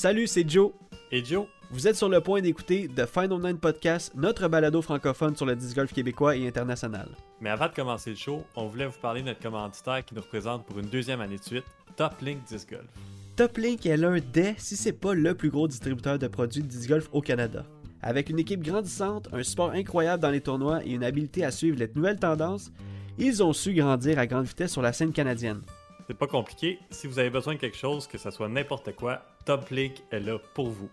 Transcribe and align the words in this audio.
Salut, 0.00 0.26
c'est 0.26 0.48
Joe. 0.48 0.72
Et 1.12 1.22
Joe, 1.22 1.46
Vous 1.70 1.86
êtes 1.86 1.94
sur 1.94 2.08
le 2.08 2.22
point 2.22 2.40
d'écouter 2.40 2.88
The 2.88 3.04
Final 3.04 3.38
Nine 3.38 3.58
Podcast, 3.58 4.14
notre 4.14 4.48
balado 4.48 4.80
francophone 4.80 5.36
sur 5.36 5.44
le 5.44 5.54
disc 5.54 5.76
golf 5.76 5.92
québécois 5.92 6.36
et 6.36 6.48
international. 6.48 7.10
mais 7.38 7.50
avant 7.50 7.66
de 7.68 7.74
commencer 7.74 8.08
le 8.08 8.16
show, 8.16 8.42
on 8.56 8.66
voulait 8.66 8.86
vous 8.86 8.98
parler 8.98 9.20
de 9.20 9.26
notre 9.26 9.42
commanditaire 9.42 10.02
qui 10.02 10.14
nous 10.14 10.22
représente 10.22 10.64
pour 10.64 10.78
une 10.78 10.86
deuxième 10.86 11.20
année 11.20 11.36
de 11.36 11.42
suite, 11.42 11.66
Top 11.96 12.18
Link 12.22 12.38
Disc 12.48 12.70
Golf. 12.70 12.88
Top 13.36 13.58
Link 13.58 13.84
est 13.84 13.98
l'un 13.98 14.20
des, 14.20 14.54
si 14.56 14.74
c'est 14.74 14.94
pas 14.94 15.12
le 15.12 15.34
plus 15.34 15.50
gros 15.50 15.68
distributeur 15.68 16.18
de 16.18 16.28
produits 16.28 16.62
de 16.62 16.66
disc 16.66 16.88
golf 16.88 17.10
au 17.12 17.20
Canada. 17.20 17.66
Avec 18.00 18.30
une 18.30 18.38
équipe 18.38 18.62
grandissante, 18.62 19.28
un 19.34 19.42
support 19.42 19.72
incroyable 19.72 20.22
dans 20.22 20.30
les 20.30 20.40
tournois 20.40 20.82
et 20.82 20.92
une 20.92 21.04
habileté 21.04 21.44
à 21.44 21.50
suivre 21.50 21.78
les 21.78 21.90
nouvelles 21.94 22.18
tendances, 22.18 22.72
ils 23.18 23.42
ont 23.42 23.52
su 23.52 23.74
grandir 23.74 24.18
à 24.18 24.26
grande 24.26 24.46
vitesse 24.46 24.72
sur 24.72 24.80
la 24.80 24.94
scène 24.94 25.12
canadienne. 25.12 25.60
C'est 26.06 26.16
pas 26.16 26.26
compliqué, 26.26 26.78
si 26.88 27.06
vous 27.06 27.18
avez 27.18 27.28
besoin 27.28 27.52
de 27.52 27.58
quelque 27.58 27.76
chose, 27.76 28.06
que 28.06 28.16
ce 28.16 28.30
soit 28.30 28.48
n'importe 28.48 28.96
quoi, 28.96 29.22
Top 29.44 29.70
Link 29.70 30.02
est 30.10 30.20
là 30.20 30.38
pour 30.54 30.68
vous. 30.68 30.90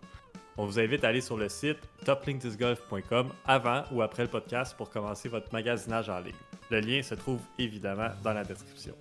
On 0.57 0.65
vous 0.65 0.79
invite 0.79 1.03
à 1.03 1.09
aller 1.09 1.21
sur 1.21 1.37
le 1.37 1.49
site 1.49 1.77
toplinkdiscgolf.com 2.05 3.29
avant 3.45 3.83
ou 3.91 4.01
après 4.01 4.23
le 4.23 4.29
podcast 4.29 4.75
pour 4.75 4.89
commencer 4.89 5.29
votre 5.29 5.53
magasinage 5.53 6.09
en 6.09 6.19
ligne. 6.19 6.33
Le 6.71 6.79
lien 6.79 7.01
se 7.03 7.13
trouve 7.15 7.39
évidemment 7.59 8.09
dans 8.23 8.33
la 8.33 8.43
description. 8.43 8.95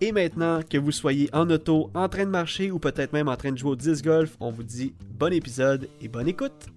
Et 0.00 0.12
maintenant, 0.12 0.60
que 0.68 0.78
vous 0.78 0.92
soyez 0.92 1.28
en 1.32 1.48
auto, 1.50 1.90
en 1.94 2.08
train 2.08 2.24
de 2.24 2.30
marcher 2.30 2.70
ou 2.70 2.78
peut-être 2.78 3.12
même 3.12 3.28
en 3.28 3.36
train 3.36 3.52
de 3.52 3.58
jouer 3.58 3.72
au 3.72 3.76
disc 3.76 4.04
golf, 4.04 4.36
on 4.40 4.50
vous 4.50 4.64
dit 4.64 4.94
bon 5.10 5.32
épisode 5.32 5.88
et 6.00 6.08
bonne 6.08 6.28
écoute. 6.28 6.68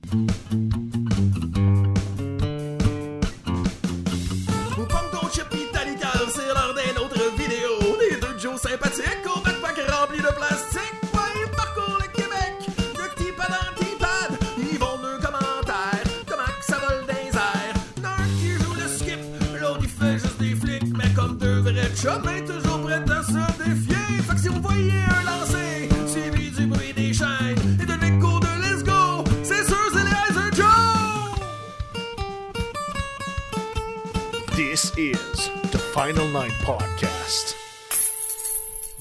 Final 36.08 36.28
Nine 36.28 36.54
Podcast. 36.66 37.54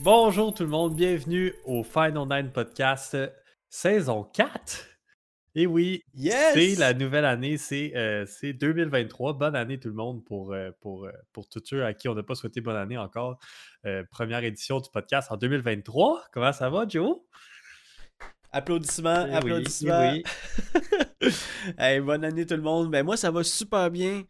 Bonjour 0.01 0.53
tout 0.53 0.65
le 0.65 0.69
monde, 0.69 0.97
bienvenue 0.97 1.55
au 1.65 1.85
Final 1.85 2.27
Nine 2.29 2.51
Podcast 2.51 3.15
euh, 3.15 3.29
saison 3.69 4.25
4. 4.25 4.85
Et 5.55 5.67
oui, 5.69 6.03
Yes! 6.15 6.55
c'est 6.55 6.75
la 6.75 6.95
nouvelle 6.95 7.25
année, 7.25 7.59
c'est 7.59 7.93
euh, 7.95 8.27
c'est 8.27 8.55
2023. 8.55 9.34
Bonne 9.34 9.55
année 9.55 9.79
tout 9.79 9.87
le 9.87 9.95
monde 9.95 10.25
pour, 10.25 10.53
euh, 10.53 10.71
pour, 10.81 11.05
euh, 11.05 11.12
pour 11.33 11.49
tous 11.49 11.62
ceux 11.65 11.84
à 11.84 11.95
qui 11.95 12.09
on 12.09 12.15
n'a 12.17 12.25
pas 12.25 12.34
souhaité 12.34 12.61
bonne 12.61 12.75
année 12.75 12.99
encore. 12.99 13.39
Euh, 13.84 14.03
première 14.11 14.43
édition 14.43 14.81
du 14.81 14.91
podcast 14.93 15.31
en 15.31 15.37
2023. 15.37 16.25
Comment 16.33 16.53
ça 16.53 16.69
va, 16.71 16.87
Joe? 16.89 17.19
Applaudissements, 18.51 19.27
Eh 19.27 19.31
oui, 19.31 19.37
applaudissements. 19.37 20.12
eh 20.12 21.29
Hey, 21.79 22.01
bonne 22.01 22.25
année 22.25 22.47
tout 22.47 22.57
le 22.57 22.62
monde. 22.62 22.91
Ben 22.91 23.05
moi 23.05 23.17
ça 23.17 23.31
va 23.31 23.45
super 23.45 23.93
bien. 23.93 24.25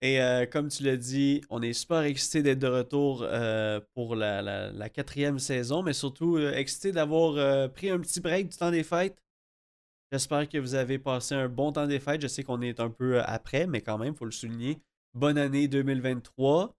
Et 0.00 0.20
euh, 0.22 0.46
comme 0.46 0.68
tu 0.68 0.84
l'as 0.84 0.96
dit, 0.96 1.40
on 1.50 1.60
est 1.60 1.72
super 1.72 2.02
excités 2.02 2.42
d'être 2.42 2.60
de 2.60 2.68
retour 2.68 3.22
euh, 3.24 3.80
pour 3.94 4.14
la, 4.14 4.40
la- 4.42 4.70
la 4.70 4.88
quatrième 4.88 5.38
saison, 5.40 5.82
mais 5.82 5.92
surtout 5.92 6.36
euh, 6.36 6.52
excités 6.54 6.92
d'avoir 6.92 7.34
euh, 7.36 7.66
pris 7.68 7.90
un 7.90 7.98
petit 7.98 8.20
break 8.20 8.48
du 8.50 8.56
temps 8.56 8.70
des 8.70 8.84
fêtes. 8.84 9.18
J'espère 10.12 10.48
que 10.48 10.56
vous 10.58 10.74
avez 10.74 10.98
passé 10.98 11.34
un 11.34 11.48
bon 11.48 11.72
temps 11.72 11.86
des 11.86 11.98
fêtes. 12.00 12.22
Je 12.22 12.28
sais 12.28 12.42
qu'on 12.44 12.62
est 12.62 12.78
un 12.80 12.90
peu 12.90 13.20
après, 13.22 13.66
mais 13.66 13.80
quand 13.80 13.98
même, 13.98 14.14
il 14.14 14.16
faut 14.16 14.24
le 14.24 14.30
souligner. 14.30 14.78
Bonne 15.14 15.36
année 15.36 15.66
2023. 15.68 16.74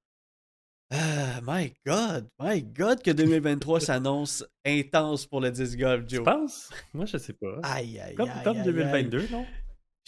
Ah, 0.92 1.40
my 1.46 1.72
God, 1.86 2.28
my 2.40 2.64
God, 2.64 3.04
que 3.04 3.12
2023 3.12 3.80
s'annonce 3.82 4.44
intense 4.66 5.28
pour 5.28 5.42
le 5.42 5.52
disc 5.52 5.78
golf, 5.78 6.06
Joe. 6.08 6.24
penses? 6.24 6.72
Moi, 6.94 7.06
je 7.06 7.18
sais 7.18 7.34
pas. 7.34 7.60
Aïe, 7.62 8.00
aïe, 8.00 8.16
Comme, 8.16 8.30
aïe, 8.30 8.44
comme 8.44 8.58
aïe, 8.58 8.64
2022, 8.64 9.28
non? 9.32 9.46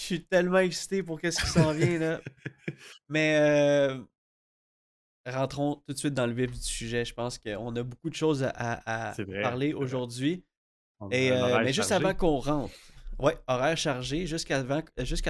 Je 0.01 0.05
suis 0.15 0.23
tellement 0.25 0.57
excité 0.59 1.03
pour 1.03 1.19
qu'est-ce 1.21 1.39
qui 1.41 1.47
s'en 1.49 1.73
vient 1.73 1.99
là. 1.99 2.21
Mais 3.09 3.37
euh, 3.39 3.97
rentrons 5.27 5.75
tout 5.87 5.93
de 5.93 5.97
suite 5.97 6.13
dans 6.13 6.25
le 6.27 6.33
vif 6.33 6.51
du 6.51 6.61
sujet. 6.61 7.05
Je 7.05 7.13
pense 7.13 7.37
qu'on 7.37 7.75
a 7.75 7.83
beaucoup 7.83 8.09
de 8.09 8.15
choses 8.15 8.43
à, 8.43 8.49
à- 8.49 9.09
à 9.09 9.13
C'est 9.13 9.23
vrai, 9.23 9.41
parler 9.41 9.73
aujourd'hui. 9.73 10.43
Et 11.11 11.31
euh, 11.31 11.59
mais 11.63 11.73
juste 11.73 11.89
chargé. 11.89 12.05
avant 12.05 12.15
qu'on 12.15 12.37
rentre, 12.39 12.73
ouais, 13.19 13.37
horaire 13.47 13.77
chargé, 13.77 14.27
jusqu'à 14.27 14.63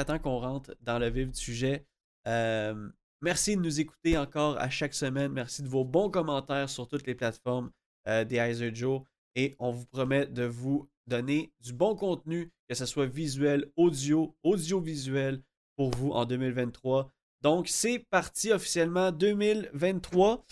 temps 0.06 0.20
qu'on 0.20 0.40
rentre 0.40 0.76
dans 0.82 1.00
le 1.00 1.10
vif 1.10 1.32
du 1.32 1.40
sujet. 1.40 1.86
euh, 2.28 2.90
merci 3.22 3.56
de 3.56 3.62
nous 3.62 3.80
écouter 3.80 4.18
encore 4.18 4.58
à 4.60 4.70
chaque 4.70 4.94
semaine. 4.94 5.32
Merci 5.32 5.64
de 5.64 5.68
vos 5.70 5.86
bons 5.86 6.10
commentaires 6.10 6.70
sur 6.70 6.88
toutes 6.88 7.08
les 7.08 7.16
plateformes 7.16 7.72
des 8.06 8.36
Heiser 8.38 8.72
Joe. 8.74 9.02
Et 9.36 9.56
on 9.60 9.72
vous 9.72 9.86
promet 9.86 10.26
de 10.26 10.44
vous 10.44 10.90
donner 11.12 11.52
du 11.62 11.74
bon 11.74 11.96
contenu, 11.96 12.52
que 12.70 12.76
ce 12.76 12.86
soit 12.86 13.06
visuel, 13.06 13.66
audio, 13.76 14.36
audiovisuel 14.44 15.42
pour 15.76 15.92
vous 15.92 16.12
en 16.12 16.26
2023. 16.26 17.12
Donc, 17.42 17.68
c'est 17.68 18.00
parti 18.10 18.52
officiellement 18.52 19.12
2023. 19.12 20.46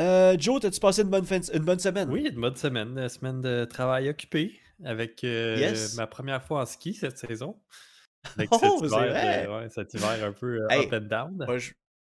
Euh, 0.00 0.36
Joe, 0.38 0.60
t'as-tu 0.60 0.80
passé 0.80 1.02
une 1.02 1.10
bonne, 1.10 1.24
fin 1.24 1.40
une 1.52 1.64
bonne 1.64 1.78
semaine? 1.78 2.10
Oui, 2.10 2.26
une 2.26 2.40
bonne 2.40 2.56
semaine, 2.56 2.98
une 2.98 3.08
semaine 3.08 3.40
de 3.42 3.64
travail 3.64 4.08
occupé 4.08 4.58
avec 4.84 5.22
euh, 5.24 5.56
Yes. 5.58 5.94
ma 5.96 6.06
première 6.06 6.42
fois 6.42 6.62
en 6.62 6.66
ski 6.66 6.94
cette 6.94 7.18
saison. 7.18 7.60
Avec 8.36 8.48
Oh, 8.52 8.58
cet, 8.58 8.88
hiver, 8.90 9.10
vrai! 9.10 9.46
euh, 9.46 9.60
ouais, 9.60 9.68
cet 9.70 9.94
hiver 9.94 10.24
un 10.24 10.32
peu 10.32 10.62
euh, 10.62 10.68
Hey, 10.70 10.86
up 10.86 10.92
and 10.94 11.06
down. 11.08 11.46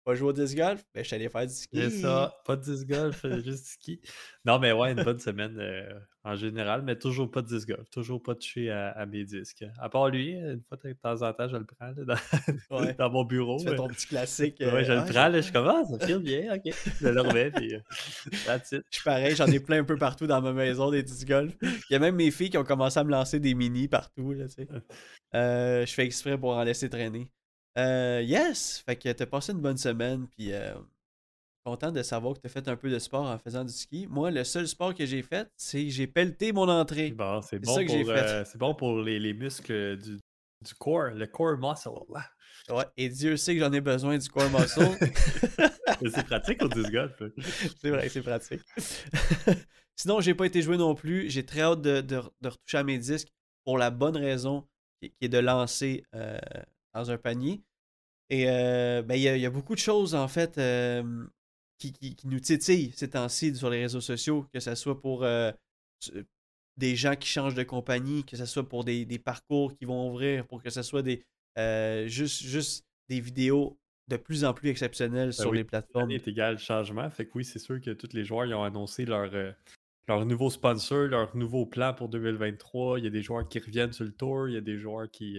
Pas 0.03 0.15
jouer 0.15 0.29
au 0.29 0.33
disc 0.33 0.55
golf, 0.55 0.83
mais 0.95 1.03
je 1.03 1.07
suis 1.07 1.15
allé 1.15 1.29
faire 1.29 1.45
du 1.45 1.53
ski. 1.53 1.67
C'est 1.73 1.89
ça, 1.89 2.33
pas 2.45 2.55
de 2.55 2.63
disc 2.63 2.87
golf, 2.87 3.23
euh, 3.25 3.41
juste 3.41 3.63
du 3.63 3.69
ski. 3.69 4.01
Non, 4.45 4.57
mais 4.59 4.71
ouais, 4.71 4.91
une 4.93 5.03
bonne 5.03 5.19
semaine 5.19 5.57
euh, 5.59 5.99
en 6.23 6.35
général, 6.35 6.81
mais 6.83 6.97
toujours 6.97 7.29
pas 7.29 7.41
de 7.41 7.47
disc 7.47 7.67
golf, 7.67 7.89
toujours 7.91 8.21
pas 8.21 8.35
touché 8.35 8.71
à, 8.71 8.89
à 8.91 9.05
mes 9.05 9.23
disques. 9.25 9.63
À 9.79 9.89
part 9.89 10.09
lui, 10.09 10.31
une 10.31 10.61
fois 10.67 10.77
de 10.83 10.93
temps 10.93 11.21
en 11.21 11.33
temps, 11.33 11.47
je 11.47 11.57
le 11.57 11.65
prends 11.65 11.87
là, 11.87 11.93
dans, 12.69 12.77
Ouais. 12.79 12.93
dans 12.93 13.09
mon 13.09 13.23
bureau. 13.23 13.57
Tu 13.59 13.65
fais 13.65 13.71
euh, 13.73 13.75
ton 13.77 13.87
petit 13.87 14.07
classique. 14.07 14.55
Ouais, 14.59 14.67
euh, 14.67 14.83
je 14.83 14.93
le 14.93 14.99
prends, 15.05 15.27
là, 15.27 15.33
je 15.33 15.41
suis 15.41 15.51
comme, 15.51 15.67
ah, 15.67 15.83
ça 15.89 16.05
file 16.05 16.19
bien, 16.19 16.55
ok. 16.55 16.73
Je 17.01 17.07
le 17.07 17.21
remets, 17.21 17.51
puis 17.51 17.75
euh, 17.75 17.79
that's 18.45 18.71
it. 18.71 18.81
Je 18.89 18.95
suis 18.97 19.03
pareil, 19.03 19.35
j'en 19.35 19.47
ai 19.47 19.59
plein 19.59 19.79
un 19.79 19.83
peu 19.83 19.97
partout 19.97 20.27
dans 20.27 20.41
ma 20.41 20.53
maison 20.53 20.89
des 20.91 21.03
disc 21.03 21.27
golf. 21.27 21.53
Il 21.61 21.93
y 21.93 21.95
a 21.95 21.99
même 21.99 22.15
mes 22.15 22.31
filles 22.31 22.49
qui 22.49 22.57
ont 22.57 22.63
commencé 22.63 22.99
à 22.99 23.03
me 23.03 23.11
lancer 23.11 23.39
des 23.39 23.53
mini 23.53 23.87
partout. 23.87 24.33
Là, 24.33 24.47
tu 24.47 24.53
sais. 24.55 24.67
Euh, 25.35 25.85
je 25.85 25.93
fais 25.93 26.05
exprès 26.05 26.39
pour 26.39 26.57
en 26.57 26.63
laisser 26.63 26.89
traîner. 26.89 27.29
Euh, 27.79 28.21
yes! 28.23 28.83
Fait 28.85 28.95
que 28.95 29.09
t'as 29.11 29.25
passé 29.25 29.51
une 29.53 29.61
bonne 29.61 29.77
semaine, 29.77 30.27
puis 30.27 30.51
euh, 30.53 30.73
content 31.65 31.91
de 31.91 32.01
savoir 32.03 32.33
que 32.35 32.39
t'as 32.39 32.49
fait 32.49 32.67
un 32.67 32.75
peu 32.75 32.89
de 32.89 32.99
sport 32.99 33.25
en 33.25 33.37
faisant 33.37 33.63
du 33.63 33.71
ski. 33.73 34.07
Moi, 34.09 34.31
le 34.31 34.43
seul 34.43 34.67
sport 34.67 34.93
que 34.93 35.05
j'ai 35.05 35.21
fait, 35.21 35.49
c'est 35.55 35.83
que 35.85 35.89
j'ai 35.89 36.07
pelleté 36.07 36.51
mon 36.51 36.67
entrée. 36.69 37.11
Bon, 37.11 37.41
c'est 37.41 37.57
C'est 37.57 37.59
bon, 37.61 37.75
ça 37.75 37.83
que 37.83 37.89
j'ai 37.91 38.03
pour, 38.03 38.13
fait. 38.13 38.19
euh, 38.23 38.45
c'est 38.45 38.57
bon 38.57 38.75
pour 38.75 39.01
les, 39.01 39.19
les 39.19 39.33
muscles 39.33 39.97
du, 39.97 40.15
du 40.17 40.73
corps, 40.77 41.11
le 41.11 41.27
core 41.27 41.57
muscle. 41.57 41.89
Ouais, 42.69 42.83
et 42.97 43.09
Dieu 43.09 43.37
sait 43.37 43.53
que 43.55 43.59
j'en 43.61 43.71
ai 43.71 43.81
besoin 43.81 44.17
du 44.17 44.29
core 44.29 44.49
muscle. 44.49 44.81
C'est 46.13 46.25
pratique 46.25 46.61
au 46.63 46.67
disc 46.67 46.91
golf. 46.91 47.19
là. 47.19 47.27
c'est 47.81 47.89
vrai, 47.89 48.09
c'est 48.09 48.21
pratique. 48.21 48.61
Sinon, 49.95 50.21
j'ai 50.21 50.33
pas 50.33 50.45
été 50.45 50.61
joué 50.61 50.77
non 50.77 50.95
plus. 50.95 51.29
J'ai 51.29 51.45
très 51.45 51.61
hâte 51.61 51.81
de, 51.81 51.99
de- 52.01 52.21
de 52.41 52.47
retoucher 52.49 52.77
à 52.77 52.83
mes 52.83 52.97
disques 52.97 53.27
pour 53.65 53.77
la 53.77 53.89
bonne 53.91 54.15
raison 54.15 54.65
qui, 55.01 55.09
qui 55.09 55.25
est 55.25 55.29
de 55.29 55.39
lancer 55.39 56.03
euh, 56.15 56.37
dans 56.93 57.11
un 57.11 57.17
panier. 57.17 57.61
Et 58.29 58.49
euh, 58.49 59.01
ben, 59.01 59.15
il 59.15 59.21
y, 59.21 59.27
a- 59.27 59.35
il 59.35 59.41
y 59.41 59.45
a 59.45 59.49
beaucoup 59.49 59.73
de 59.73 59.79
choses 59.79 60.13
en 60.15 60.27
fait 60.27 60.57
euh, 60.57 61.25
qui, 61.77 61.93
qui- 61.93 62.15
qui 62.15 62.27
nous 62.27 62.39
titillent 62.39 62.91
ces 62.95 63.09
temps-ci 63.09 63.55
sur 63.55 63.69
les 63.69 63.81
réseaux 63.81 64.01
sociaux, 64.01 64.45
que 64.53 64.59
ce 64.59 64.75
soit 64.75 64.99
pour 65.01 65.23
euh, 65.23 65.51
des 66.77 66.95
gens 66.95 67.15
qui 67.15 67.27
changent 67.27 67.55
de 67.55 67.63
compagnie, 67.63 68.23
que 68.23 68.37
ce 68.37 68.45
soit 68.45 68.67
pour 68.67 68.83
des, 68.83 69.05
des 69.05 69.19
parcours 69.19 69.75
qui 69.75 69.85
vont 69.85 70.09
ouvrir, 70.09 70.45
pour 70.47 70.63
que 70.63 70.69
ce 70.69 70.81
soit 70.81 71.01
des 71.01 71.23
juste, 72.07 72.43
juste 72.43 72.85
des 73.09 73.19
vidéos 73.19 73.77
de 74.07 74.17
plus 74.17 74.45
en 74.45 74.53
plus 74.53 74.69
exceptionnelles 74.69 75.33
sur 75.33 75.45
Ben 75.45 75.51
oui, 75.51 75.57
les 75.57 75.63
plateformes. 75.63 76.11
Est 76.11 76.27
égale 76.27 76.57
changement. 76.57 77.09
Fait 77.09 77.25
que 77.25 77.31
oui, 77.35 77.45
c'est 77.45 77.59
sûr 77.59 77.79
que 77.81 77.91
tous 77.91 78.13
les 78.13 78.23
joueurs 78.23 78.45
ils 78.45 78.53
ont 78.53 78.63
annoncé 78.63 79.05
leur, 79.05 79.29
leur 80.07 80.25
nouveau 80.25 80.49
sponsor, 80.49 81.07
leur 81.07 81.35
nouveau 81.35 81.65
plan 81.65 81.93
pour 81.93 82.09
2023. 82.09 82.99
Il 82.99 83.05
y 83.05 83.07
a 83.07 83.11
des 83.11 83.21
joueurs 83.23 83.47
qui 83.47 83.59
reviennent 83.59 83.93
sur 83.93 84.05
le 84.05 84.11
tour, 84.13 84.47
il 84.47 84.53
y 84.55 84.57
a 84.57 84.61
des 84.61 84.77
joueurs 84.77 85.09
qui, 85.11 85.37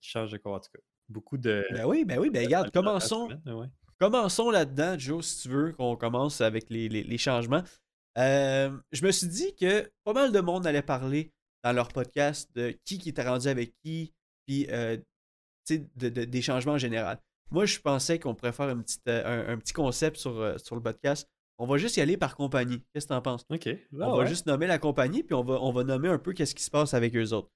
qui 0.00 0.10
changent 0.10 0.32
de 0.32 0.38
corps. 0.38 0.54
En 0.54 0.60
tout 0.60 0.70
cas, 0.72 0.80
beaucoup 1.10 1.38
de. 1.38 1.64
Ben 1.72 1.84
oui, 1.86 2.04
ben 2.04 2.18
oui, 2.18 2.30
ben 2.30 2.44
regarde, 2.44 2.66
de- 2.66 2.70
commençons, 2.72 3.28
ouais. 3.46 3.66
commençons 3.98 4.50
là-dedans, 4.50 4.98
Joe, 4.98 5.24
si 5.26 5.42
tu 5.42 5.48
veux, 5.48 5.72
qu'on 5.72 5.96
commence 5.96 6.40
avec 6.40 6.70
les, 6.70 6.88
les- 6.88 7.02
les 7.04 7.18
changements. 7.18 7.62
Euh, 8.18 8.70
je 8.92 9.04
me 9.04 9.10
suis 9.12 9.28
dit 9.28 9.54
que 9.54 9.90
pas 10.04 10.12
mal 10.12 10.32
de 10.32 10.40
monde 10.40 10.66
allait 10.66 10.82
parler 10.82 11.32
dans 11.62 11.72
leur 11.72 11.88
podcast 11.88 12.50
de 12.54 12.74
qui 12.84 12.98
qui 12.98 13.10
était 13.10 13.22
rendu 13.28 13.46
avec 13.48 13.74
qui, 13.84 14.12
puis 14.46 14.66
euh, 14.70 14.96
tu 15.66 15.86
de- 15.96 16.08
de- 16.08 16.24
des 16.24 16.42
changements 16.42 16.72
en 16.74 16.78
général. 16.78 17.18
Moi, 17.52 17.66
je 17.66 17.78
pensais 17.80 18.18
qu'on 18.18 18.34
pourrait 18.34 18.52
faire 18.52 18.68
une 18.70 18.82
petite, 18.82 19.06
euh, 19.08 19.48
un, 19.48 19.54
un 19.54 19.58
petit 19.58 19.72
concept 19.72 20.16
sur, 20.16 20.54
sur 20.64 20.74
le 20.76 20.82
podcast. 20.82 21.28
On 21.58 21.66
va 21.66 21.76
juste 21.78 21.96
y 21.96 22.00
aller 22.00 22.16
par 22.16 22.36
compagnie. 22.36 22.82
Qu'est-ce 22.94 23.06
que 23.06 23.12
t'en 23.12 23.20
penses? 23.20 23.44
Ok. 23.50 23.68
on 23.92 24.02
Ah 24.02 24.16
va 24.16 24.24
juste 24.24 24.46
nommer 24.46 24.66
la 24.66 24.78
compagnie, 24.78 25.22
puis 25.22 25.34
on 25.34 25.42
va, 25.44 25.60
on 25.60 25.72
va 25.72 25.84
nommer 25.84 26.08
un 26.08 26.18
peu 26.18 26.32
qu'est-ce 26.32 26.54
qui 26.54 26.62
se 26.62 26.70
passe 26.70 26.94
avec 26.94 27.14
eux 27.16 27.32
autres. 27.32 27.50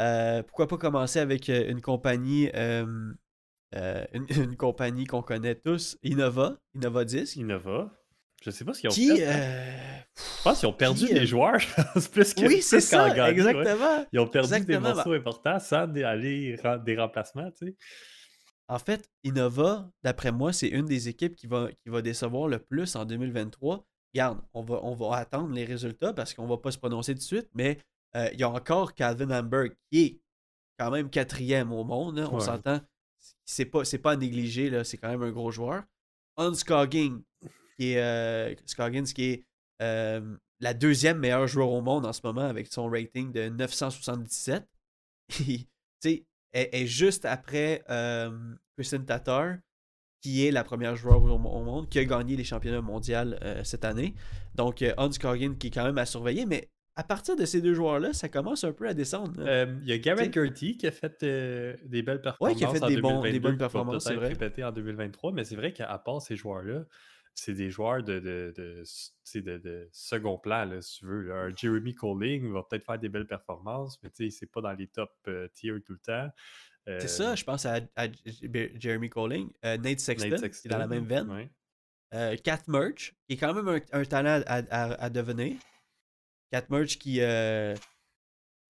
Euh, 0.00 0.42
pourquoi 0.42 0.66
pas 0.68 0.76
commencer 0.78 1.18
avec 1.18 1.48
euh, 1.48 1.68
une 1.70 1.80
compagnie, 1.80 2.50
euh, 2.54 2.86
euh, 3.74 4.04
une, 4.12 4.26
une 4.44 4.56
compagnie 4.56 5.04
qu'on 5.06 5.22
connaît 5.22 5.54
tous, 5.56 5.98
Innova, 6.02 6.56
Innova 6.74 7.04
Disc, 7.04 7.36
Innova. 7.36 7.90
Je 8.42 8.50
sais 8.50 8.64
pas 8.64 8.72
ce 8.72 8.80
qu'ils 8.80 8.88
ont 8.88 8.92
qui... 8.92 9.16
fait. 9.16 9.26
hein. 9.26 10.02
Je 10.16 10.42
pense 10.42 10.60
qu'ils 10.60 10.68
ont 10.68 10.72
perdu 10.72 11.06
qui, 11.06 11.12
des 11.14 11.26
joueurs. 11.26 11.60
c'est 11.96 12.10
plus 12.10 12.32
que 12.32 12.46
Oui, 12.46 12.62
c'est 12.62 12.80
ça, 12.80 13.08
ouais. 13.08 13.30
exactement. 13.30 14.06
Ils 14.12 14.18
ont 14.18 14.26
perdu 14.26 14.48
des 14.48 14.54
Exactement, 14.56 14.94
morceaux 14.94 15.12
importants 15.12 15.58
sans 15.58 15.82
aller 16.02 16.56
des 16.86 16.96
remplacements, 16.96 17.50
tu 17.50 17.66
sais. 17.66 17.76
En 18.68 18.78
fait, 18.78 19.10
Innova, 19.24 19.90
d'après 20.02 20.32
moi, 20.32 20.52
c'est 20.54 20.68
une 20.68 20.86
des 20.86 21.08
équipes 21.08 21.34
qui 21.34 21.46
va, 21.48 21.68
qui 21.82 21.90
va 21.90 22.00
décevoir 22.00 22.48
le 22.48 22.60
plus 22.60 22.96
en 22.96 23.04
2023. 23.04 23.84
Regarde, 24.14 24.38
on 24.54 24.62
va, 24.62 24.80
on 24.84 24.94
va 24.94 25.16
attendre 25.16 25.52
les 25.54 25.64
résultats 25.64 26.12
parce 26.14 26.32
qu'on 26.32 26.46
va 26.46 26.56
pas 26.56 26.70
se 26.70 26.78
prononcer 26.78 27.12
tout 27.12 27.18
de 27.18 27.24
suite, 27.24 27.48
mais 27.54 27.78
il 28.14 28.38
y 28.40 28.42
a 28.42 28.50
encore 28.50 28.94
Calvin 28.94 29.30
Hamburg 29.30 29.70
qui 29.90 30.00
est 30.02 30.20
quand 30.78 30.90
même 30.90 31.10
quatrième 31.10 31.72
au 31.72 31.84
monde. 31.84 32.18
hein, 32.18 32.28
on 32.32 32.36
Ouais. 32.38 32.44
s'entend. 32.44 32.80
C'est 33.44 33.66
pas, 33.66 33.84
c'est 33.84 33.98
pas 33.98 34.12
à 34.12 34.16
négliger, 34.16 34.70
là, 34.70 34.82
c'est 34.84 34.96
quand 34.96 35.08
même 35.08 35.22
un 35.22 35.30
gros 35.30 35.50
joueur. 35.50 35.82
Hans 36.36 36.54
Scogging, 36.54 37.22
qui 37.78 37.92
est, 37.92 37.98
euh, 38.02 38.54
Scoggins, 38.64 39.04
qui 39.04 39.24
est 39.24 39.44
euh, 39.82 40.36
la 40.60 40.72
deuxième 40.74 41.18
meilleure 41.18 41.46
joueur 41.46 41.68
au 41.70 41.82
monde 41.82 42.06
en 42.06 42.12
ce 42.14 42.20
moment 42.24 42.42
avec 42.46 42.72
son 42.72 42.88
rating 42.88 43.30
de 43.32 43.48
977. 43.50 44.66
tu 45.28 45.66
sais, 46.02 46.24
est 46.52 46.86
juste 46.86 47.24
après 47.26 47.84
euh, 47.90 48.30
Kristen 48.76 49.04
Tatar, 49.04 49.56
qui 50.22 50.46
est 50.46 50.50
la 50.50 50.64
première 50.64 50.96
joueur 50.96 51.22
au, 51.22 51.28
au 51.30 51.38
monde, 51.64 51.88
qui 51.90 51.98
a 51.98 52.04
gagné 52.04 52.36
les 52.36 52.44
championnats 52.44 52.80
mondiaux 52.80 53.16
euh, 53.16 53.62
cette 53.64 53.84
année. 53.84 54.14
Donc, 54.54 54.80
euh, 54.82 54.94
Hans 54.96 55.10
Coggin 55.10 55.54
qui 55.54 55.66
est 55.68 55.70
quand 55.70 55.84
même 55.84 55.98
à 55.98 56.06
surveiller, 56.06 56.46
mais 56.46 56.68
à 56.96 57.04
partir 57.04 57.36
de 57.36 57.44
ces 57.44 57.60
deux 57.62 57.74
joueurs-là, 57.74 58.12
ça 58.12 58.28
commence 58.28 58.64
un 58.64 58.72
peu 58.72 58.86
à 58.88 58.94
descendre. 58.94 59.32
Euh, 59.38 59.74
Il 59.82 59.88
y 59.88 59.92
a 59.92 59.98
Garrett 59.98 60.32
Gertie 60.34 60.76
qui 60.76 60.86
a 60.86 60.90
fait 60.90 61.22
euh, 61.22 61.74
des 61.84 62.02
belles 62.02 62.20
performances. 62.20 62.54
Ouais, 62.54 62.58
qui 62.58 62.64
a 62.64 62.68
fait 62.72 62.82
en 62.84 62.88
des 62.88 63.00
bons- 63.00 63.08
des 63.22 63.30
2022, 63.32 63.40
bonnes 63.40 63.58
performances, 63.58 64.04
c'est 64.04 64.14
vrai. 64.16 64.28
répéter 64.28 64.64
en 64.64 64.72
2023, 64.72 65.32
mais 65.32 65.44
c'est 65.44 65.56
vrai 65.56 65.72
qu'à 65.72 65.96
part 65.98 66.20
ces 66.20 66.36
joueurs-là, 66.36 66.84
c'est 67.34 67.54
des 67.54 67.70
joueurs 67.70 68.02
de, 68.02 68.18
de, 68.18 68.52
de, 68.56 68.82
de- 69.40 69.58
de 69.58 69.88
second 69.92 70.36
plan, 70.36 70.64
là, 70.66 70.82
si 70.82 70.98
tu 70.98 71.06
veux. 71.06 71.22
là. 71.22 71.34
Un 71.44 71.56
Jeremy 71.56 71.94
Colling 71.94 72.52
va 72.52 72.64
peut-être 72.68 72.84
faire 72.84 72.98
des 72.98 73.08
belles 73.08 73.26
performances, 73.26 73.98
mais 74.02 74.10
tu 74.10 74.24
sais, 74.28 74.36
c'est 74.38 74.50
pas 74.50 74.60
dans 74.60 74.72
les 74.72 74.88
top 74.88 75.10
euh, 75.28 75.48
tiers 75.54 75.76
tout 75.86 75.92
le 75.92 75.98
temps. 76.00 76.28
C'est 76.86 77.08
ça, 77.08 77.34
je 77.36 77.44
pense 77.44 77.66
à, 77.66 77.78
à 77.94 78.06
J- 78.10 78.72
Jeremy 78.80 79.08
Colling, 79.08 79.48
Nate, 79.62 80.00
Sexton, 80.00 80.28
Nate 80.30 80.50
qui 80.50 80.66
est 80.66 80.70
dans 80.70 80.78
la 80.78 80.88
même 80.88 81.04
veine, 81.04 81.30
ouais. 82.12 82.36
Kat 82.42 82.58
Merch, 82.66 83.14
qui 83.28 83.34
est 83.34 83.36
quand 83.36 83.54
même 83.54 83.68
un, 83.68 84.00
un 84.00 84.04
talent 84.04 84.42
à, 84.46 84.56
à- 84.56 85.04
à 85.04 85.08
devenir. 85.10 85.56
Kat 86.50 86.64
Merch 86.70 86.98
qui, 86.98 87.20
euh, 87.20 87.74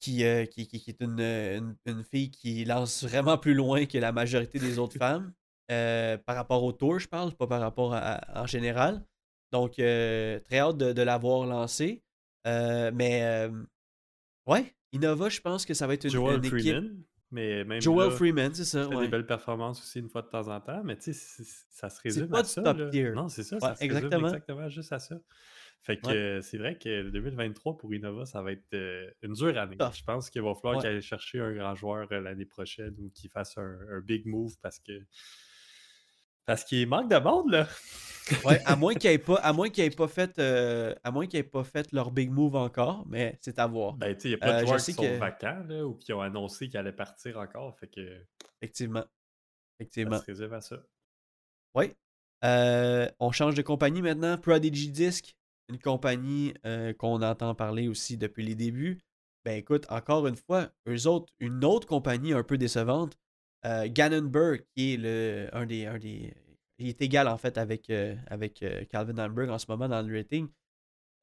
qui, 0.01 0.25
euh, 0.25 0.47
qui, 0.47 0.67
qui- 0.67 0.81
qui 0.81 0.91
est 0.91 1.01
une, 1.01 1.21
une- 1.21 1.77
une 1.87 2.05
fille 2.05 2.31
qui 2.31 2.65
lance 2.65 3.05
vraiment 3.05 3.37
plus 3.39 3.55
loin 3.55 3.87
que 3.87 3.99
la 3.99 4.13
majorité 4.13 4.59
des 4.59 4.79
autres 4.79 4.97
femmes. 4.99 5.33
euh, 5.71 6.17
par 6.19 6.35
rapport 6.37 6.65
au 6.65 6.73
tour, 6.73 6.99
je 6.99 7.07
parle, 7.09 7.33
pas 7.35 7.47
par 7.47 7.61
rapport 7.61 7.95
à, 7.95 7.99
à- 7.99 8.43
en 8.43 8.47
général. 8.47 9.05
Donc, 9.53 9.75
très 9.75 10.59
hâte 10.59 10.77
de, 10.79 10.93
de 10.93 11.03
l'avoir 11.03 11.47
lancé. 11.47 12.03
Mais, 12.45 13.49
ouais, 14.47 14.75
Innova, 14.93 15.29
je 15.29 15.41
pense 15.41 15.65
que 15.67 15.75
ça 15.75 15.87
va 15.87 15.95
être 15.95 16.05
une, 16.05 16.11
Joel 16.11 16.39
une 16.39 16.45
équipe. 16.47 16.51
Freeman, 16.75 17.03
mais 17.31 17.65
même 17.65 17.81
Joel 17.81 18.11
là, 18.11 18.17
Freeman, 18.17 18.55
c'est 18.55 18.65
ça. 18.65 18.89
fait 18.89 18.95
ouais. 18.95 19.03
des 19.05 19.09
belles 19.09 19.27
performances 19.27 19.81
aussi 19.81 20.01
une 20.01 20.09
fois 20.09 20.23
de 20.23 20.29
temps 20.29 20.49
en 20.49 20.61
temps, 20.61 20.83
mais 20.85 20.97
tu 20.97 21.13
sais, 21.15 21.45
ça 21.71 21.89
se 21.89 22.01
résume 22.01 22.29
pas 22.29 22.41
à 22.41 22.45
ça. 22.45 22.63
top 22.63 22.77
là. 22.79 22.91
tier. 22.91 23.11
Non, 23.11 23.29
c'est 23.29 23.45
ça, 23.45 23.57
Ouais, 23.57 23.61
ça 23.61 23.75
se 23.77 23.81
résume 23.83 23.97
exactement. 23.97 24.27
exactement 24.29 24.69
juste 24.69 24.93
à 24.93 24.99
ça. 24.99 25.17
Fait 25.83 25.97
que 25.97 26.07
Ouais. 26.09 26.15
euh, 26.15 26.41
c'est 26.43 26.59
vrai 26.59 26.77
que 26.77 27.09
2023 27.09 27.79
pour 27.79 27.93
Innova, 27.95 28.27
ça 28.27 28.43
va 28.43 28.53
être 28.53 28.75
euh, 28.75 29.11
une 29.23 29.33
dure 29.33 29.57
année. 29.59 29.79
Tough. 29.79 29.95
Je 29.97 30.05
pense 30.05 30.29
qu'il 30.29 30.43
va 30.43 30.55
falloir 30.55 30.75
Ouais. 30.77 30.81
qu'il 30.83 30.91
aille 30.91 31.01
chercher 31.03 31.41
un 31.41 31.53
grand 31.55 31.75
joueur 31.75 32.07
euh, 32.13 32.21
l'année 32.21 32.45
prochaine 32.45 32.95
ou 32.99 33.11
qu'il 33.11 33.31
fasse 33.31 33.57
un, 33.57 33.79
un 33.91 34.01
big 34.01 34.27
move 34.27 34.55
parce 34.61 34.79
que 34.79 34.93
parce 36.45 36.65
qu'il 36.65 36.87
manque 36.89 37.11
de 37.11 37.17
monde 37.19 37.51
là. 37.51 37.69
Ouais, 38.45 38.61
à 38.67 38.77
moins 38.77 38.95
qu'ils 38.95 39.11
aient 39.11 39.19
pas, 39.19 39.37
à 39.37 39.53
moins 39.53 39.71
qu'ils 39.71 39.85
aient 39.85 39.91
pas 39.91 40.09
fait, 40.09 40.39
euh, 40.39 40.95
à 41.03 41.11
moins 41.11 41.27
qu'ils 41.27 41.41
aient 41.41 41.45
pas 41.45 41.65
fait 41.65 41.91
leur 41.93 42.11
big 42.11 42.31
move 42.31 42.57
encore, 42.57 43.07
mais 43.09 43.39
c'est 43.41 43.59
à 43.59 43.67
voir. 43.67 43.95
Ben, 43.95 44.15
tu 44.15 44.23
sais, 44.23 44.29
il 44.29 44.33
y 44.33 44.35
a 44.35 44.39
plein 44.39 44.57
Euh, 44.59 44.61
de 44.61 44.67
joueurs 44.67 44.81
qui 44.81 44.93
sont 44.93 45.03
que- 45.03 45.17
vacants 45.19 45.65
là, 45.69 45.87
ou 45.87 45.95
qui 45.95 46.13
ont 46.13 46.21
annoncé 46.21 46.69
qu'ils 46.69 46.79
allaient 46.79 46.93
partir 46.93 47.39
encore. 47.39 47.77
Fait 47.79 47.89
que 47.89 48.21
Effectivement, 48.61 49.01
ça 49.01 49.09
effectivement. 49.81 50.19
se 50.19 50.25
résume 50.27 50.53
à 50.53 50.61
ça. 50.61 50.77
Oui. 51.75 51.93
Euh, 52.45 53.09
on 53.19 53.33
change 53.33 53.55
de 53.55 53.63
compagnie 53.63 54.03
maintenant. 54.03 54.37
Prodigy 54.39 54.91
Disc, 54.91 55.35
une 55.71 55.79
compagnie 55.79 56.53
euh, 56.67 56.93
qu'on 56.93 57.23
entend 57.23 57.55
parler 57.55 57.89
aussi 57.89 58.17
depuis 58.17 58.45
les 58.45 58.55
débuts. 58.55 58.99
Ben 59.45 59.57
écoute, 59.57 59.87
encore 59.89 60.27
une 60.27 60.37
fois, 60.37 60.71
eux 60.87 61.07
autres, 61.07 61.33
une 61.39 61.65
autre 61.65 61.87
compagnie 61.87 62.33
un 62.35 62.43
peu 62.43 62.59
décevante, 62.59 63.17
euh, 63.65 63.89
Gannonburg, 63.91 64.61
qui 64.75 64.95
est 64.95 64.97
le, 64.97 65.49
un, 65.53 65.65
des, 65.65 65.87
un 65.87 65.99
des. 65.99 66.35
Il 66.79 66.89
est 66.89 67.01
égal 67.03 67.29
en 67.29 67.37
fait 67.39 67.57
avec, 67.59 67.89
euh, 67.91 68.15
avec 68.27 68.63
euh, 68.63 68.85
Calvin 68.87 69.19
Hamburg 69.19 69.51
en 69.51 69.59
ce 69.59 69.67
moment 69.69 69.89
dans 69.89 70.03
le 70.07 70.15
rating. 70.17 70.49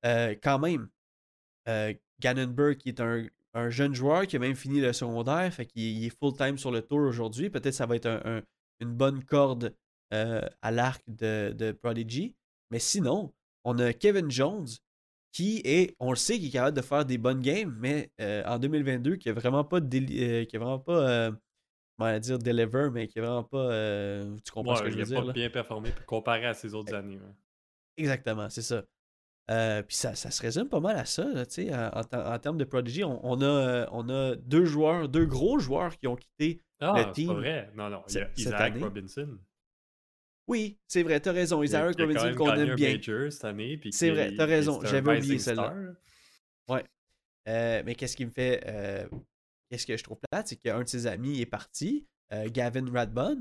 Quand 0.03 0.59
même, 0.59 0.89
Gannonburg, 2.21 2.77
qui 2.77 2.89
est 2.89 3.01
un, 3.01 3.27
un 3.53 3.69
jeune 3.69 3.93
joueur 3.93 4.25
qui 4.25 4.37
a 4.37 4.39
même 4.39 4.55
fini 4.55 4.79
le 4.79 4.93
secondaire, 4.93 5.53
fait 5.53 5.65
qu'il 5.65 5.83
il 5.83 6.05
est 6.05 6.17
full-time 6.17 6.57
sur 6.57 6.71
le 6.71 6.81
tour 6.81 6.99
aujourd'hui. 6.99 7.49
Peut-être 7.49 7.73
ça 7.73 7.85
va 7.85 7.95
être 7.97 8.05
un- 8.05 8.21
un- 8.37 8.43
une 8.79 8.93
bonne 8.93 9.23
corde 9.23 9.75
à 10.11 10.71
l'arc 10.71 11.03
de, 11.07 11.53
de 11.57 11.71
Prodigy. 11.73 12.35
Mais 12.71 12.79
sinon, 12.79 13.33
on 13.63 13.77
a 13.79 13.93
Kevin 13.93 14.29
Jones 14.31 14.67
qui 15.33 15.61
est, 15.65 15.95
on 15.99 16.09
le 16.11 16.15
sait, 16.15 16.39
qui 16.39 16.47
est 16.47 16.51
capable 16.51 16.75
de 16.77 16.81
faire 16.81 17.05
des 17.05 17.17
bonnes 17.17 17.41
games, 17.41 17.75
mais 17.79 18.09
euh, 18.21 18.43
en 18.45 18.57
2022, 18.59 19.17
qui 19.17 19.29
a 19.29 19.33
vraiment 19.33 19.63
pas, 19.63 19.77
euh, 19.77 20.45
qui 20.45 20.55
a 20.55 20.59
vraiment 20.59 20.79
pas, 20.79 21.09
euh, 21.09 21.31
comment 21.97 22.17
dire, 22.19 22.39
deliver, 22.39 22.89
mais 22.91 23.07
qui 23.07 23.19
a 23.19 23.21
vraiment 23.21 23.43
pas, 23.43 23.69
tu 24.43 24.51
comprends 24.51 24.75
ce 24.77 24.83
que 24.83 24.89
je 24.89 24.95
il 24.95 24.99
veux 25.01 25.05
dire 25.05 25.19
pas 25.19 25.25
là? 25.27 25.33
bien 25.33 25.49
performé 25.49 25.91
comparé 26.07 26.45
à 26.47 26.53
ses 26.53 26.73
autres 26.73 26.93
années. 26.95 27.17
ouais. 27.17 27.33
Exactement, 27.97 28.49
c'est 28.49 28.61
ça. 28.63 28.83
Puis 29.83 29.95
ça, 29.95 30.15
ça 30.15 30.31
se 30.31 30.41
résume 30.41 30.69
pas 30.69 30.79
mal 30.79 30.97
à 30.97 31.05
ça, 31.05 31.25
là, 31.25 31.45
tu 31.45 31.65
sais, 31.67 31.73
en, 31.75 31.91
en 32.11 32.33
en 32.33 32.39
termes 32.39 32.57
de 32.57 32.63
Prodigy. 32.65 33.03
On, 33.03 33.19
on 33.23 33.41
a, 33.41 33.87
on 33.91 34.09
a 34.09 34.35
deux 34.35 34.65
joueurs, 34.65 35.07
deux 35.07 35.25
gros 35.25 35.59
joueurs 35.59 35.97
qui 35.97 36.07
ont 36.07 36.15
quitté. 36.15 36.61
Ah, 36.79 36.93
Le 36.97 37.03
c'est 37.05 37.11
team, 37.13 37.27
pas 37.27 37.33
vrai. 37.35 37.71
Non, 37.75 37.89
non. 37.89 38.03
Il 38.09 38.15
y 38.15 38.19
a 38.19 38.29
Isaac 38.37 38.61
année. 38.73 38.83
Robinson. 38.83 39.37
Oui, 40.47 40.77
c'est 40.87 41.03
vrai, 41.03 41.19
t'as 41.19 41.31
raison. 41.33 41.61
Quand 41.97 42.05
Robinson 42.05 42.33
qu'on 42.37 42.53
aime 42.55 42.75
bien. 42.75 42.89
Cette 43.31 43.45
année. 43.45 43.79
C'est 43.91 44.09
vrai, 44.11 44.33
t'as 44.35 44.45
raison, 44.45 44.79
j'avais 44.83 45.17
oublié 45.17 45.39
celle-là. 45.39 45.75
star. 46.65 46.81
Euh, 47.47 47.81
mais 47.85 47.95
qu'est-ce 47.95 48.15
qui 48.17 48.25
me 48.25 48.31
fait. 48.31 48.61
euh, 48.67 49.07
qu'est-ce 49.69 49.85
que 49.87 49.95
je 49.97 50.03
trouve 50.03 50.17
plate, 50.31 50.47
c'est 50.49 50.57
qu'un 50.57 50.81
de 50.83 50.87
ses 50.87 51.07
amis 51.07 51.39
est 51.41 51.45
parti, 51.45 52.05
euh, 52.33 52.49
Gavin 52.49 52.89
Radbun, 52.91 53.37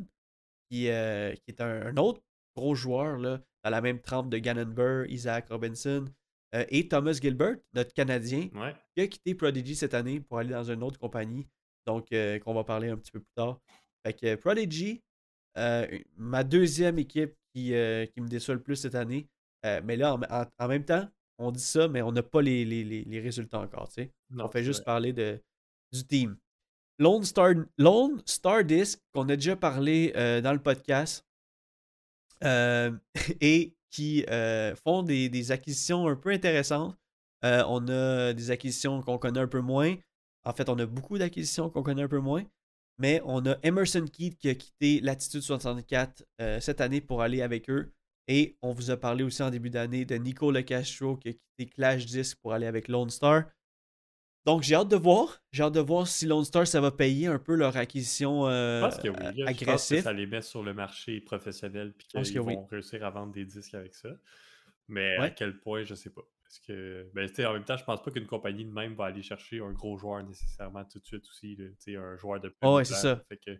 qui, 0.70 0.82
qui 0.82 0.86
est 0.88 1.60
un, 1.60 1.86
un 1.86 1.96
autre 1.96 2.20
gros 2.56 2.74
joueur 2.74 3.18
là, 3.18 3.40
dans 3.64 3.70
la 3.70 3.80
même 3.80 4.00
trempe 4.00 4.30
de 4.30 4.38
Gannonburg, 4.38 5.06
Isaac 5.10 5.48
Robinson 5.50 6.04
et 6.70 6.88
Thomas 6.88 7.12
Gilbert, 7.20 7.56
notre 7.74 7.92
Canadien, 7.92 8.48
Ouais. 8.54 8.74
qui 8.94 9.02
a 9.02 9.06
quitté 9.08 9.34
Prodigy 9.34 9.74
cette 9.76 9.92
année 9.94 10.20
pour 10.20 10.38
aller 10.38 10.50
dans 10.50 10.64
une 10.70 10.82
autre 10.82 10.98
compagnie, 10.98 11.46
donc 11.86 12.08
qu'on 12.10 12.54
va 12.54 12.64
parler 12.64 12.88
un 12.88 12.96
petit 12.96 13.10
peu 13.12 13.20
plus 13.20 13.32
tard. 13.36 13.60
Fait 14.06 14.14
que 14.14 14.34
Prodigy, 14.36 15.02
ma 16.16 16.44
deuxième 16.44 16.98
équipe 16.98 17.34
qui, 17.54 17.74
euh, 17.74 18.06
qui 18.06 18.20
me 18.20 18.28
déçoit 18.28 18.54
le 18.54 18.62
plus 18.62 18.76
cette 18.76 18.94
année. 18.94 19.26
Euh, 19.64 19.80
mais 19.84 19.96
là, 19.96 20.14
en, 20.14 20.20
en- 20.22 20.46
en 20.58 20.68
même 20.68 20.84
temps, 20.84 21.08
on 21.38 21.50
dit 21.50 21.62
ça, 21.62 21.88
mais 21.88 22.02
on 22.02 22.12
n'a 22.12 22.22
pas 22.22 22.42
les, 22.42 22.64
les- 22.64 22.84
les- 22.84 23.04
les 23.04 23.20
résultats 23.20 23.60
encore. 23.60 23.88
tu 23.88 23.94
sais? 23.94 24.10
Non, 24.30 24.46
on 24.46 24.48
fait 24.48 24.62
juste 24.64 24.80
vrai. 24.80 24.84
parler 24.84 25.12
de, 25.12 25.40
du 25.92 26.04
team. 26.04 26.36
Lone 26.98 27.24
Star, 27.24 27.52
Lone 27.78 28.22
Star 28.26 28.64
Disc, 28.64 29.00
qu'on 29.12 29.28
a 29.28 29.36
déjà 29.36 29.56
parlé 29.56 30.12
euh, 30.16 30.40
dans 30.40 30.52
le 30.52 30.58
podcast, 30.62 31.24
euh, 32.44 32.90
et 33.40 33.74
qui 33.90 34.24
euh, 34.30 34.74
font 34.76 35.02
des, 35.02 35.28
des 35.28 35.52
acquisitions 35.52 36.06
un 36.08 36.16
peu 36.16 36.30
intéressantes. 36.30 36.96
Euh, 37.44 37.62
on 37.68 37.86
a 37.88 38.32
des 38.32 38.50
acquisitions 38.50 39.02
qu'on 39.02 39.18
connaît 39.18 39.40
un 39.40 39.46
peu 39.48 39.60
moins. 39.60 39.94
En 40.44 40.52
fait, 40.52 40.68
on 40.68 40.78
a 40.78 40.86
beaucoup 40.86 41.18
d'acquisitions 41.18 41.70
qu'on 41.70 41.82
connaît 41.82 42.02
un 42.02 42.08
peu 42.08 42.18
moins. 42.18 42.44
Mais 42.98 43.20
on 43.24 43.44
a 43.46 43.56
Emerson 43.62 44.06
Keith 44.10 44.38
qui 44.38 44.48
a 44.48 44.54
quitté 44.54 45.00
Latitude 45.00 45.42
64 45.42 46.24
euh, 46.40 46.60
cette 46.60 46.80
année 46.80 47.00
pour 47.00 47.22
aller 47.22 47.42
avec 47.42 47.68
eux. 47.68 47.92
Et 48.28 48.56
on 48.62 48.72
vous 48.72 48.90
a 48.90 48.96
parlé 48.96 49.22
aussi 49.22 49.42
en 49.42 49.50
début 49.50 49.70
d'année 49.70 50.04
de 50.04 50.16
Nico 50.16 50.50
Lecastro 50.50 51.16
qui 51.16 51.28
a 51.28 51.32
quitté 51.32 51.66
Clash 51.66 52.06
Disc 52.06 52.38
pour 52.40 52.52
aller 52.52 52.66
avec 52.66 52.88
Lone 52.88 53.10
Star. 53.10 53.44
Donc 54.46 54.62
j'ai 54.62 54.74
hâte 54.74 54.88
de 54.88 54.96
voir. 54.96 55.42
J'ai 55.52 55.64
hâte 55.64 55.74
de 55.74 55.80
voir 55.80 56.06
si 56.06 56.26
Lone 56.26 56.44
Star 56.44 56.66
ça 56.66 56.80
va 56.80 56.90
payer 56.90 57.26
un 57.26 57.38
peu 57.38 57.54
leur 57.54 57.76
acquisition 57.76 58.46
euh, 58.46 58.80
Je 58.80 58.86
pense 58.86 59.02
que 59.02 59.08
oui. 59.08 59.16
là. 59.18 59.32
Je 59.32 59.44
pense 59.44 59.56
que 59.56 59.62
agressive. 59.64 60.02
ça 60.02 60.12
les 60.12 60.26
met 60.26 60.42
sur 60.42 60.62
le 60.62 60.72
marché 60.72 61.20
professionnel 61.20 61.92
puis 61.92 62.06
qu'ils 62.08 62.40
oui. 62.40 62.54
vont 62.54 62.64
réussir 62.66 63.04
à 63.04 63.10
vendre 63.10 63.32
des 63.32 63.44
disques 63.44 63.74
avec 63.74 63.94
ça. 63.94 64.08
Mais 64.88 65.16
à 65.16 65.30
quel 65.30 65.58
point, 65.58 65.84
je 65.84 65.94
sais 65.94 66.10
pas. 66.10 66.22
Parce 66.48 66.60
que, 66.60 67.10
ben, 67.12 67.28
en 67.46 67.52
même 67.54 67.64
temps, 67.64 67.76
je 67.76 67.84
pense 67.84 68.00
pas 68.02 68.10
qu'une 68.12 68.26
compagnie 68.26 68.64
de 68.64 68.70
même 68.72 68.94
va 68.94 69.06
aller 69.06 69.22
chercher 69.22 69.60
un 69.60 69.72
gros 69.72 69.98
joueur 69.98 70.22
nécessairement 70.22 70.84
tout 70.84 71.00
de 71.00 71.04
suite 71.04 71.24
aussi. 71.28 71.56
là. 71.56 72.00
Un 72.00 72.16
joueur 72.16 72.40
de 72.40 72.54
Oh, 72.62 72.76
ouais, 72.76 72.84
c'est 72.84 72.94
ça. 72.94 73.20
Fait 73.28 73.36
que 73.36 73.50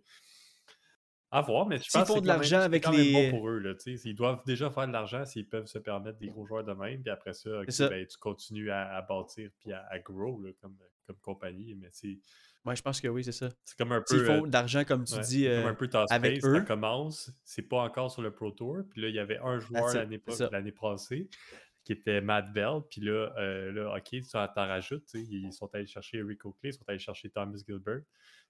À 1.33 1.41
voir, 1.43 1.67
mais 1.67 1.79
je 1.79 1.91
pense 1.93 2.03
que 2.03 2.07
font 2.07 2.15
c'est 2.15 2.21
de 2.21 2.27
quand 2.27 2.33
même- 2.35 2.41
l'argent 2.43 2.61
avec 2.61 2.85
quand 2.85 2.93
même 2.93 3.01
les- 3.01 3.13
bon 3.31 3.39
pour 3.39 3.49
eux. 3.49 3.59
Là, 3.59 3.75
ils 3.87 4.15
doivent 4.15 4.43
déjà 4.47 4.71
faire 4.71 4.87
de 4.87 4.93
l'argent 4.93 5.25
s'ils 5.25 5.49
peuvent 5.49 5.67
se 5.67 5.79
permettre 5.81 6.19
des 6.19 6.29
gros 6.29 6.47
joueurs 6.47 6.63
de 6.65 6.73
même. 6.73 7.03
Puis 7.03 7.11
après 7.11 7.33
ça, 7.35 7.51
ben, 7.89 8.07
tu 8.07 8.17
continues 8.19 8.71
à, 8.71 8.95
à 8.97 9.03
bâtir 9.03 9.51
puis 9.59 9.73
à, 9.73 9.85
à 9.91 9.99
grow 9.99 10.41
là, 10.41 10.53
comme, 10.63 10.77
comme 11.07 11.17
compagnie. 11.17 11.75
Mais 11.75 11.89
c'est 11.91 12.19
Ouais, 12.65 12.75
je 12.75 12.83
pense 12.83 13.01
que 13.01 13.07
oui, 13.07 13.23
c'est 13.23 13.31
ça. 13.33 13.49
c'est 13.65 13.77
comme 13.79 13.93
un 13.93 14.03
peu. 14.09 14.29
euh, 14.29 14.41
de 14.47 14.53
l'argent, 14.53 14.83
comme 14.85 15.05
tu 15.05 15.15
ouais, 15.15 15.21
dis, 15.21 15.45
comme 15.45 15.53
euh, 15.53 15.69
un 15.69 15.75
peu 15.75 15.87
Task 15.89 16.13
avec 16.13 16.45
eux. 16.45 16.55
ça 16.57 16.61
commence, 16.63 17.31
c'est 17.45 17.63
pas 17.63 17.79
encore 17.83 18.11
sur 18.11 18.23
le 18.23 18.33
Pro 18.33 18.51
Tour. 18.51 18.79
Puis 18.91 19.03
là, 19.03 19.09
il 19.09 19.15
y 19.15 19.21
avait 19.21 19.39
un 19.39 19.59
joueur 19.61 19.87
l'année 19.95 20.73
passée 20.73 21.29
qui 21.87 21.93
était 21.93 22.21
Matt 22.21 22.53
Bell. 22.53 22.81
Puis 22.91 23.01
là, 23.01 23.33
euh, 23.39 23.73
là 23.73 23.97
ok, 23.97 24.03
tu 24.03 24.23
t'en 24.33 24.49
rajoutes. 24.55 25.09
Ils 25.15 25.53
sont 25.53 25.73
allés 25.73 25.87
chercher 25.87 26.19
Eric 26.19 26.45
Oakley, 26.45 26.71
ils 26.71 26.75
sont 26.75 26.85
allés 26.89 26.99
chercher 26.99 27.31
Thomas 27.31 27.57
Gilbert, 27.57 28.01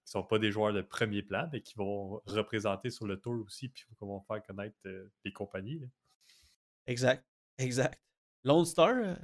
qui 0.04 0.10
sont 0.10 0.22
pas 0.22 0.38
des 0.38 0.50
joueurs 0.50 0.72
de 0.72 0.80
premier 0.80 1.22
plan, 1.22 1.46
mais 1.52 1.60
qui 1.60 1.74
vont 1.76 2.22
représenter 2.26 2.88
sur 2.90 3.06
le 3.06 3.20
tour 3.20 3.44
aussi, 3.44 3.68
puis 3.68 3.84
qui 3.84 3.94
vont 4.00 4.22
faire 4.22 4.42
connaître 4.42 4.76
euh, 4.86 5.12
les 5.24 5.32
compagnies. 5.32 5.82
Exact. 6.86 7.24
Exact. 7.58 8.00
Lone 8.42 8.64
Star, 8.64 8.94
euh, 8.96 9.14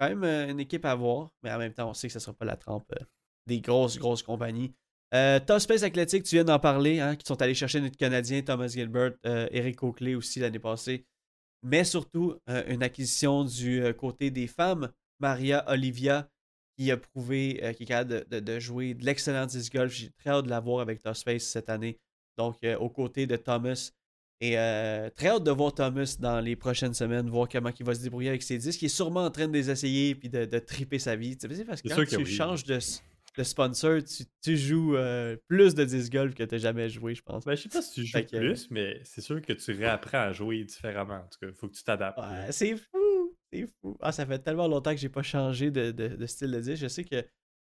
quand 0.00 0.08
même 0.08 0.24
euh, 0.24 0.48
une 0.48 0.60
équipe 0.60 0.84
à 0.86 0.94
voir, 0.94 1.30
mais 1.42 1.52
en 1.52 1.58
même 1.58 1.74
temps, 1.74 1.90
on 1.90 1.94
sait 1.94 2.08
que 2.08 2.12
ce 2.12 2.18
ne 2.18 2.22
sera 2.22 2.32
pas 2.32 2.46
la 2.46 2.56
trempe 2.56 2.90
euh, 2.98 3.04
des 3.46 3.60
grosses, 3.60 3.98
grosses 3.98 4.22
compagnies. 4.22 4.74
Euh, 5.12 5.38
Space 5.58 5.82
Athletic, 5.82 6.22
tu 6.22 6.36
viens 6.36 6.44
d'en 6.44 6.58
parler, 6.58 7.00
hein, 7.00 7.16
qui 7.16 7.26
sont 7.26 7.42
allés 7.42 7.54
chercher 7.54 7.82
notre 7.82 7.98
Canadien, 7.98 8.40
Thomas 8.40 8.68
Gilbert, 8.68 9.12
Eric 9.24 9.82
Oakley 9.82 10.14
aussi 10.14 10.40
l'année 10.40 10.58
passée. 10.58 11.06
Mais 11.64 11.84
surtout, 11.84 12.34
euh, 12.48 12.62
une 12.68 12.82
acquisition 12.82 13.44
du 13.44 13.82
euh, 13.82 13.92
côté 13.92 14.30
des 14.30 14.46
femmes, 14.46 14.90
Maria 15.20 15.64
Olivia, 15.70 16.28
qui 16.76 16.90
a 16.90 16.96
prouvé 16.96 17.60
euh, 17.62 17.72
qu'il 17.72 17.84
est 17.84 17.86
capable 17.86 18.10
de, 18.28 18.38
de- 18.38 18.40
de 18.40 18.58
jouer 18.58 18.94
de 18.94 19.04
l'excellent 19.04 19.46
disc 19.46 19.72
golf. 19.72 19.92
J'ai 19.92 20.10
très 20.10 20.30
hâte 20.30 20.44
de 20.46 20.50
la 20.50 20.60
voir 20.60 20.80
avec 20.80 21.00
Top 21.02 21.14
Space 21.14 21.44
cette 21.44 21.68
année. 21.70 21.98
Donc, 22.38 22.56
euh, 22.64 22.76
aux 22.78 22.88
côtés 22.90 23.26
de 23.26 23.36
Thomas. 23.36 23.92
Et 24.44 24.56
très 25.14 25.28
hâte 25.28 25.44
de 25.44 25.52
voir 25.52 25.72
Thomas 25.72 26.16
dans 26.18 26.40
les 26.40 26.56
prochaines 26.56 26.94
semaines, 26.94 27.30
voir 27.30 27.48
comment 27.48 27.70
il 27.78 27.86
va 27.86 27.94
se 27.94 28.00
débrouiller 28.00 28.30
avec 28.30 28.42
ses 28.42 28.58
disques. 28.58 28.82
Il 28.82 28.86
est 28.86 28.88
sûrement 28.88 29.24
en 29.24 29.30
train 29.30 29.46
de 29.46 29.52
les 29.52 29.70
essayer 29.70 30.16
et 30.20 30.28
de, 30.28 30.46
de 30.46 30.58
triper 30.58 30.98
sa 30.98 31.14
vie. 31.14 31.36
Tu 31.36 31.46
sais, 31.54 31.64
parce 31.64 31.80
que 31.80 31.88
C'est 31.88 31.94
quand 31.94 32.02
que 32.04 32.10
tu 32.16 32.16
oui. 32.24 32.24
changes 32.24 32.64
de, 32.64 32.80
de 33.38 33.42
sponsor, 33.44 34.02
tu, 34.04 34.24
tu 34.42 34.56
joues 34.56 34.96
euh, 34.96 35.36
plus 35.48 35.74
de 35.74 35.84
disc 35.84 36.12
golf 36.12 36.34
que 36.34 36.42
tu 36.42 36.54
n'as 36.54 36.58
jamais 36.60 36.88
joué, 36.90 37.14
je 37.14 37.22
pense. 37.22 37.44
Ben, 37.44 37.54
je 37.54 37.62
sais 37.62 37.68
pas 37.70 37.80
si 37.82 37.92
tu 37.94 38.04
joues 38.04 38.12
Fait 38.18 38.26
que- 38.26 38.36
plus, 38.36 38.70
mais 38.70 39.00
c'est 39.04 39.20
sûr 39.22 39.40
que 39.40 39.52
tu 39.54 39.72
réapprends 39.72 40.18
à 40.20 40.32
jouer 40.32 40.62
différemment. 40.64 41.16
En 41.16 41.28
tout 41.28 41.38
cas, 41.40 41.46
il 41.48 41.54
faut 41.54 41.68
que 41.68 41.74
tu 41.74 41.82
t'adaptes. 41.82 42.18
Ouais, 42.18 42.52
c'est 42.52 42.76
fou! 42.76 43.34
C'est 43.52 43.66
fou. 43.80 43.96
Ah, 44.00 44.12
ça 44.12 44.26
fait 44.26 44.38
tellement 44.38 44.68
longtemps 44.68 44.90
que 44.92 45.00
j'ai 45.00 45.08
pas 45.08 45.22
changé 45.22 45.70
de, 45.70 45.90
de- 45.92 46.08
de 46.16 46.26
style 46.26 46.50
de 46.50 46.60
disque. 46.60 46.82
Je 46.82 46.88
sais 46.88 47.04
que 47.04 47.16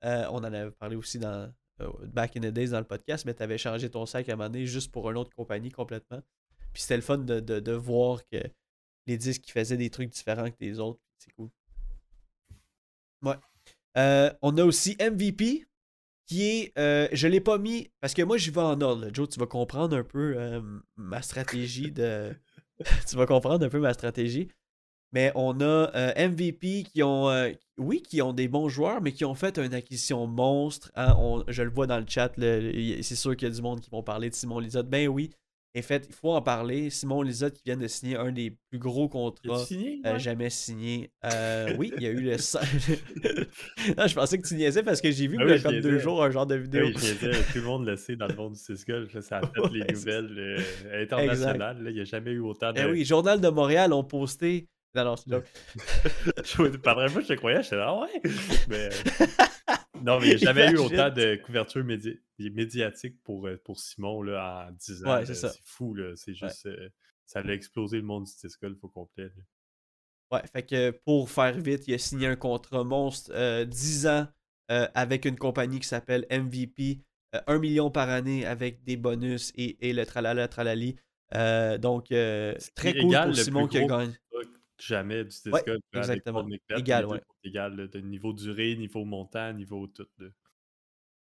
euh, 0.04 0.26
on 0.32 0.38
en 0.38 0.44
avait 0.46 0.72
parlé 0.72 0.96
aussi 0.96 1.20
dans 1.20 1.52
euh, 1.82 1.90
Back 2.08 2.38
in 2.38 2.42
the 2.42 2.46
Days 2.54 2.70
dans 2.70 2.80
le 2.80 2.86
podcast, 2.86 3.26
mais 3.26 3.34
tu 3.36 3.44
avais 3.44 3.58
changé 3.60 3.90
ton 3.90 4.06
sac 4.06 4.30
à 4.30 4.34
un 4.34 4.36
moment 4.36 4.50
donné 4.50 4.66
juste 4.66 4.92
pour 4.92 5.10
une 5.12 5.18
autre 5.18 5.32
compagnie 5.36 5.72
complètement. 5.72 6.22
Puis 6.74 6.82
c'était 6.84 6.96
le 6.96 7.02
fun 7.02 7.18
de, 7.20 7.40
de- 7.40 7.60
de 7.60 7.72
voir 7.74 8.26
que 8.32 8.38
les 9.08 9.18
disques 9.18 9.42
qui 9.44 9.52
faisaient 9.52 9.78
des 9.78 9.90
trucs 9.90 10.10
différents 10.10 10.50
que 10.50 10.56
les 10.60 10.80
autres. 10.80 11.00
C'est 11.20 11.32
cool. 11.34 11.50
Ouais. 13.24 13.36
Euh, 13.98 14.32
on 14.42 14.58
a 14.58 14.64
aussi 14.64 14.96
MVP 15.00 15.66
qui 16.28 16.44
est. 16.44 16.78
euh, 16.78 17.08
je 17.12 17.28
l'ai 17.28 17.42
pas 17.42 17.58
mis 17.58 17.90
parce 18.00 18.14
que 18.14 18.22
moi 18.22 18.38
j'y 18.38 18.52
vais 18.52 18.62
en 18.62 18.80
ordre. 18.82 19.10
Joe, 19.14 19.28
tu 19.30 19.40
vas 19.40 19.48
comprendre 19.48 19.98
un 19.98 20.04
peu 20.04 20.36
euh, 20.38 20.62
ma 20.98 21.22
stratégie 21.22 21.92
de. 21.92 22.34
tu 23.10 23.16
vas 23.16 23.26
comprendre 23.26 23.66
un 23.66 23.70
peu 23.70 23.80
ma 23.80 23.94
stratégie. 23.94 24.48
Mais 25.14 25.32
on 25.36 25.60
a 25.62 25.92
MVP 26.16 26.84
qui 26.84 27.04
ont, 27.04 27.30
oui, 27.78 28.02
qui 28.02 28.22
ont 28.22 28.32
des 28.34 28.48
bons 28.48 28.70
joueurs, 28.70 29.02
mais 29.02 29.12
qui 29.12 29.26
ont 29.26 29.36
fait 29.36 29.58
une 29.60 29.74
acquisition 29.74 30.26
monstre. 30.26 30.92
hein. 30.96 31.44
Je 31.50 31.64
le 31.64 31.70
vois 31.70 31.86
dans 31.88 32.00
le 32.00 32.06
chat, 32.08 32.32
c'est 32.38 33.16
sûr 33.16 33.36
qu'il 33.36 33.50
y 33.50 33.52
a 33.52 33.54
du 33.54 33.62
monde 33.62 33.82
qui 33.82 33.90
vont 33.90 34.04
parler 34.04 34.30
de 34.30 34.36
Simon 34.36 34.60
Lizotte. 34.60 34.88
Ben 34.90 35.10
oui, 35.10 35.32
en 35.74 35.82
fait, 35.82 36.06
il 36.10 36.14
faut 36.14 36.32
en 36.34 36.42
parler. 36.42 36.90
Simon 36.90 37.22
Lizotte 37.22 37.54
qui 37.54 37.62
vient 37.66 37.78
de 37.78 37.88
signer 37.88 38.18
un 38.18 38.32
des 38.32 38.58
plus 38.70 38.80
gros 38.80 39.08
contrats 39.08 39.64
signé? 39.66 40.02
euh, 40.06 40.20
jamais 40.20 40.50
signé. 40.50 41.12
Euh, 41.24 41.74
oui, 41.78 41.94
il 41.96 42.04
y 42.04 42.08
a 42.08 42.10
eu 42.10 42.20
le. 42.22 42.32
non, 43.98 44.08
je 44.08 44.14
pensais 44.16 44.38
que 44.38 44.48
tu 44.48 44.56
niaisais 44.56 44.84
parce 44.84 45.00
que 45.00 45.12
j'ai 45.12 45.28
vu 45.28 45.38
Ah 45.40 45.44
il 45.44 45.50
y 45.50 45.52
a 45.54 45.56
oui, 45.56 45.62
comme 45.64 45.80
deux 45.80 45.98
jours 46.00 46.24
un 46.24 46.30
genre 46.30 46.46
de 46.46 46.56
vidéo. 46.56 46.88
Oui, 46.88 46.94
tout 46.94 47.58
le 47.60 47.62
monde 47.64 47.86
le 47.86 47.96
sait 47.96 48.16
dans 48.18 48.28
le 48.28 48.36
monde 48.36 48.54
du 48.54 48.60
Cisco, 48.60 48.94
ça 49.22 49.38
a 49.38 49.42
fait 49.42 49.62
les 49.72 49.82
Ouais, 49.82 49.94
nouvelles 49.94 50.36
euh, 50.38 51.04
internationales. 51.04 51.82
là. 51.84 51.90
Il 51.90 51.96
n'y 51.96 52.02
a 52.02 52.06
jamais 52.06 52.32
eu 52.32 52.40
autant 52.40 52.74
de. 52.74 52.80
Eh 52.80 52.86
oui, 52.92 53.06
Journal 53.06 53.40
de 53.40 53.48
Montréal 53.50 53.94
ont 53.94 54.04
posté. 54.04 54.68
Non, 54.94 55.06
non, 55.06 55.16
c'est 55.16 55.28
une 55.28 55.32
joke. 55.36 55.46
je 56.44 56.78
par 56.80 56.98
la 56.98 57.08
fois, 57.08 57.22
je 57.22 57.28
te 57.28 57.34
croyais, 57.36 57.64
j'étais 57.64 57.78
là, 57.78 57.88
ah 57.96 58.02
ouais. 58.02 58.22
Mais, 58.68 58.90
euh, 58.90 59.26
Non, 60.04 60.20
mais 60.20 60.28
il 60.28 60.30
n'y 60.30 60.34
a 60.36 60.38
jamais 60.38 60.72
eu 60.72 60.78
autant 60.78 61.10
de 61.10 61.36
couverture 61.38 61.84
médi- 61.84 62.20
médiatique 62.40 63.22
pour, 63.24 63.48
euh, 63.48 63.58
pour 63.64 63.80
Simon 63.80 64.22
là, 64.24 64.68
en 64.70 64.72
10 64.74 65.06
ans. 65.06 65.16
Ouais, 65.18 65.26
c'est 65.26 65.62
fou, 65.64 65.94
là. 65.94 66.14
C'est 66.16 66.34
juste. 66.34 66.66
euh, 66.66 66.90
ça 67.26 67.40
a 67.40 67.44
explosé 67.54 67.98
le 67.98 68.04
monde 68.04 68.26
du 68.26 68.32
disc 68.42 68.60
golf 68.62 68.78
au 68.84 68.90
complet. 68.90 69.26
là. 69.26 69.44
Ouais, 70.38 70.44
fait 70.52 70.64
que 70.64 70.92
pour 70.92 71.30
faire 71.30 71.58
vite, 71.58 71.88
il 71.88 71.94
a 71.94 71.98
signé 71.98 72.28
un 72.28 72.36
contrat 72.36 72.84
monstre, 72.84 73.32
euh, 73.34 73.66
10 73.66 74.08
ans 74.08 74.28
euh, 74.72 74.88
avec 74.94 75.26
une 75.26 75.38
compagnie 75.38 75.80
qui 75.80 75.88
s'appelle 75.88 76.26
MVP, 76.30 77.00
euh, 77.36 77.42
1 77.48 77.60
million 77.60 77.92
par 77.92 78.10
année 78.10 78.46
avec 78.46 78.84
des 78.84 78.96
bonus 78.98 79.52
et, 79.56 79.90
et 79.90 79.94
le 79.94 80.06
tralala 80.06 80.48
tralali. 80.48 80.96
Donc, 81.80 82.12
euh, 82.12 82.54
C'est 82.60 82.74
très 82.76 82.94
cool 82.98 83.12
pour 83.24 83.36
Simon 83.36 83.68
qui 83.68 83.78
a 83.78 83.80
gros 83.82 83.90
gagné. 83.90 84.14
Pas 84.31 84.31
Jamais 84.84 85.24
du 85.24 85.30
disc 85.30 85.52
Ouais, 85.54 85.64
exactement. 86.00 86.40
Égal, 86.80 87.06
ouais. 87.06 87.22
égal, 87.44 87.76
là, 87.76 87.88
de 87.88 88.00
niveau 88.00 88.34
durée, 88.34 88.76
niveau 88.76 89.06
montant, 89.06 89.54
niveau 89.54 89.86
tout. 89.88 90.08
là. 90.18 90.28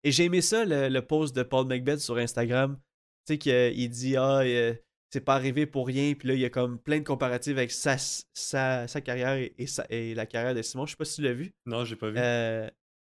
Et 0.03 0.11
j'ai 0.11 0.25
aimé 0.25 0.41
ça, 0.41 0.65
le, 0.65 0.89
le 0.89 1.01
post 1.05 1.35
de 1.35 1.43
Paul 1.43 1.67
Macbeth 1.67 1.99
sur 1.99 2.17
Instagram. 2.17 2.77
Tu 3.25 3.33
sais, 3.33 3.37
qu'il 3.37 3.89
dit 3.89 4.17
Ah, 4.17 4.39
euh, 4.39 4.73
c'est 5.11 5.21
pas 5.21 5.35
arrivé 5.35 5.65
pour 5.65 5.87
rien. 5.87 6.13
Puis 6.15 6.27
là, 6.27 6.33
il 6.33 6.39
y 6.39 6.45
a 6.45 6.49
comme 6.49 6.79
plein 6.79 6.97
de 6.99 7.03
comparatifs 7.03 7.55
avec 7.55 7.71
sa, 7.71 7.97
sa, 7.97 8.87
sa 8.87 9.01
carrière 9.01 9.35
et, 9.35 9.53
et 9.57 9.67
sa- 9.67 9.85
et 9.89 10.13
la 10.15 10.25
carrière 10.25 10.55
de 10.55 10.61
Simon. 10.61 10.85
Je 10.85 10.91
sais 10.91 10.97
pas 10.97 11.05
si 11.05 11.15
tu 11.17 11.21
l'as 11.21 11.33
vu. 11.33 11.53
Non, 11.65 11.85
j'ai 11.85 11.95
pas 11.95 12.09
vu. 12.09 12.17
Euh, 12.17 12.67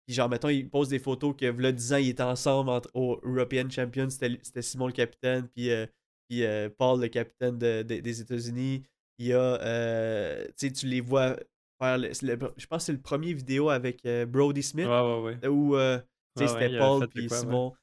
puis 0.08 0.16
genre, 0.16 0.28
mettons, 0.28 0.50
il 0.50 0.68
pose 0.70 0.90
des 0.90 1.00
photos 1.00 1.36
que, 1.38 1.46
là, 1.46 1.72
10 1.72 1.94
ans, 1.94 1.98
ils 1.98 2.10
étaient 2.10 2.24
ensemble 2.24 2.72
entre, 2.72 2.90
au 2.96 3.22
European 3.24 3.70
Champions. 3.70 4.10
C'était 4.10 4.40
c'était 4.42 4.64
Simon 4.64 4.88
le 4.88 4.94
capitaine, 4.94 5.48
puis, 5.56 5.70
euh, 5.70 5.86
puis 6.28 6.44
euh, 6.44 6.68
Paul 6.76 7.00
le 7.00 7.08
capitaine 7.10 7.58
de- 7.60 7.84
de- 7.84 8.00
des 8.00 8.22
États-Unis. 8.22 8.84
Il 9.22 9.28
y 9.28 9.34
a, 9.34 9.62
euh, 9.62 10.46
tu 10.58 10.68
sais, 10.68 10.72
tu 10.72 10.88
les 10.88 11.00
vois 11.00 11.36
faire, 11.80 11.98
le- 12.00 12.12
c'est 12.14 12.26
le- 12.26 12.40
je 12.58 12.66
pense 12.66 12.80
que 12.82 12.86
c'est 12.88 12.92
le 12.92 13.02
premier 13.02 13.34
vidéo 13.34 13.70
avec 13.70 14.04
euh, 14.08 14.26
Brody 14.26 14.64
Smith, 14.64 14.88
ouais, 14.88 15.02
ouais, 15.02 15.38
ouais. 15.44 15.48
où 15.48 15.76
euh, 15.76 16.00
sais, 16.38 16.48
c'était 16.48 16.78
Paul 16.80 17.08
puis. 17.08 17.30
Simon. 17.30 17.74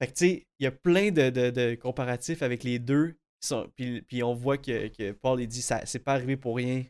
Fait 0.00 0.08
que 0.08 0.12
tu 0.12 0.26
sais, 0.28 0.46
il 0.60 0.64
y 0.64 0.66
a 0.66 0.70
plein 0.72 1.10
de, 1.10 1.30
de- 1.30 1.50
de 1.50 1.74
comparatifs 1.74 2.42
avec 2.42 2.64
les 2.64 2.78
deux. 2.78 3.14
Puis, 3.76 4.22
on 4.22 4.34
voit 4.34 4.58
que, 4.58 4.88
que 4.88 5.12
Paul, 5.12 5.40
il 5.40 5.46
dit, 5.48 5.62
ça 5.62 5.86
c'est 5.86 6.00
pas 6.00 6.12
arrivé 6.14 6.36
pour 6.36 6.56
rien. 6.56 6.84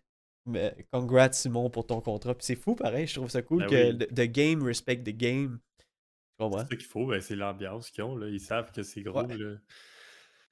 Mais 0.46 0.74
congrats 0.90 1.30
Simon 1.32 1.70
pour 1.70 1.86
ton 1.86 2.00
contrat. 2.00 2.34
Puis 2.34 2.46
c'est 2.46 2.56
fou 2.56 2.74
pareil, 2.74 3.06
je 3.06 3.14
trouve 3.14 3.30
ça 3.30 3.42
cool 3.42 3.60
Ben 3.66 3.68
que 3.70 3.92
oui. 3.92 3.98
the, 3.98 4.14
the 4.14 4.32
game 4.32 4.62
respect 4.62 4.96
the 5.04 5.16
game. 5.16 5.58
C'est 6.40 6.58
ça 6.58 6.64
qu'il 6.76 6.86
faut, 6.86 7.06
ben, 7.06 7.20
c'est 7.20 7.36
l'ambiance 7.36 7.90
qu'ils 7.90 8.04
ont. 8.04 8.16
Là. 8.16 8.28
Ils 8.28 8.40
savent 8.40 8.72
que 8.72 8.82
c'est 8.82 9.02
gros. 9.02 9.22
Ouais. 9.22 9.36
Là. 9.36 9.56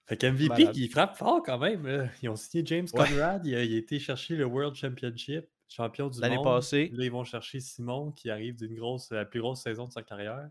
Fait 0.09 0.17
qu'MVP, 0.17 0.49
Malade. 0.49 0.77
il 0.77 0.89
frappe 0.89 1.17
fort 1.17 1.43
quand 1.43 1.59
même. 1.59 2.11
Ils 2.23 2.29
ont 2.29 2.37
signé 2.37 2.65
James 2.67 2.87
Ouais. 2.95 3.09
Conrad. 3.09 3.45
Il 3.45 3.55
a, 3.57 3.65
il 3.65 3.75
a 3.75 3.79
été 3.79 3.99
chercher 3.99 4.37
le 4.37 4.45
World 4.45 4.75
Championship, 4.77 5.47
champion 5.69 6.09
du 6.09 6.21
L'année 6.21 6.37
monde. 6.37 6.45
passée. 6.45 6.91
Là, 6.95 7.05
ils 7.05 7.11
vont 7.11 7.25
chercher 7.25 7.59
Simon, 7.61 8.13
qui 8.13 8.31
arrive 8.31 8.57
d'une 8.57 8.75
grosse, 8.77 9.11
la 9.11 9.25
plus 9.25 9.41
grosse 9.41 9.63
saison 9.63 9.87
de 9.87 9.93
sa 9.93 10.03
carrière. 10.03 10.49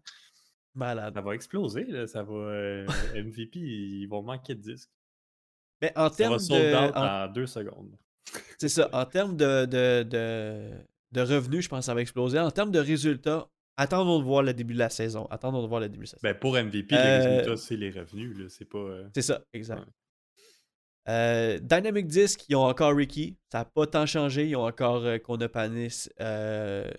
Malade. 0.73 1.13
Ça 1.13 1.21
va 1.21 1.35
exploser. 1.35 1.85
Là. 1.85 2.05
Ça 2.05 2.23
va, 2.23 2.33
euh, 2.33 2.85
MVP, 3.15 3.59
ils 3.59 4.07
vont 4.07 4.21
manquer 4.23 4.55
de 4.55 4.61
disques. 4.61 4.91
Mais 5.81 5.91
en 5.97 6.09
termes 6.09 6.37
de. 6.37 6.75
en- 6.93 7.25
en 7.27 7.31
deux 7.31 7.47
secondes. 7.47 7.95
C'est 8.57 8.69
ça. 8.69 8.89
En 8.91 9.05
termes 9.05 9.37
de, 9.37 9.65
de, 9.65 10.03
de, 10.03 10.71
de 11.13 11.21
revenus, 11.21 11.63
je 11.63 11.69
pense 11.69 11.79
que 11.79 11.85
ça 11.85 11.93
va 11.93 12.01
exploser. 12.01 12.39
En 12.39 12.51
termes 12.51 12.71
de 12.71 12.79
résultats, 12.79 13.47
attendons 13.77 14.19
de 14.19 14.23
voir 14.23 14.43
le 14.43 14.53
début 14.53 14.73
de 14.73 14.79
la 14.79 14.89
saison. 14.89 15.25
Attendons 15.29 15.61
de 15.61 15.67
voir 15.67 15.81
le 15.81 15.89
début 15.89 16.05
de 16.05 16.09
la 16.11 16.17
saison. 16.17 16.19
Ben, 16.23 16.33
pour 16.35 16.53
MVP, 16.55 16.95
Euh, 16.95 17.19
les 17.19 17.27
résultats, 17.37 17.57
c'est 17.57 17.75
les 17.77 17.91
revenus. 17.91 18.37
Là. 18.37 18.45
C'est 18.49 18.65
pas. 18.65 18.77
euh, 18.77 19.07
C'est 19.13 19.21
ça, 19.21 19.41
exact. 19.53 19.79
Ouais. 19.79 19.85
Euh, 21.07 21.59
Dynamic 21.59 22.07
Disc, 22.07 22.45
ils 22.49 22.55
ont 22.55 22.63
encore 22.65 22.95
Ricky. 22.95 23.37
Ça 23.51 23.59
n'a 23.59 23.65
pas 23.65 23.85
tant 23.85 24.05
changé. 24.07 24.47
Ils 24.47 24.55
ont 24.55 24.65
encore 24.65 25.03
euh, 25.05 25.19
Konopanis. 25.19 26.07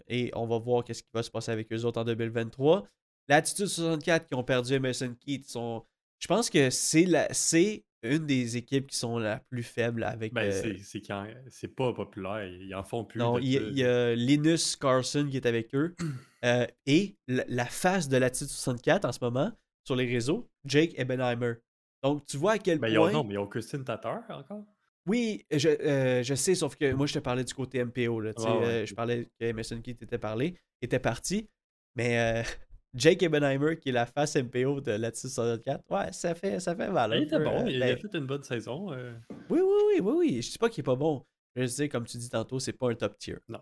et 0.08 0.30
on 0.34 0.46
va 0.46 0.58
voir 0.58 0.84
qu'est-ce 0.84 1.02
qui 1.02 1.08
va 1.12 1.22
se 1.22 1.30
passer 1.30 1.50
avec 1.50 1.72
eux 1.72 1.82
autres 1.84 2.00
en 2.00 2.04
2023. 2.04 2.86
Latitude 3.28 3.66
64 3.66 4.26
qui 4.26 4.34
ont 4.34 4.44
perdu 4.44 4.74
Emerson 4.74 5.14
Keith 5.24 5.48
sont. 5.48 5.82
Je 6.20 6.28
pense 6.28 6.48
que 6.48 6.70
c'est 6.70 7.04
la... 7.04 7.26
c'est 7.32 7.84
une 8.14 8.26
des 8.26 8.56
équipes 8.56 8.86
qui 8.88 8.96
sont 8.96 9.18
la 9.18 9.38
plus 9.38 9.62
faibles 9.62 10.04
avec. 10.04 10.32
Ben, 10.32 10.50
euh, 10.50 10.50
c'est- 10.62 10.78
c'est 10.82 11.00
quand- 11.00 11.26
c'est 11.48 11.74
pas 11.74 11.92
populaire. 11.92 12.44
Ils 12.46 12.74
en 12.74 12.82
font 12.84 13.04
plus. 13.04 13.18
non, 13.18 13.38
il 13.38 13.48
y, 13.78 13.84
a- 13.84 14.12
y 14.12 14.16
Linus 14.16 14.76
Carson 14.76 15.26
qui 15.30 15.36
est 15.36 15.46
avec 15.46 15.74
eux. 15.74 15.94
Euh, 16.44 16.66
et 16.84 17.16
la, 17.26 17.44
la 17.48 17.64
face 17.64 18.08
de 18.08 18.16
Latitude 18.18 18.46
64 18.48 19.04
en 19.06 19.10
ce 19.10 19.18
moment, 19.20 19.50
sur 19.84 19.96
les 19.96 20.06
réseaux, 20.06 20.48
Jake 20.64 20.92
Ebenheimer. 20.96 21.54
Donc, 22.04 22.24
tu 22.26 22.36
vois 22.36 22.52
à 22.52 22.58
quel 22.58 22.78
Ben, 22.78 22.86
point. 22.94 23.10
ils 23.10 23.16
ont, 23.16 23.22
non, 23.22 23.24
mais 23.24 23.34
ils 23.34 23.38
ont 23.38 23.46
Christine 23.48 23.82
Tatar 23.82 24.22
encore? 24.28 24.64
Oui, 25.06 25.44
je, 25.50 25.68
euh, 25.68 26.22
je 26.22 26.34
sais, 26.34 26.54
sauf 26.54 26.76
que 26.76 26.92
moi, 26.92 27.06
je 27.06 27.14
te 27.14 27.18
parlais 27.20 27.42
du 27.42 27.52
côté 27.54 27.78
MPO. 27.84 28.20
Là, 28.20 28.30
Ouais, 28.36 28.46
euh, 28.64 28.86
je 28.86 28.94
parlais 28.94 29.24
que 29.40 29.44
Emerson 29.46 29.80
Keith 29.80 30.00
était, 30.02 30.18
parlé, 30.18 30.54
était 30.82 31.00
parti. 31.00 31.48
Mais 31.96 32.18
euh, 32.18 32.42
Jake 32.96 33.22
Ebenheimer, 33.22 33.76
qui 33.78 33.90
est 33.90 33.92
la 33.92 34.06
face 34.06 34.36
MPO 34.36 34.80
de 34.80 34.92
Latitude 34.92 35.30
64. 35.30 35.84
Ouais, 35.90 36.12
ça 36.12 36.34
fait, 36.34 36.58
ça 36.60 36.74
fait 36.74 36.88
mal. 36.90 37.12
Il 37.16 37.24
était 37.24 37.38
bon, 37.38 37.64
euh, 37.66 37.70
il 37.70 37.78
ben, 37.80 37.94
a 37.94 37.96
fait 37.96 38.14
une 38.18 38.26
bonne 38.26 38.42
saison. 38.42 38.92
euh. 38.92 39.12
Oui, 39.50 39.60
oui, 39.60 39.82
oui, 39.88 40.00
oui, 40.00 40.12
oui. 40.16 40.42
Je 40.42 40.50
dis 40.52 40.58
pas 40.58 40.68
qu'il 40.70 40.80
est 40.80 40.84
pas 40.84 40.96
bon. 40.96 41.24
Je 41.54 41.66
sais, 41.66 41.88
comme 41.88 42.04
tu 42.06 42.16
dis 42.18 42.28
tantôt, 42.30 42.58
c'est 42.58 42.72
pas 42.72 42.90
un 42.90 42.94
top 42.94 43.16
tier. 43.18 43.36
Non. 43.48 43.60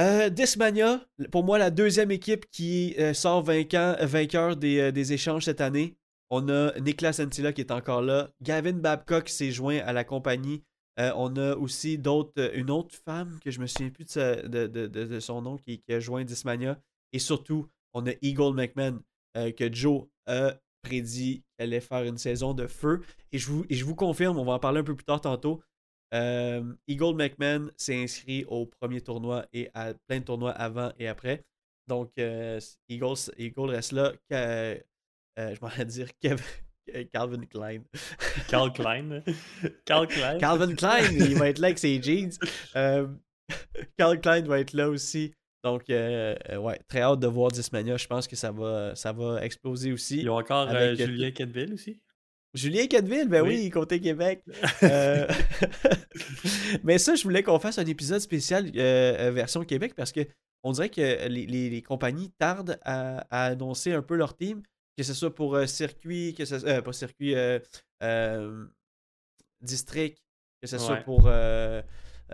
Euh, 0.00 0.28
Discmania, 0.28 1.00
pour 1.30 1.44
moi, 1.44 1.56
la 1.58 1.70
deuxième 1.70 2.10
équipe 2.10 2.50
qui 2.50 2.94
euh, 2.98 3.14
sort 3.14 3.42
vainqueur 3.44 4.56
des, 4.56 4.78
euh, 4.80 4.90
des 4.92 5.12
échanges 5.12 5.44
cette 5.44 5.60
année. 5.60 5.96
On 6.30 6.48
a 6.48 6.72
Niklas 6.80 7.20
Antila 7.22 7.52
qui 7.52 7.60
est 7.60 7.70
encore 7.70 8.02
là. 8.02 8.30
Gavin 8.42 8.72
Babcock 8.72 9.28
s'est 9.28 9.52
joint 9.52 9.78
à 9.84 9.92
la 9.92 10.02
compagnie. 10.04 10.64
On 10.96 11.36
a 11.36 11.54
aussi 11.56 11.98
d'autres, 11.98 12.52
une 12.54 12.70
autre 12.70 12.94
femme 13.04 13.38
que 13.44 13.50
je 13.50 13.60
me 13.60 13.66
souviens 13.66 13.90
plus 13.90 14.04
de, 14.04 14.10
sa- 14.10 14.36
de- 14.42 14.66
de- 14.68 14.86
de- 14.86 15.04
de 15.04 15.20
son 15.20 15.42
nom 15.42 15.56
qui, 15.56 15.80
qui 15.80 15.92
a 15.92 15.98
joint 16.00 16.22
Discmania. 16.24 16.78
Et 17.12 17.18
surtout, 17.18 17.66
on 17.94 18.06
a 18.06 18.12
Eagle 18.22 18.54
McMahon 18.54 19.00
euh, 19.36 19.50
que 19.52 19.72
Joe 19.72 20.04
a 20.26 20.54
prédit 20.82 21.42
qu'elle 21.58 21.68
allait 21.70 21.80
faire 21.80 22.02
une 22.04 22.18
saison 22.18 22.52
de 22.54 22.66
feu. 22.66 23.00
Et 23.32 23.38
je 23.38 23.48
vous, 23.50 23.64
et 23.70 23.74
je 23.74 23.84
vous 23.84 23.94
confirme, 23.94 24.38
on 24.38 24.44
va 24.44 24.52
en 24.52 24.58
parler 24.58 24.80
un 24.80 24.84
peu 24.84 24.94
plus 24.94 25.04
tard 25.04 25.20
tantôt. 25.20 25.62
euh, 26.12 26.62
Eagle 26.86 27.14
McMahon 27.16 27.70
s'est 27.76 28.02
inscrit 28.02 28.44
au 28.46 28.66
premier 28.66 29.00
tournoi 29.00 29.46
et 29.52 29.70
à 29.74 29.94
plein 30.06 30.20
de 30.20 30.24
tournois 30.24 30.52
avant 30.52 30.92
et 30.98 31.08
après. 31.08 31.44
Donc, 31.88 32.12
euh, 32.18 32.60
Eagle, 32.88 33.14
Eagle 33.38 33.70
reste 33.70 33.92
là. 33.92 34.12
Je 34.30 35.60
m'en 35.60 35.68
vais 35.68 35.84
dire 35.84 36.08
Calvin 37.12 37.44
Klein. 37.46 37.82
Carl 38.48 38.72
Klein. 38.72 39.22
Carl 39.84 40.06
Klein. 40.06 40.38
Calvin 40.38 40.74
Klein, 40.74 41.10
il 41.12 41.34
va 41.36 41.48
être 41.48 41.58
là 41.58 41.68
avec 41.68 41.78
ses 41.78 42.00
jeans. 42.02 42.30
Euh, 42.76 43.06
Calvin 43.96 44.16
Klein 44.16 44.42
va 44.42 44.58
être 44.60 44.72
là 44.72 44.88
aussi. 44.88 45.32
Donc, 45.64 45.88
euh, 45.90 46.36
euh, 46.50 46.58
ouais, 46.58 46.78
très 46.88 47.00
hâte 47.00 47.20
de 47.20 47.26
voir 47.26 47.50
Dismania. 47.50 47.96
Je 47.96 48.06
pense 48.06 48.28
que 48.28 48.36
ça 48.36 48.52
va, 48.52 48.94
ça 48.94 49.12
va 49.12 49.42
exploser 49.44 49.92
aussi. 49.92 50.18
Ils 50.20 50.28
ont 50.30 50.36
encore 50.36 50.68
euh, 50.68 50.74
Avec, 50.88 51.00
euh, 51.00 51.06
Julien 51.06 51.30
Kenville 51.30 51.72
aussi? 51.74 52.00
Julien 52.52 52.86
Cadville, 52.86 53.26
ben 53.28 53.42
oui, 53.42 53.60
Oui. 53.64 53.70
côté 53.70 53.98
Québec. 54.00 54.44
Euh, 54.84 55.26
Mais 56.84 56.98
ça, 56.98 57.14
je 57.14 57.22
voulais 57.24 57.42
qu'on 57.42 57.58
fasse 57.58 57.78
un 57.78 57.86
épisode 57.86 58.20
spécial 58.20 58.70
version 58.70 59.64
Québec 59.64 59.94
parce 59.96 60.12
que 60.12 60.20
on 60.62 60.72
dirait 60.72 60.88
que 60.90 61.26
les, 61.28 61.46
les- 61.46 61.70
les 61.70 61.82
compagnies 61.82 62.30
tardent 62.38 62.78
à, 62.82 63.26
à 63.30 63.46
annoncer 63.46 63.92
un 63.92 64.02
peu 64.02 64.14
leur 64.16 64.36
team, 64.36 64.62
que 64.96 65.02
ce 65.02 65.14
soit 65.14 65.34
pour 65.34 65.58
circuit, 65.66 66.34
que 66.36 66.44
ce 66.44 66.80
pas 66.80 66.92
circuit, 66.92 67.34
district, 69.60 70.18
que 70.62 70.68
ce 70.68 70.78
soit 70.78 70.96
pour 70.98 71.28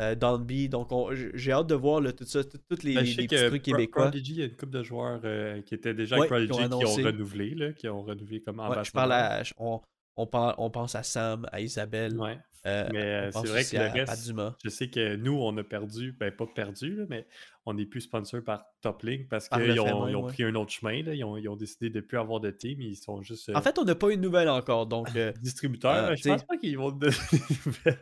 euh, 0.01 0.15
Downby. 0.15 0.69
Donc, 0.69 0.89
j'ai 1.35 1.53
hâte 1.53 1.67
de 1.69 1.75
voir 1.75 2.01
là, 2.01 2.13
tout 2.13 2.25
ça, 2.25 2.43
tout- 2.43 2.59
tous 2.69 2.83
les, 2.83 2.95
Ben, 2.95 3.03
les- 3.05 3.15
les 3.15 3.27
petits 3.27 3.47
trucs 3.47 3.63
québécois. 3.63 4.05
Prodigy, 4.05 4.33
il 4.33 4.39
y 4.39 4.43
a 4.43 4.47
une 4.47 4.57
couple 4.57 4.73
de 4.73 4.83
joueurs 4.83 5.21
euh, 5.25 5.61
qui 5.63 5.75
étaient 5.75 5.95
déjà 5.95 6.17
Ouais, 6.19 6.27
avec 6.33 6.47
qui 6.51 6.53
ont 6.53 6.69
Prodigy 6.69 6.79
qui 6.95 7.01
ont, 7.03 7.05
renouvelé, 7.07 7.55
là, 7.55 7.73
qui 7.73 7.89
ont 7.89 8.03
renouvelé 8.03 8.41
comme 8.41 8.57
Ouais, 8.59 8.65
ambassadeur. 8.65 8.85
je 8.87 8.93
parle 8.93 9.13
à, 9.13 9.43
on, 9.59 9.81
on, 10.17 10.27
parle- 10.27 10.55
on 10.59 10.71
pense 10.71 10.95
à 10.95 11.03
Sam, 11.03 11.47
à 11.53 11.61
Isabelle. 11.61 12.17
Ouais. 12.19 12.39
euh, 12.67 12.89
Mais 12.93 13.03
euh, 13.03 13.31
c'est 13.33 13.47
vrai 13.49 13.65
que 13.65 13.77
le 13.77 14.05
reste, 14.05 14.33
je 14.65 14.69
sais 14.69 14.89
que 14.89 15.17
nous, 15.17 15.33
on 15.39 15.57
a 15.57 15.65
perdu, 15.65 16.13
ben 16.19 16.31
pas 16.31 16.47
perdu, 16.47 16.97
là, 16.97 17.05
mais 17.09 17.27
on 17.71 17.75
n'est 17.75 17.87
plus 17.87 18.03
sponsor 18.03 18.43
par 18.45 18.65
Toplink 18.81 19.29
parce 19.29 19.49
Par 19.49 19.59
le 19.59 19.67
qu'ils 19.67 19.81
ont, 19.81 19.85
même, 20.05 20.11
ils 20.11 20.17
ont 20.17 20.25
ouais. 20.25 20.33
pris 20.33 20.45
un 20.45 20.55
autre 20.55 20.71
chemin. 20.73 21.03
Là. 21.03 21.15
Ils, 21.15 21.25
ont, 21.25 21.37
ils 21.37 21.49
ont 21.49 21.57
décidé 21.57 21.89
de 21.91 21.97
ne 21.97 22.01
plus 22.05 22.19
avoir 22.19 22.41
de 22.41 22.51
team. 22.51 22.81
Ils 22.81 22.97
sont 22.97 23.23
juste 23.23 23.49
euh, 23.49 23.55
En 23.55 23.63
fait, 23.63 23.79
on 23.79 23.85
n'a 23.85 23.95
pas 23.95 24.11
eu 24.11 24.17
de 24.17 24.23
nouvelles 24.23 24.49
encore. 24.49 24.87
Donc, 24.87 25.09
euh, 25.17 25.33
distributeurs. 25.41 26.11
euh, 26.11 26.15
je 26.17 26.21
t'sais- 26.21 26.31
pense 26.31 26.45
pas 26.45 26.57
qu'ils 26.57 26.77
vont 26.79 26.91
te 26.93 26.99
donner 27.07 27.17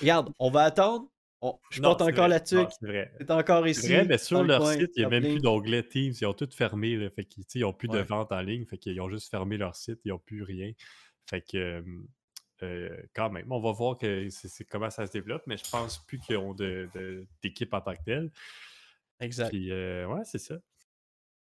regarde, 0.00 0.30
on 0.38 0.50
va 0.50 0.62
attendre. 0.62 1.06
On- 1.42 1.58
je 1.70 1.82
Non, 1.82 1.90
porte 1.90 2.02
encore 2.02 2.28
là-dessus. 2.28 2.56
C'est 2.80 2.86
vrai. 2.86 3.12
C'est 3.18 3.30
encore 3.30 3.66
ici. 3.68 3.88
vrai, 3.88 4.04
mais 4.06 4.18
sur 4.18 4.40
le 4.42 4.48
leur 4.48 4.60
coin, 4.60 4.72
site, 4.72 4.90
il 4.96 5.00
n'y 5.00 5.04
a 5.04 5.08
même 5.10 5.22
Top 5.22 5.28
plus 5.30 5.34
Link. 5.36 5.42
d'onglet 5.44 5.82
Teams. 5.82 6.12
Ils 6.20 6.26
ont 6.26 6.32
tout 6.32 6.48
fermé. 6.50 6.96
Là, 6.96 7.10
fait 7.10 7.24
qu'ils 7.24 7.60
n'ont 7.62 7.72
plus 7.74 7.88
de 7.88 7.98
vente 7.98 8.32
en 8.32 8.40
ligne. 8.40 8.64
Fait 8.64 8.78
qu'ils 8.78 8.98
ont 9.00 9.10
juste 9.10 9.30
fermé 9.30 9.56
leur 9.58 9.74
site. 9.76 10.00
Ils 10.04 10.08
n'ont 10.10 10.18
plus 10.18 10.42
rien. 10.42 10.72
Fait 11.28 11.42
que 11.42 11.84
euh, 12.62 12.96
quand 13.14 13.30
même, 13.30 13.50
on 13.52 13.60
va 13.60 13.72
voir 13.72 13.96
que 13.98 14.28
c'est, 14.30 14.64
comment 14.64 14.90
ça 14.90 15.06
se 15.06 15.12
développe, 15.12 15.42
mais 15.46 15.56
je 15.56 15.68
pense 15.70 15.98
plus 16.06 16.18
qu'ils 16.18 16.36
ont 16.36 16.54
de, 16.54 16.88
d'équipe 17.42 17.72
en 17.74 17.80
tant 17.80 17.94
que 17.94 18.02
telle. 18.04 18.30
Exact. 19.20 19.48
Puis 19.50 19.70
euh, 19.72 20.06
ouais, 20.06 20.22
c'est 20.24 20.38
ça. 20.38 20.56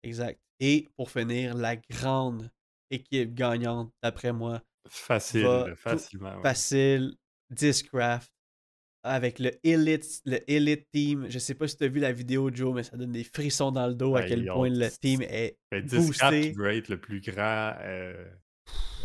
Exact. 0.03 0.39
Et 0.59 0.87
pour 0.95 1.09
finir, 1.11 1.53
la 1.55 1.75
grande 1.75 2.49
équipe 2.89 3.33
gagnante, 3.33 3.93
d'après 4.01 4.33
moi, 4.33 4.61
Facile, 4.87 5.43
Va 5.43 5.67
là, 5.67 5.69
tout- 5.69 5.75
facilement. 5.75 6.35
ouais. 6.37 6.41
facile, 6.41 7.13
Discraft, 7.51 8.31
avec 9.03 9.39
le 9.39 9.51
Elite, 9.63 10.21
le 10.25 10.39
Elite 10.51 10.87
Team. 10.91 11.27
Je 11.29 11.37
sais 11.37 11.53
pas 11.53 11.67
si 11.67 11.77
tu 11.77 11.83
as 11.83 11.87
vu 11.89 11.99
la 11.99 12.11
vidéo, 12.11 12.49
Joe, 12.53 12.73
mais 12.73 12.83
ça 12.83 12.97
donne 12.97 13.11
des 13.11 13.23
frissons 13.23 13.71
dans 13.71 13.87
le 13.87 13.93
dos 13.93 14.15
à 14.15 14.21
Ben, 14.21 14.29
quel 14.29 14.49
ont 14.51 14.55
point 14.55 14.69
le 14.69 14.89
team 14.89 15.21
est 15.21 15.57
Ben, 15.71 15.83
Discraft 15.85 16.33
boosté. 16.33 16.41
qui 16.49 16.55
doit 16.55 16.73
être 16.73 16.87
le 16.89 16.99
plus 16.99 17.21
grand, 17.21 17.75
euh, 17.81 18.25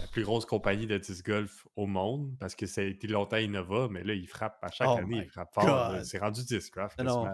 la 0.00 0.07
plus 0.09 0.24
grosse 0.24 0.44
compagnie 0.44 0.87
de 0.87 0.98
disc 0.98 1.24
golf 1.24 1.66
au 1.77 1.87
monde, 1.87 2.37
parce 2.38 2.55
que 2.55 2.66
ça 2.66 2.81
a 2.81 2.85
été 2.85 3.07
longtemps 3.07 3.37
Innova, 3.37 3.88
mais 3.90 4.03
là, 4.05 4.14
ils 4.14 4.27
frappent 4.27 4.59
à 4.62 4.70
chaque 4.70 4.88
Oh 4.90 4.98
année, 4.98 5.22
ils 5.24 5.31
frappent 5.31 5.55
fort. 5.55 5.94
C'est 6.05 6.18
rendu 6.18 6.44
Discraft, 6.44 7.00
Non. 7.00 7.27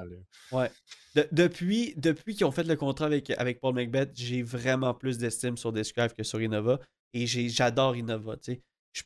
Ouais. 0.52 0.70
De- 1.14 1.28
depuis 1.32 1.94
depuis 1.96 2.34
qu'ils 2.34 2.46
ont 2.46 2.52
fait 2.52 2.62
le 2.62 2.76
contrat 2.76 3.06
avec, 3.06 3.30
avec 3.30 3.60
Paul 3.60 3.74
Macbeth, 3.74 4.12
j'ai 4.14 4.42
vraiment 4.42 4.94
plus 4.94 5.18
d'estime 5.18 5.56
sur 5.56 5.72
Discraft 5.72 6.16
que 6.16 6.22
sur 6.22 6.40
Innova. 6.40 6.78
Et 7.12 7.26
j'adore 7.26 7.96
Innova. 7.96 8.36
Je 8.46 8.52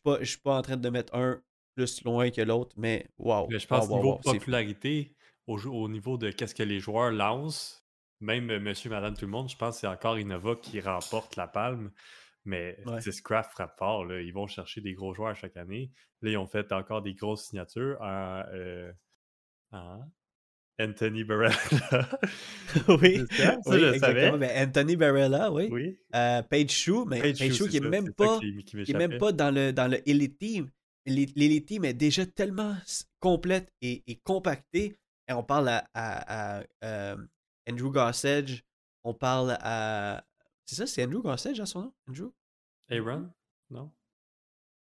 ne 0.07 0.25
suis 0.25 0.39
pas 0.39 0.59
en 0.59 0.63
train 0.63 0.77
de 0.77 0.89
mettre 0.91 1.15
un 1.15 1.41
plus 1.75 2.05
loin 2.05 2.31
que 2.31 2.43
l'autre, 2.43 2.75
mais 2.77 3.07
waouh. 3.19 3.49
Je 3.51 3.67
pense 3.67 3.89
wow, 3.89 3.97
niveau 3.97 4.13
wow, 4.13 4.21
popularité, 4.21 5.15
au, 5.47 5.59
au 5.59 5.89
niveau 5.89 6.17
de 6.19 6.31
qu'est-ce 6.31 6.55
que 6.55 6.63
les 6.63 6.81
joueurs 6.81 7.11
lancent, 7.11 7.85
même 8.21 8.51
euh, 8.51 8.61
monsieur, 8.61 8.91
madame, 8.91 9.17
tout 9.17 9.25
le 9.25 9.31
monde, 9.31 9.49
je 9.49 9.57
pense 9.57 9.77
que 9.77 9.81
c'est 9.81 9.87
encore 9.87 10.19
Innova 10.19 10.55
qui 10.57 10.81
remporte 10.81 11.37
la 11.37 11.49
palme. 11.49 11.91
Mais 12.45 12.79
Ouais. 12.87 12.99
Discraft 13.01 13.53
frappe 13.53 13.79
fort. 13.79 14.05
là. 14.05 14.21
Ils 14.21 14.33
vont 14.33 14.47
chercher 14.47 14.81
des 14.81 14.93
gros 14.93 15.15
joueurs 15.15 15.35
chaque 15.35 15.57
année. 15.57 15.91
Là, 16.23 16.31
ils 16.33 16.37
ont 16.37 16.47
fait 16.47 16.71
encore 16.73 17.01
des 17.03 17.15
grosses 17.15 17.47
signatures 17.49 17.97
en, 18.01 18.43
euh, 18.53 18.93
en 19.73 20.01
Anthony 20.81 21.25
Barrella. 21.25 21.55
oui, 22.89 23.25
ça, 23.31 23.59
oui, 23.67 23.79
je 23.81 23.99
savais. 23.99 24.37
Ben, 24.37 24.69
Anthony 24.69 24.97
Barella, 24.97 25.51
oui. 25.53 25.69
oui. 25.71 25.99
Euh, 26.15 26.43
Page 26.43 26.71
Shoe, 26.71 27.05
mais 27.07 27.21
Page, 27.21 27.39
Page 27.39 27.49
Shoe 27.49 27.55
Shoe, 27.57 27.69
qui 27.69 27.77
est 27.77 27.81
c'est 27.81 27.85
ça, 27.85 27.91
même 27.91 28.13
pas, 28.13 28.39
qui- 28.41 28.65
qui 28.65 28.83
qui 28.83 28.91
est 28.93 28.95
même 28.99 29.19
pas 29.19 29.33
dans 29.33 29.55
le, 29.55 29.73
dans 29.73 29.89
le 29.91 30.07
Elite 30.09 30.39
Team. 30.39 30.71
L'Elite 31.07 31.67
Team 31.67 31.85
est 31.85 31.95
déjà 31.95 32.25
tellement 32.27 32.75
complète 33.21 33.71
et, 33.83 34.03
et 34.07 34.17
compactée. 34.17 34.97
Et 35.29 35.33
on 35.33 35.43
parle 35.45 35.69
à, 35.69 35.85
à- 35.95 36.59
à, 36.61 36.65
euh, 36.85 37.17
Andrew 37.71 37.91
Gossage. 37.91 38.65
On 39.05 39.15
parle 39.15 39.57
à. 39.61 40.25
C'est 40.67 40.77
ça, 40.77 40.87
c'est 40.87 41.05
Andrew 41.05 41.21
Gossage 41.23 41.61
à 41.61 41.67
son 41.67 41.83
nom? 41.83 41.93
Andrew? 42.09 42.31
Aaron? 42.91 43.31
Non? 43.71 43.91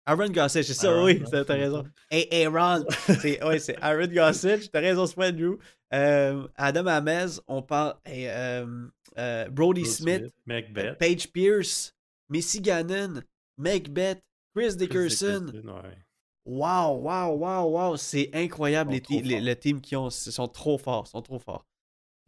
Aaron 0.06 0.30
Gossage, 0.30 0.66
c'est 0.66 0.74
ça, 0.74 0.90
Aaron, 0.90 1.06
oui, 1.06 1.22
t'as 1.30 1.44
raison. 1.54 1.84
Hey, 2.10 2.28
Aaron! 2.46 2.84
c'est 3.22 3.44
ouais, 3.44 3.60
c'est 3.60 3.78
Aaron 3.82 4.08
Gossage, 4.08 4.72
t'as 4.72 4.80
raison, 4.80 5.06
c'est 5.06 5.16
pas 5.16 5.30
Andrew. 5.30 5.58
Euh, 5.94 6.48
Adam 6.56 6.88
Amez, 6.88 7.40
on 7.48 7.62
parle. 7.62 7.96
hey, 8.06 8.28
euh, 8.28 8.88
euh, 9.18 9.50
Brody 9.50 9.86
Smith, 9.86 10.32
Macbeth. 10.46 10.98
Paige 10.98 11.32
Pierce, 11.32 11.96
Missy 12.30 12.62
Gannon, 12.62 13.22
Macbeth, 13.58 14.24
Chris 14.56 14.76
Dickerson. 14.76 15.46
Dickerson, 15.46 15.68
ouais. 15.84 15.98
Wow, 16.46 16.96
wow, 17.02 17.36
wow, 17.36 17.70
wow. 17.70 17.98
C'est 17.98 18.32
incroyable 18.34 18.92
les, 18.92 19.02
les- 19.22 19.36
forts. 19.36 19.42
le 19.46 19.54
team 19.56 19.82
qu'ils 19.82 19.98
ont. 20.00 20.10
Ils 20.10 20.32
sont 20.32 20.48
trop 20.48 20.80
forts. 20.80 21.04
ils 21.08 21.12
sont 21.12 21.22
trop 21.22 21.38
forts. 21.38 21.68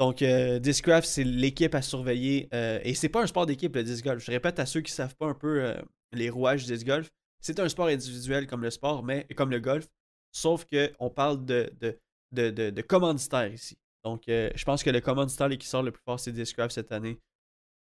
Donc, 0.02 0.24
euh, 0.24 0.58
Disc 0.58 0.84
Golf, 0.84 1.06
c'est 1.06 1.24
l'équipe 1.24 1.76
à 1.76 1.84
surveiller. 1.84 2.50
euh, 2.56 2.80
et 2.84 2.96
c'est 2.96 3.08
pas 3.08 3.22
un 3.22 3.28
sport 3.28 3.46
d'équipe, 3.46 3.76
le 3.76 3.84
disc 3.84 4.04
golf. 4.04 4.26
Je 4.26 4.32
répète 4.32 4.58
à 4.58 4.66
ceux 4.66 4.82
qui 4.82 4.92
savent 4.92 5.16
pas 5.16 5.28
un 5.28 5.36
peu 5.36 5.64
euh, 5.64 5.80
les 6.12 6.32
rouages 6.32 6.66
du 6.66 6.74
disc 6.74 6.88
golf. 6.88 7.12
C'est 7.40 7.60
un 7.60 7.70
sport 7.70 7.86
individuel 7.86 8.48
comme 8.48 8.64
le 8.64 8.72
sport, 8.72 9.04
mais 9.04 9.28
comme 9.38 9.52
le 9.52 9.60
golf. 9.60 9.86
Sauf 10.32 10.66
qu'on 10.66 11.12
parle 11.12 11.46
de, 11.46 11.72
de, 11.80 12.00
de, 12.32 12.50
de, 12.50 12.72
de 12.72 12.82
commanditaire 12.82 13.54
ici. 13.54 13.78
Donc, 14.04 14.28
euh, 14.28 14.50
je 14.56 14.66
pense 14.66 14.82
que 14.82 14.90
le 14.90 15.02
commanditaire 15.02 15.50
qui 15.50 15.68
sort 15.68 15.84
le 15.84 15.92
plus 15.92 16.02
fort, 16.04 16.20
c'est 16.20 16.32
Disc 16.32 16.58
Golf 16.58 16.72
cette 16.72 16.92
année. 16.92 17.20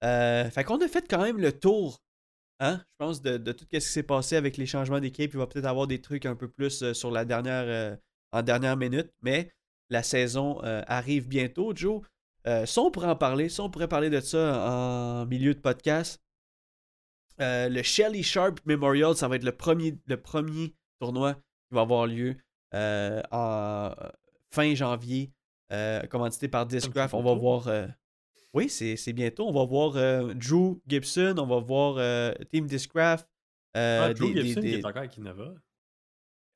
Fait 0.03 0.65
qu'on 0.67 0.81
a 0.85 0.89
fait 0.89 1.07
quand 1.09 1.23
même 1.23 1.39
le 1.39 1.53
tour 1.53 2.03
Hein? 2.59 2.83
Je 2.85 2.95
pense 2.99 3.23
de, 3.23 3.37
de 3.37 3.53
tout 3.53 3.65
ce 3.71 3.79
qui 3.79 3.81
s'est 3.81 4.03
passé 4.03 4.35
avec 4.35 4.57
les 4.57 4.67
changements 4.67 4.99
d'équipe. 4.99 5.33
Il 5.33 5.39
va 5.39 5.47
peut-être 5.47 5.67
avoir 5.67 5.87
des 5.87 6.01
trucs 6.01 6.27
un 6.27 6.35
peu 6.35 6.49
plus 6.49 6.93
sur 6.93 7.13
la 7.13 7.25
dernière 7.25 7.97
en 8.33 8.43
dernière 8.43 8.77
minute, 8.77 9.13
mais 9.23 9.53
la 9.91 10.03
saison 10.03 10.63
euh, 10.65 10.83
arrive 10.87 11.29
bientôt, 11.29 11.75
Joe. 11.75 12.03
Euh, 12.47 12.67
ça, 12.67 12.81
on 12.83 12.91
pourrait 12.91 13.09
en 13.09 13.17
parler. 13.17 13.49
Ça, 13.49 13.63
on 13.63 13.71
pourrait 13.71 13.89
parler 13.89 14.11
de 14.11 14.21
ça 14.21 14.71
en 14.71 15.27
milieu 15.27 15.55
de 15.55 15.61
podcast. 15.61 16.21
Euh, 17.41 17.69
le 17.69 17.83
Shelly 17.83 18.23
Sharp 18.23 18.61
Memorial, 18.67 19.15
ça 19.17 19.29
va 19.29 19.37
être 19.37 19.45
le 19.45 19.53
premier, 19.53 19.97
le 20.07 20.17
premier 20.21 20.75
tournoi 21.01 21.35
qui 21.35 21.75
va 21.75 21.83
avoir 21.83 22.07
lieu 22.07 22.37
euh, 22.75 23.23
en 23.31 23.93
fin 24.53 24.75
janvier, 24.75 25.31
commandité 26.11 26.49
par 26.49 26.67
Discraft. 26.67 27.15
On 27.15 27.23
va 27.23 27.35
voir. 27.35 27.69
oui, 28.55 28.69
c'est 28.69 29.13
bientôt. 29.13 29.47
On 29.47 29.53
va 29.53 29.65
voir 29.65 29.93
Drew 30.35 30.81
Gibson, 30.87 31.35
on 31.39 31.47
va 31.47 31.61
voir 31.61 32.35
Team 32.51 32.67
Discraft. 32.67 33.29
Ah, 33.75 34.13
Drew 34.15 34.33
des- 34.33 34.35
des- 34.35 34.43
Gibson 34.49 34.61
qui 34.63 34.75
est 34.75 34.85
encore 34.85 34.97
avec 34.99 35.17
Innova. 35.17 35.55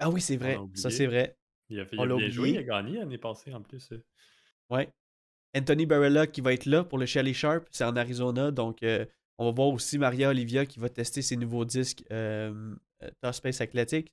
Ah 0.00 0.10
oui, 0.10 0.20
c'est 0.20 0.36
vrai. 0.36 0.58
Ça, 0.74 0.90
c'est 0.90 1.06
vrai. 1.06 1.36
Il 1.72 1.80
a, 1.80 1.84
fait, 1.86 1.96
il 1.96 2.00
a 2.00 2.06
bien 2.18 2.28
joué, 2.30 2.50
il 2.50 2.58
a 2.58 2.62
gagné 2.62 2.98
l'année 2.98 3.18
passée 3.18 3.52
en 3.52 3.60
plus. 3.62 3.90
euh. 3.92 4.02
Ouais. 4.70 4.88
Anthony 5.56 5.86
Barella 5.86 6.26
qui 6.26 6.40
va 6.40 6.52
être 6.52 6.66
là 6.66 6.82
pour 6.84 6.98
le 6.98 7.06
Shelly 7.06 7.34
Sharp, 7.34 7.66
c'est 7.70 7.84
en 7.84 7.94
Arizona. 7.96 8.50
Donc, 8.50 8.82
euh, 8.82 9.04
on 9.38 9.46
va 9.46 9.50
voir 9.52 9.68
aussi 9.68 9.98
Maria 9.98 10.28
Olivia 10.30 10.64
qui 10.66 10.78
va 10.80 10.88
tester 10.88 11.20
ses 11.22 11.36
nouveaux 11.36 11.64
disques 11.64 12.04
euh, 12.10 12.74
Top 13.20 13.34
Space 13.34 13.60
Athletic. 13.60 14.12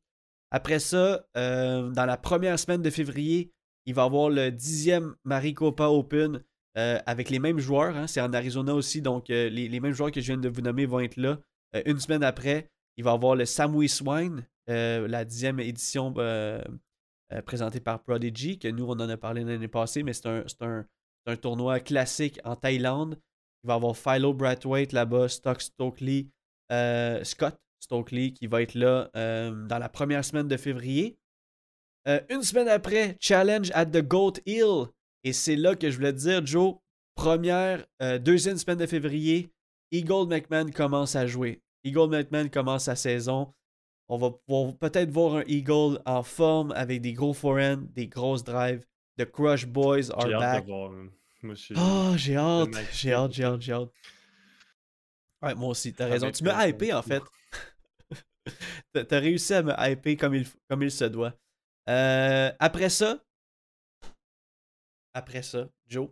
Après 0.52 0.80
ça, 0.80 1.26
euh, 1.38 1.89
dans 1.91 2.06
la 2.06 2.17
première 2.17 2.58
semaine 2.60 2.82
de 2.82 2.89
février, 2.89 3.52
il 3.86 3.93
va 3.93 4.04
y 4.04 4.06
avoir 4.06 4.30
le 4.30 4.50
10e 4.50 5.13
Maricopa 5.24 5.86
Open 5.88 6.43
euh, 6.78 7.00
avec 7.06 7.30
les 7.30 7.39
mêmes 7.39 7.60
joueurs. 7.60 7.95
hein. 7.95 8.08
C'est 8.08 8.22
en 8.22 8.34
Arizona 8.34 8.74
aussi, 8.74 9.02
donc 9.02 9.28
les, 9.30 9.50
les 9.50 9.80
mêmes 9.80 9.93
joueurs 9.93 10.12
que 10.12 10.19
je 10.22 10.28
viens 10.28 10.38
de 10.38 10.50
vous 10.50 10.62
nommer 10.62 10.86
vont 10.86 11.00
être 11.00 11.17
là. 11.17 11.39
Une 11.86 12.00
semaine 12.00 12.24
après, 12.24 12.69
il 12.98 13.04
va 13.04 13.12
y 13.12 13.13
avoir 13.13 13.36
le 13.36 13.45
Samui 13.45 13.88
Swine, 13.89 14.45
la 14.67 15.24
10e 15.24 15.60
édition 15.62 16.13
euh, 17.34 17.42
présentée 17.42 17.80
par 17.80 18.02
Prodigy, 18.04 18.60
que 18.60 18.68
nous, 18.68 18.86
on 18.86 19.00
en 19.00 19.10
a 19.10 19.18
parlé 19.18 19.44
l'année 19.44 19.68
passée, 19.68 20.04
mais 20.04 20.13
c'est 20.13 20.28
un, 20.28 20.44
un- 20.62 20.86
un 21.26 21.36
tournoi 21.36 21.80
classique 21.80 22.39
en 22.44 22.56
Thaïlande. 22.56 23.20
Il 23.63 23.68
va 23.68 23.74
y 23.74 23.78
avoir 23.78 23.96
Philo 23.98 24.34
Brathwaite 24.34 24.94
là-bas, 24.94 25.30
Stock 25.30 25.62
Stokely, 25.62 26.30
euh, 26.72 27.24
Scott 27.24 27.60
Stokely 27.80 28.34
qui 28.34 28.48
va 28.48 28.62
être 28.62 28.74
là 28.74 29.10
euh, 29.15 29.52
dans 29.68 29.78
la 29.78 29.89
première 29.89 30.24
semaine 30.24 30.48
de 30.48 30.58
février. 30.58 31.18
Une 32.30 32.42
semaine 32.42 32.70
après, 32.70 33.18
Challenge 33.20 33.70
at 33.76 33.86
the 33.88 34.02
Goat 34.02 34.34
Hill. 34.48 34.88
Et 35.24 35.32
c'est 35.32 35.56
là 35.56 35.76
que 35.76 35.92
je 35.92 35.98
voulais 35.98 36.13
te 36.13 36.18
dire, 36.18 36.44
Joe, 36.44 36.78
première, 37.13 37.86
deuxième 38.22 38.58
semaine 38.58 38.80
de 38.80 38.88
février, 38.88 39.52
Eagle 39.92 40.28
McMahon 40.28 40.72
commence 40.72 41.15
à 41.15 41.28
jouer. 41.28 41.62
Eagle 41.84 42.10
McMahon 42.10 42.50
commence 42.50 42.86
sa 42.86 42.96
saison. 42.96 43.54
On 44.10 44.17
va 44.17 44.32
peut-être 44.74 45.12
voir 45.12 45.36
un 45.36 45.43
Eagle 45.45 46.02
en 46.06 46.24
forme 46.24 46.72
avec 46.72 47.02
des 47.02 47.13
gros 47.13 47.34
forehands, 47.34 47.88
des 47.93 48.08
grosses 48.08 48.43
drives. 48.43 48.84
The 49.17 49.26
Crush 49.26 49.67
Boys 49.67 50.10
are 50.12 50.28
J'ai 50.28 50.34
hâte 50.34 50.39
back. 50.39 50.65
j'ai 52.17 52.36
hâte, 52.36 52.69
j'ai 52.91 53.13
hâte, 53.13 53.32
j'ai 53.34 53.43
hâte, 53.43 53.62
j'ai 53.62 53.74
hâte. 53.74 53.91
Ouais, 55.43 55.54
moi 55.56 55.69
aussi, 55.69 55.93
t'as 55.93 56.08
raison. 56.08 56.32
Tu 56.32 56.43
m'as 56.43 56.65
le 56.65 56.72
hypé, 56.72 56.91
en 56.91 57.04
fait. 57.04 57.22
T'as- 59.08 59.19
réussi 59.19 59.54
à 59.54 59.62
me 59.62 59.74
hyper 59.78 60.17
comme 60.17 60.34
il, 60.36 60.48
comme 60.67 60.82
il 60.82 60.91
se 60.91 61.06
doit. 61.06 61.34
Euh, 61.88 62.52
après 62.60 62.89
ça, 62.89 63.24
après 65.13 65.43
ça, 65.43 65.69
Joe, 65.88 66.10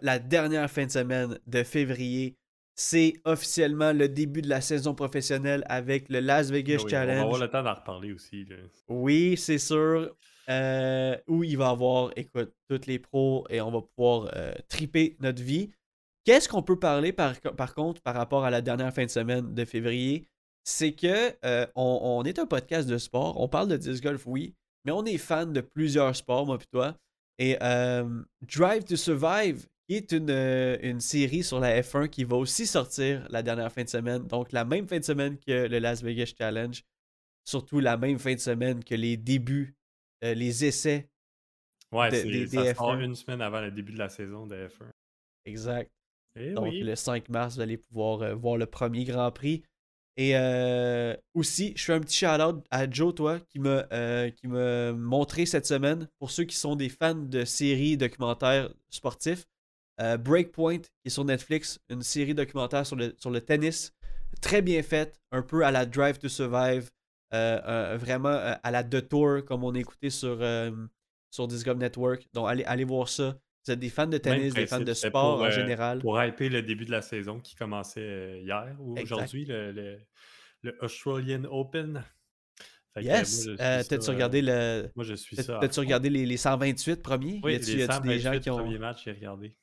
la 0.00 0.18
dernière 0.18 0.70
fin 0.70 0.86
de 0.86 0.90
semaine 0.90 1.38
de 1.46 1.62
février, 1.64 2.37
c'est 2.80 3.14
officiellement 3.24 3.92
le 3.92 4.08
début 4.08 4.40
de 4.40 4.48
la 4.48 4.60
saison 4.60 4.94
professionnelle 4.94 5.64
avec 5.66 6.08
le 6.08 6.20
Las 6.20 6.50
Vegas 6.52 6.76
Ah 6.78 6.84
oui, 6.84 6.90
Challenge. 6.90 7.16
On 7.16 7.20
va 7.20 7.24
avoir 7.24 7.40
le 7.40 7.48
temps 7.50 7.62
d'en 7.64 7.74
reparler 7.74 8.12
aussi. 8.12 8.44
là. 8.44 8.54
Oui, 8.88 9.36
c'est 9.36 9.58
sûr. 9.58 10.14
Euh, 10.48 11.16
où 11.26 11.42
il 11.42 11.58
va 11.58 11.70
avoir, 11.70 12.12
écoute, 12.14 12.54
tous 12.68 12.86
les 12.86 13.00
pros 13.00 13.44
et 13.50 13.60
on 13.60 13.72
va 13.72 13.80
pouvoir 13.82 14.30
euh, 14.36 14.52
triper 14.68 15.16
notre 15.20 15.42
vie. 15.42 15.72
Qu'est-ce 16.24 16.48
qu'on 16.48 16.62
peut 16.62 16.78
parler 16.78 17.12
par, 17.12 17.34
par 17.40 17.74
contre 17.74 18.00
par 18.00 18.14
rapport 18.14 18.44
à 18.44 18.50
la 18.50 18.62
dernière 18.62 18.94
fin 18.94 19.04
de 19.04 19.10
semaine 19.10 19.52
de 19.54 19.64
février? 19.64 20.28
C'est 20.62 20.92
que 20.92 21.34
euh, 21.44 21.66
on, 21.74 21.98
on 22.02 22.22
est 22.24 22.38
un 22.38 22.46
podcast 22.46 22.88
de 22.88 22.96
sport, 22.96 23.40
on 23.40 23.48
parle 23.48 23.68
de 23.68 23.76
disc 23.76 24.02
golf, 24.04 24.24
oui, 24.26 24.54
mais 24.84 24.92
on 24.92 25.04
est 25.04 25.18
fan 25.18 25.52
de 25.52 25.60
plusieurs 25.60 26.14
sports, 26.14 26.46
moi 26.46 26.58
et 26.62 26.66
toi. 26.70 26.94
Et 27.40 27.56
Drive 28.42 28.84
to 28.84 28.96
Survive, 28.96 29.66
qui 29.88 29.94
est 29.96 30.12
une, 30.12 30.30
euh, 30.30 30.76
une 30.82 31.00
série 31.00 31.42
sur 31.42 31.60
la 31.60 31.80
F1 31.80 32.08
qui 32.08 32.24
va 32.24 32.36
aussi 32.36 32.66
sortir 32.66 33.26
la 33.30 33.42
dernière 33.42 33.72
fin 33.72 33.84
de 33.84 33.88
semaine. 33.88 34.26
Donc 34.26 34.52
la 34.52 34.64
même 34.64 34.86
fin 34.86 34.98
de 34.98 35.04
semaine 35.04 35.38
que 35.38 35.66
le 35.66 35.78
Las 35.78 36.02
Vegas 36.02 36.32
Challenge 36.36 36.82
surtout 37.44 37.80
la 37.80 37.96
même 37.96 38.18
fin 38.18 38.34
de 38.34 38.38
semaine 38.40 38.84
que 38.84 38.94
les 38.94 39.16
débuts, 39.16 39.74
euh, 40.22 40.34
les 40.34 40.66
essais. 40.66 41.08
Ouais, 41.90 42.10
de- 42.10 42.16
c'est- 42.16 42.24
des- 42.30 42.46
ça 42.46 42.62
des 42.62 42.74
sort 42.74 42.92
F1. 42.96 43.00
une 43.04 43.14
semaine 43.14 43.40
avant 43.40 43.62
le 43.62 43.70
début 43.70 43.92
de 43.92 43.98
la 43.98 44.10
saison 44.10 44.46
de 44.46 44.54
F1. 44.68 44.90
Exact. 45.46 45.90
Eh 46.38 46.50
Donc 46.52 46.64
oui. 46.64 46.80
le 46.82 46.94
5 46.94 47.30
mars, 47.30 47.54
vous 47.54 47.60
allez 47.62 47.78
pouvoir 47.78 48.20
euh, 48.20 48.34
voir 48.34 48.58
le 48.58 48.66
premier 48.66 49.04
Grand 49.04 49.30
Prix. 49.32 49.62
Et 50.18 50.34
aussi, 51.34 51.72
je 51.76 51.84
fais 51.84 51.92
un 51.94 52.00
petit 52.00 52.16
shout-out 52.16 52.64
à 52.70 52.90
Joe, 52.90 53.14
toi, 53.14 53.38
qui 53.48 53.60
m'a 53.60 53.84
qui 54.32 54.48
m'a 54.48 54.92
montré 54.92 55.46
cette 55.46 55.64
semaine, 55.64 56.08
pour 56.18 56.30
ceux 56.32 56.42
qui 56.44 56.56
sont 56.56 56.74
des 56.76 56.88
fans 56.88 57.14
de 57.14 57.44
séries 57.44 57.96
documentaires 57.96 58.68
sportifs, 58.90 59.46
euh, 60.00 60.16
Breakpoint, 60.16 60.78
qui 60.78 60.88
est 61.06 61.10
sur 61.10 61.24
Netflix, 61.24 61.80
une 61.88 62.02
série 62.02 62.34
documentaire 62.34 62.86
sur 62.86 62.96
le, 62.96 63.14
sur 63.18 63.30
le 63.30 63.40
tennis, 63.40 63.92
très 64.40 64.62
bien 64.62 64.82
faite, 64.82 65.20
un 65.32 65.42
peu 65.42 65.64
à 65.64 65.70
la 65.70 65.86
Drive 65.86 66.18
to 66.18 66.28
Survive, 66.28 66.90
euh, 67.34 67.96
vraiment 67.98 68.28
euh, 68.30 68.54
à 68.62 68.70
la 68.70 68.84
The 68.84 69.08
Tour, 69.08 69.44
comme 69.44 69.64
on 69.64 69.74
a 69.74 69.78
écouté 69.78 70.10
sur, 70.10 70.38
sur 71.30 71.48
Network. 71.76 72.26
Donc 72.32 72.48
allez, 72.48 72.64
allez 72.64 72.84
voir 72.84 73.08
ça. 73.08 73.36
Vous 73.66 73.72
êtes 73.72 73.80
des 73.80 73.90
fans 73.90 74.06
de 74.06 74.16
tennis, 74.18 74.54
des 74.54 74.66
fans 74.66 74.80
de 74.80 74.94
sport 74.94 75.36
pour, 75.36 75.46
en 75.46 75.50
général. 75.50 75.98
Pour 75.98 76.22
hyper 76.22 76.48
le 76.50 76.62
début 76.62 76.86
de 76.86 76.90
la 76.90 77.02
saison 77.02 77.38
qui 77.40 77.54
commençait 77.54 78.40
hier 78.40 78.74
ou 78.78 78.98
aujourd'hui, 78.98 79.44
le, 79.44 79.72
le, 79.72 79.98
le 80.62 80.76
Australian 80.80 81.44
Open. 81.50 82.02
Fait 82.94 83.02
Yes. 83.04 83.46
Euh, 83.60 83.82
T'as-tu 83.86 84.10
regardé 84.10 84.40
le. 84.40 84.90
Moi, 84.96 85.04
je 85.04 85.14
suis 85.14 85.36
t'as- 85.36 85.42
ça. 85.42 85.58
T'as-tu 85.60 85.80
regardé 85.80 86.08
les, 86.08 86.24
les 86.24 86.36
128 86.38 87.02
premiers? 87.02 87.40
Oui, 87.44 87.52
Y 87.52 87.56
a-tu 87.56 87.64
des 87.74 87.78
gens 87.80 87.92
128 87.92 88.40
qui 88.40 88.50
ont. 88.50 88.56
premiers 88.58 88.78
matchs, 88.78 89.02
j'ai 89.04 89.12
regardé. 89.12 89.54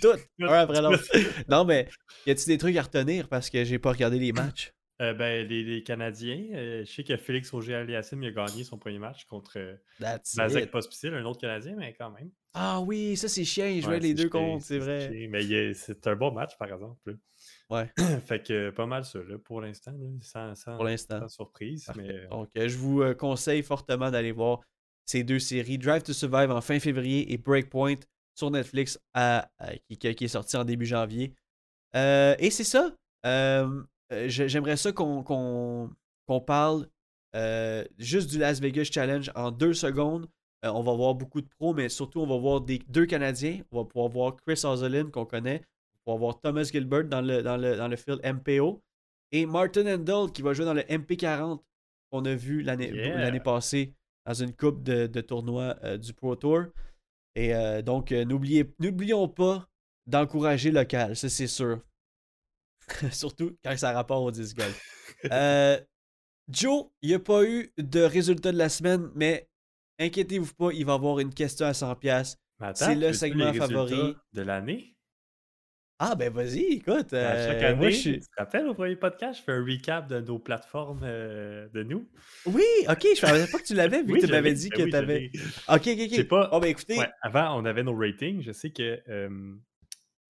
Tout, 0.00 0.08
un 0.42 0.46
après 0.48 0.82
l'autre. 0.82 1.04
Non, 1.48 1.64
mais 1.64 1.88
y 2.26 2.30
a-tu 2.30 2.46
des 2.46 2.58
trucs 2.58 2.76
à 2.76 2.82
retenir 2.82 3.28
parce 3.28 3.48
que 3.50 3.64
j'ai 3.64 3.78
pas 3.78 3.92
regardé 3.92 4.18
les 4.18 4.32
matchs? 4.32 4.72
Euh, 5.00 5.14
ben, 5.14 5.46
les, 5.46 5.64
les 5.64 5.82
Canadiens, 5.82 6.44
euh, 6.52 6.84
je 6.84 6.92
sais 6.92 7.02
que 7.02 7.16
Félix 7.16 7.52
Auger-Aliassime 7.52 8.22
il 8.22 8.28
a 8.28 8.46
gagné 8.46 8.62
son 8.62 8.78
premier 8.78 8.98
match 8.98 9.24
contre 9.24 9.58
euh, 9.58 9.74
it. 10.00 10.70
Pospisil, 10.70 11.14
un 11.14 11.24
autre 11.24 11.40
Canadien, 11.40 11.74
mais 11.76 11.94
quand 11.98 12.10
même. 12.10 12.30
Ah 12.54 12.80
oui, 12.80 13.16
ça 13.16 13.28
c'est 13.28 13.44
chiant, 13.44 13.66
ils 13.66 13.80
jouaient 13.82 13.94
Ouais, 13.94 14.00
les 14.00 14.14
deux 14.14 14.28
contre, 14.28 14.64
c'est 14.64 14.78
vrai. 14.78 15.08
chiant, 15.08 15.28
Mais 15.30 15.44
il 15.44 15.52
est- 15.54 15.74
c'est 15.74 16.06
un 16.06 16.14
bon 16.14 16.30
match, 16.30 16.56
par 16.58 16.68
exemple. 16.72 17.16
Ouais. 17.70 17.90
fait 18.26 18.46
que 18.46 18.70
pas 18.70 18.86
mal 18.86 19.04
ça, 19.04 19.18
là, 19.20 19.38
pour 19.38 19.60
l'instant, 19.60 19.92
sans, 20.20 20.54
sans- 20.54 20.76
Pour 20.76 20.84
l'instant. 20.84 21.20
sans 21.20 21.28
surprise. 21.28 21.84
Parfait. 21.86 22.02
Mais, 22.02 22.12
euh, 22.12 22.28
Donc, 22.28 22.50
euh, 22.56 22.68
je 22.68 22.76
vous 22.76 23.02
euh, 23.02 23.14
conseille 23.14 23.62
fortement 23.62 24.10
d'aller 24.10 24.32
voir 24.32 24.60
ces 25.06 25.24
deux 25.24 25.38
séries, 25.40 25.78
Drive 25.78 26.02
to 26.04 26.12
Survive 26.12 26.50
en 26.50 26.60
fin 26.60 26.78
février 26.78 27.32
et 27.32 27.38
Breakpoint 27.38 27.96
sur 28.34 28.50
Netflix 28.50 28.98
à- 29.14 29.48
à- 29.58 29.74
qui, 29.98 30.24
est 30.24 30.28
sorti 30.28 30.56
en 30.56 30.64
début 30.64 30.86
janvier. 30.86 31.34
Euh, 31.96 32.34
et 32.38 32.50
c'est 32.50 32.64
ça. 32.64 32.90
Euh, 33.26 33.82
euh, 34.12 34.28
J'aimerais 34.28 34.76
ça 34.76 34.92
qu'on 34.92 35.94
parle 36.46 36.88
euh, 37.34 37.84
juste 37.98 38.30
du 38.30 38.38
Las 38.38 38.60
Vegas 38.60 38.88
Challenge 38.92 39.30
en 39.34 39.50
deux 39.50 39.74
secondes. 39.74 40.28
On 40.64 40.82
va 40.82 40.94
voir 40.94 41.14
beaucoup 41.14 41.40
de 41.40 41.48
pros, 41.48 41.74
mais 41.74 41.88
surtout, 41.88 42.20
on 42.20 42.26
va 42.26 42.36
voir 42.38 42.60
des, 42.60 42.78
deux 42.88 43.04
Canadiens. 43.06 43.60
On 43.72 43.78
va 43.82 43.84
pouvoir 43.84 44.08
voir 44.08 44.36
Chris 44.36 44.60
Ozolin, 44.64 45.10
qu'on 45.10 45.24
connaît. 45.24 45.62
On 46.06 46.12
va 46.14 46.18
voir 46.18 46.40
Thomas 46.40 46.62
Gilbert 46.64 47.04
dans 47.04 47.20
le, 47.20 47.42
dans 47.42 47.56
le, 47.56 47.76
dans 47.76 47.88
le 47.88 47.96
field 47.96 48.20
MPO. 48.24 48.80
Et 49.32 49.44
Martin 49.46 49.86
Handel, 49.92 50.30
qui 50.32 50.42
va 50.42 50.52
jouer 50.52 50.64
dans 50.64 50.74
le 50.74 50.82
MP40 50.82 51.58
qu'on 52.10 52.24
a 52.26 52.34
vu 52.34 52.62
l'année 52.62 52.90
Yeah. 52.92 53.40
passée 53.40 53.92
dans 54.24 54.34
une 54.34 54.52
coupe 54.54 54.82
de, 54.84 55.06
de 55.06 55.20
tournois 55.20 55.74
euh, 55.82 55.96
du 55.96 56.12
Pro 56.12 56.36
Tour. 56.36 56.66
Et 57.34 57.54
euh, 57.54 57.82
donc, 57.82 58.12
euh, 58.12 58.24
n'oublions 58.24 59.28
pas 59.28 59.68
d'encourager 60.06 60.70
local, 60.70 61.16
ça 61.16 61.28
c'est 61.28 61.46
sûr. 61.46 61.80
Surtout 63.12 63.56
quand 63.64 63.76
ça 63.76 63.90
a 63.90 63.92
rapport 63.92 64.22
au 64.22 64.30
disc 64.30 64.56
golf. 64.56 64.88
Euh, 65.30 65.78
Joe, 66.48 66.86
il 67.00 67.10
n'y 67.10 67.14
a 67.14 67.20
pas 67.20 67.44
eu 67.44 67.72
de 67.78 68.00
résultat 68.00 68.50
de 68.50 68.56
la 68.56 68.68
semaine, 68.68 69.08
mais 69.14 69.48
inquiétez-vous 70.00 70.52
pas, 70.54 70.72
il 70.72 70.84
va 70.84 70.94
y 70.94 70.96
avoir 70.96 71.20
une 71.20 71.32
question 71.32 71.64
à 71.66 71.70
100$. 71.70 72.36
mais 72.58 72.66
attends, 72.66 72.86
c'est 72.86 72.96
le 72.96 73.12
segment 73.12 73.52
favori. 73.52 74.16
De 74.32 74.42
l'année? 74.42 74.91
Ah 76.04 76.14
ben 76.16 76.32
vas-y, 76.32 76.62
écoute. 76.78 77.12
À 77.12 77.16
euh, 77.16 77.46
chaque 77.48 77.62
année, 77.62 77.76
moi, 77.76 77.90
je 77.90 77.96
suis- 77.96 78.12
tu 78.20 78.26
te 78.26 78.32
rappelles 78.36 78.66
au 78.66 78.74
premier 78.74 78.96
podcast, 78.96 79.38
je 79.38 79.44
fais 79.44 79.52
un 79.52 79.64
recap 79.64 80.08
de 80.08 80.20
nos 80.20 80.38
plateformes 80.40 81.00
euh, 81.04 81.68
de 81.72 81.84
nous. 81.84 82.08
Oui, 82.46 82.64
ok, 82.88 83.06
je 83.14 83.20
savais 83.20 83.46
pas 83.46 83.58
que 83.58 83.64
tu 83.64 83.74
l'avais 83.74 84.02
vu 84.02 84.14
que 84.20 84.26
tu 84.26 84.32
m'avais 84.32 84.52
dit 84.52 84.68
ben 84.70 84.76
que 84.78 84.82
oui, 84.82 84.90
tu 84.90 84.96
avais. 84.96 85.30
Ok, 85.68 85.86
ok, 85.86 86.18
ok. 86.18 86.28
Pas- 86.28 86.48
Oh 86.52 86.58
ben 86.60 86.68
écoutez, 86.68 86.98
Ouais, 86.98 87.08
avant, 87.22 87.56
on 87.60 87.64
avait 87.64 87.84
nos 87.84 87.94
ratings. 87.96 88.42
Je 88.42 88.50
sais 88.50 88.70
que 88.70 89.00
euh, 89.08 89.28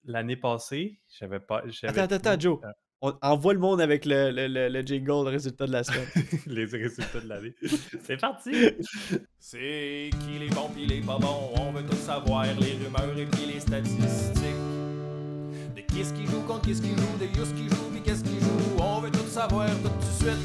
l'année 0.04 0.36
passée, 0.36 0.98
j'avais 1.18 1.40
pas. 1.40 1.62
attends, 1.84 2.02
attends, 2.02 2.16
attends, 2.16 2.38
Joe. 2.40 2.58
On 3.04 3.14
envoie 3.22 3.52
le 3.54 3.58
monde 3.58 3.80
avec 3.80 4.04
le, 4.04 4.30
le, 4.30 4.46
le, 4.46 4.68
le 4.68 4.80
jingle, 4.82 5.24
le 5.24 5.30
résultat 5.30 5.66
de 5.66 5.72
la 5.72 5.82
semaine. 5.84 6.06
les 6.46 6.66
résultats 6.66 7.18
de 7.20 7.28
l'année. 7.28 7.54
C'est 8.04 8.20
parti! 8.20 8.52
C'est 9.40 10.10
qui 10.20 10.38
les 10.38 10.48
bons 10.50 10.68
pis 10.68 10.86
les 10.86 11.00
pas 11.00 11.18
bons, 11.18 11.50
on 11.58 11.72
veut 11.72 11.82
tout 11.84 11.96
savoir, 11.96 12.44
les 12.44 12.74
rumeurs 12.74 13.18
et 13.18 13.26
puis 13.26 13.46
les 13.52 13.58
statistiques. 13.58 14.71
Qui 15.92 16.04
ce 16.04 16.12
qui 16.14 16.26
joue 16.26 16.40
contre 16.42 16.62
qui 16.62 16.74
ce 16.74 16.80
qui 16.82 16.88
joue, 16.90 17.16
de 17.18 17.26
Yus 17.26 17.52
qui 17.54 17.68
joue 17.68 17.90
pis 17.92 18.00
qu'est-ce 18.02 18.24
qui 18.24 18.40
joue, 18.40 18.76
on 18.82 19.00
veut 19.00 19.10
tout 19.10 19.26
savoir 19.26 19.68
tout 19.82 19.88
de 19.88 20.04
suite. 20.04 20.38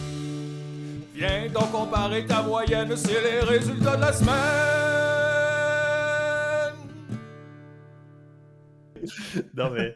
Viens 1.15 1.47
donc 1.49 1.71
comparer 1.71 2.25
ta 2.25 2.41
moyenne, 2.43 2.95
c'est 2.95 3.21
les 3.21 3.39
résultats 3.39 3.95
de 3.95 4.01
la 4.01 4.13
semaine. 4.13 4.33
non, 9.55 9.71
mais. 9.71 9.93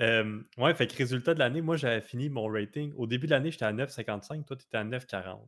euh, 0.00 0.40
ouais, 0.58 0.74
fait 0.74 0.86
que 0.86 0.96
résultat 0.96 1.34
de 1.34 1.38
l'année, 1.38 1.60
moi, 1.60 1.76
j'avais 1.76 2.00
fini 2.00 2.28
mon 2.30 2.46
rating. 2.48 2.92
Au 2.96 3.06
début 3.06 3.26
de 3.26 3.32
l'année, 3.32 3.50
j'étais 3.50 3.64
à 3.66 3.72
9,55. 3.72 4.44
Toi, 4.44 4.56
tu 4.56 4.64
étais 4.64 4.76
à 4.78 4.84
9,40. 4.84 5.38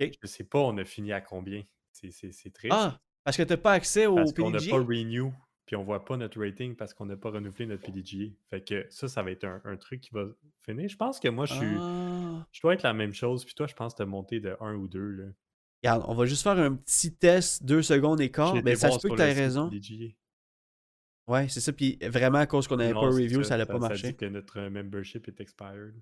Ok. 0.00 0.10
Je 0.22 0.26
sais 0.26 0.44
pas, 0.44 0.60
on 0.60 0.76
a 0.78 0.84
fini 0.84 1.12
à 1.12 1.20
combien? 1.20 1.62
C'est- 1.90 2.10
C'est 2.12 2.32
c'est 2.32 2.50
triste. 2.50 2.74
Ah, 2.78 2.98
parce 3.24 3.36
que 3.36 3.42
t'as 3.42 3.56
pas 3.56 3.72
accès 3.72 4.06
au 4.06 4.14
parce 4.16 4.32
qu'on 4.32 4.50
n'a 4.50 4.58
pas 4.70 4.76
renew. 4.78 5.32
Puis 5.72 5.78
on 5.78 5.84
voit 5.84 6.04
pas 6.04 6.18
notre 6.18 6.38
rating 6.38 6.76
parce 6.76 6.92
qu'on 6.92 7.06
n'a 7.06 7.16
pas 7.16 7.30
renouvelé 7.30 7.64
notre 7.64 7.80
PDGA. 7.80 8.26
Fait 8.50 8.60
que 8.60 8.84
ça, 8.90 9.08
ça 9.08 9.22
va 9.22 9.30
être 9.30 9.44
un, 9.44 9.62
un 9.64 9.78
truc 9.78 10.02
qui 10.02 10.10
va 10.12 10.26
finir. 10.60 10.86
Je 10.86 10.98
pense 10.98 11.18
que 11.18 11.28
moi, 11.28 11.46
je 11.46 11.54
suis. 11.54 11.76
Ah. 11.78 12.46
Je 12.52 12.60
dois 12.60 12.74
être 12.74 12.82
la 12.82 12.92
même 12.92 13.14
chose, 13.14 13.42
puis 13.42 13.54
toi, 13.54 13.66
je 13.66 13.72
pense 13.72 13.94
te 13.94 14.02
monter 14.02 14.38
de 14.38 14.54
1 14.60 14.74
ou 14.74 14.86
2. 14.86 15.00
Là. 15.00 15.24
Regarde, 15.82 16.04
on 16.08 16.14
va 16.14 16.26
juste 16.26 16.42
faire 16.42 16.58
un 16.58 16.74
petit 16.74 17.14
test, 17.14 17.64
deux 17.64 17.80
secondes 17.80 18.20
et 18.20 18.30
quart. 18.30 18.52
Ben, 18.52 18.60
été 18.60 18.76
ça 18.76 18.90
se 18.90 18.98
peut 18.98 19.08
que 19.08 19.14
tu 19.14 19.22
aies 19.22 19.32
raison. 19.32 19.70
PDGA. 19.70 20.12
Ouais, 21.26 21.48
c'est 21.48 21.60
ça. 21.60 21.72
Puis 21.72 21.98
vraiment, 22.02 22.36
à 22.40 22.46
cause 22.46 22.68
qu'on 22.68 22.76
n'avait 22.76 22.92
pas 22.92 23.00
review, 23.08 23.42
ça 23.42 23.54
n'allait 23.54 23.64
pas 23.64 23.80
Ça 23.80 23.88
marcher. 23.88 24.08
dit 24.08 24.16
que 24.16 24.26
notre 24.26 24.58
euh, 24.60 24.68
membership 24.68 25.26
est 25.26 25.40
expired. 25.40 25.94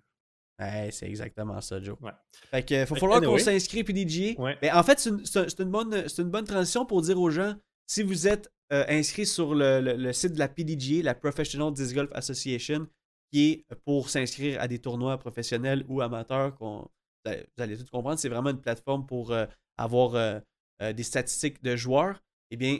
Ouais, 0.58 0.88
c'est 0.90 1.06
exactement 1.06 1.60
ça, 1.60 1.80
Joe. 1.80 1.96
Ouais. 2.00 2.10
Fait 2.50 2.64
que 2.64 2.84
faut 2.86 2.94
Fait 2.96 3.00
que 3.02 3.06
falloir 3.06 3.20
qu'on 3.20 3.38
s'inscrit 3.38 3.84
PDGA. 3.84 4.34
Ouais. 4.42 4.58
Mais 4.62 4.72
en 4.72 4.82
fait, 4.82 4.98
c'est 4.98 5.10
une, 5.10 5.24
c'est 5.24 5.64
bonne, 5.64 6.08
c'est 6.08 6.22
une 6.22 6.30
bonne 6.30 6.44
transition 6.44 6.84
pour 6.84 7.02
dire 7.02 7.20
aux 7.20 7.30
gens 7.30 7.54
si 7.90 8.04
vous 8.04 8.28
êtes 8.28 8.52
euh, 8.72 8.84
inscrit 8.88 9.26
sur 9.26 9.52
le, 9.52 9.80
le- 9.80 9.96
le 9.96 10.12
site 10.12 10.34
de 10.34 10.38
la 10.38 10.46
PDGA, 10.48 11.02
la 11.02 11.14
Professional 11.16 11.72
Disc 11.72 11.92
Golf 11.92 12.10
Association, 12.14 12.86
qui 13.32 13.50
est 13.50 13.74
pour 13.84 14.10
s'inscrire 14.10 14.60
à 14.60 14.68
des 14.68 14.78
tournois 14.78 15.18
professionnels 15.18 15.84
ou 15.88 16.00
amateurs, 16.00 16.54
qu'on- 16.56 16.88
vous 17.26 17.62
allez, 17.62 17.76
tout 17.76 17.84
comprendre, 17.90 18.18
c'est 18.20 18.28
vraiment 18.28 18.50
une 18.50 18.60
plateforme 18.60 19.06
pour 19.06 19.32
euh, 19.32 19.44
avoir 19.76 20.14
euh, 20.14 20.38
euh, 20.82 20.92
des 20.92 21.02
statistiques 21.02 21.62
de 21.64 21.74
joueurs. 21.74 22.22
Eh 22.52 22.56
bien, 22.56 22.78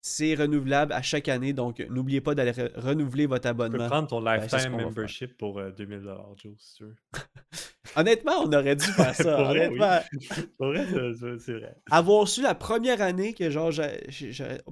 c'est 0.00 0.34
renouvelable 0.36 0.92
à 0.92 1.02
chaque 1.02 1.28
année, 1.28 1.52
donc 1.52 1.80
n'oubliez 1.90 2.20
pas 2.20 2.34
d'aller 2.36 2.52
re- 2.52 2.72
renouveler 2.78 3.26
votre 3.26 3.48
Tu 3.50 3.54
peux 3.56 3.62
abonnement. 3.64 3.88
prendre 3.88 4.08
ton 4.08 4.22
Ben, 4.22 4.36
lifetime 4.40 4.70
membership 4.72 5.36
pour 5.36 5.58
euh, 5.58 5.70
2000 5.72 6.02
Joe, 6.36 6.54
si 6.58 6.74
tu 6.76 6.84
veux. 6.84 6.94
Honnêtement, 7.96 8.32
on 8.44 8.52
aurait 8.52 8.76
dû 8.76 8.84
faire 8.86 9.14
ça. 9.14 9.36
Pour 9.36 9.44
vrai, 9.46 9.68
oui. 9.68 9.78
Honnêtement, 9.80 10.46
Pour 10.58 10.66
vrai, 10.68 10.86
c'est 11.38 11.52
vrai. 11.54 11.74
avoir 11.90 12.26
su 12.28 12.42
la 12.42 12.54
première 12.54 13.00
année 13.02 13.34
que 13.34 13.50
genre 13.50 13.70
j'ai- 13.70 14.00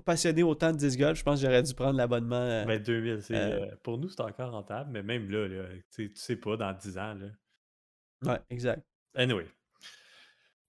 passionné 0.05 0.43
autant 0.43 0.73
de 0.73 0.77
disc 0.79 0.99
golf, 0.99 1.19
je 1.19 1.23
pense 1.25 1.41
que 1.41 1.47
j'aurais 1.47 1.63
dû 1.63 1.75
prendre 1.75 1.97
l'abonnement. 1.97 2.37
euh, 2.37 2.65
Ben, 2.65 2.83
2000, 2.83 3.23
c'est, 3.23 3.35
Euh, 3.35 3.61
euh, 3.67 3.77
pour 3.83 3.99
nous, 3.99 4.09
c'est 4.09 4.21
encore 4.21 4.51
rentable, 4.53 4.91
mais 4.93 5.03
même 5.03 5.31
là, 5.31 5.47
là 5.49 5.65
tu 5.95 6.11
sais- 6.15 6.37
pas, 6.37 6.57
dans 6.57 6.73
10 6.73 6.99
ans. 6.99 7.15
Là. 7.15 8.33
Ouais, 8.33 8.39
exact. 8.51 8.83
Anyway. 9.15 9.47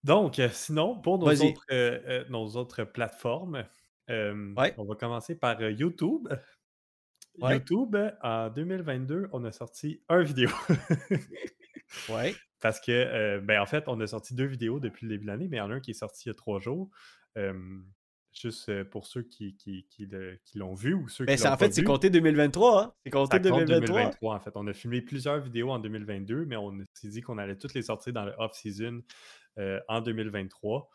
Donc, 0.04 0.42
sinon, 0.52 1.00
pour 1.00 1.20
nos 1.20 1.28
autres, 1.32 1.66
euh, 1.72 2.24
nos 2.30 2.48
autres 2.56 2.84
plateformes, 2.84 3.64
euh, 4.10 4.54
Ouais. 4.56 4.74
on 4.78 4.86
va 4.86 4.96
commencer 4.96 5.36
par 5.36 5.62
YouTube. 5.62 6.28
Ouais. 7.40 7.54
YouTube, 7.54 7.96
en 8.24 8.50
2022, 8.50 9.30
on 9.32 9.46
a 9.46 9.52
sorti 9.52 10.02
un 10.10 10.22
vidéo. 10.24 10.50
Ouais. 12.10 12.36
Parce 12.60 12.80
que, 12.80 12.92
euh, 12.92 13.40
ben, 13.42 13.60
en 13.60 13.66
fait, 13.66 13.86
on 13.88 14.00
a 14.02 14.08
sorti 14.08 14.36
deux 14.36 14.46
vidéos 14.46 14.80
depuis 14.80 15.06
le 15.08 15.12
début 15.14 15.26
de 15.26 15.32
l'année, 15.32 15.48
mais 15.50 15.58
il 15.58 15.60
y 15.60 15.64
en 15.64 15.72
a 15.72 15.76
un 15.76 15.80
qui 15.80 15.92
est 15.92 15.96
sorti 15.96 16.24
il 16.26 16.30
y 16.30 16.32
a 16.32 16.36
trois 16.36 16.60
jours. 16.60 16.90
Euh, 17.38 17.54
juste 18.34 18.70
euh, 18.70 18.86
pour 18.86 19.08
ceux 19.08 19.24
qui, 19.24 19.56
qui, 19.58 19.86
qui 19.90 20.58
l'ont 20.58 20.74
vu 20.74 20.94
ou 20.94 21.10
ceux 21.10 21.26
Ben, 21.26 21.36
qui 21.36 21.44
l'ont 21.44 21.50
en 21.52 21.58
fait, 21.58 21.74
c'est 21.74 21.84
compté 21.84 22.10
2023. 22.10 22.84
Hein? 22.84 22.94
C'est 23.04 23.10
compté 23.10 23.38
Ça 23.38 23.50
compte 23.50 23.66
2023. 23.66 23.88
2023, 23.88 24.36
en 24.36 24.40
fait. 24.40 24.52
On 24.56 24.68
a 24.68 24.74
filmé 24.74 25.02
plusieurs 25.02 25.40
vidéos 25.42 25.70
en 25.72 25.80
2022, 25.80 26.46
mais 26.46 26.56
on 26.56 26.78
s'est 26.94 27.10
dit 27.10 27.22
qu'on 27.22 27.38
allait 27.38 27.58
toutes 27.58 27.74
les 27.74 27.82
sortir 27.82 28.14
dans 28.14 28.26
le 28.26 28.34
off-season 28.38 29.02
euh, 29.58 29.80
en 29.88 30.02
2023. 30.02 30.90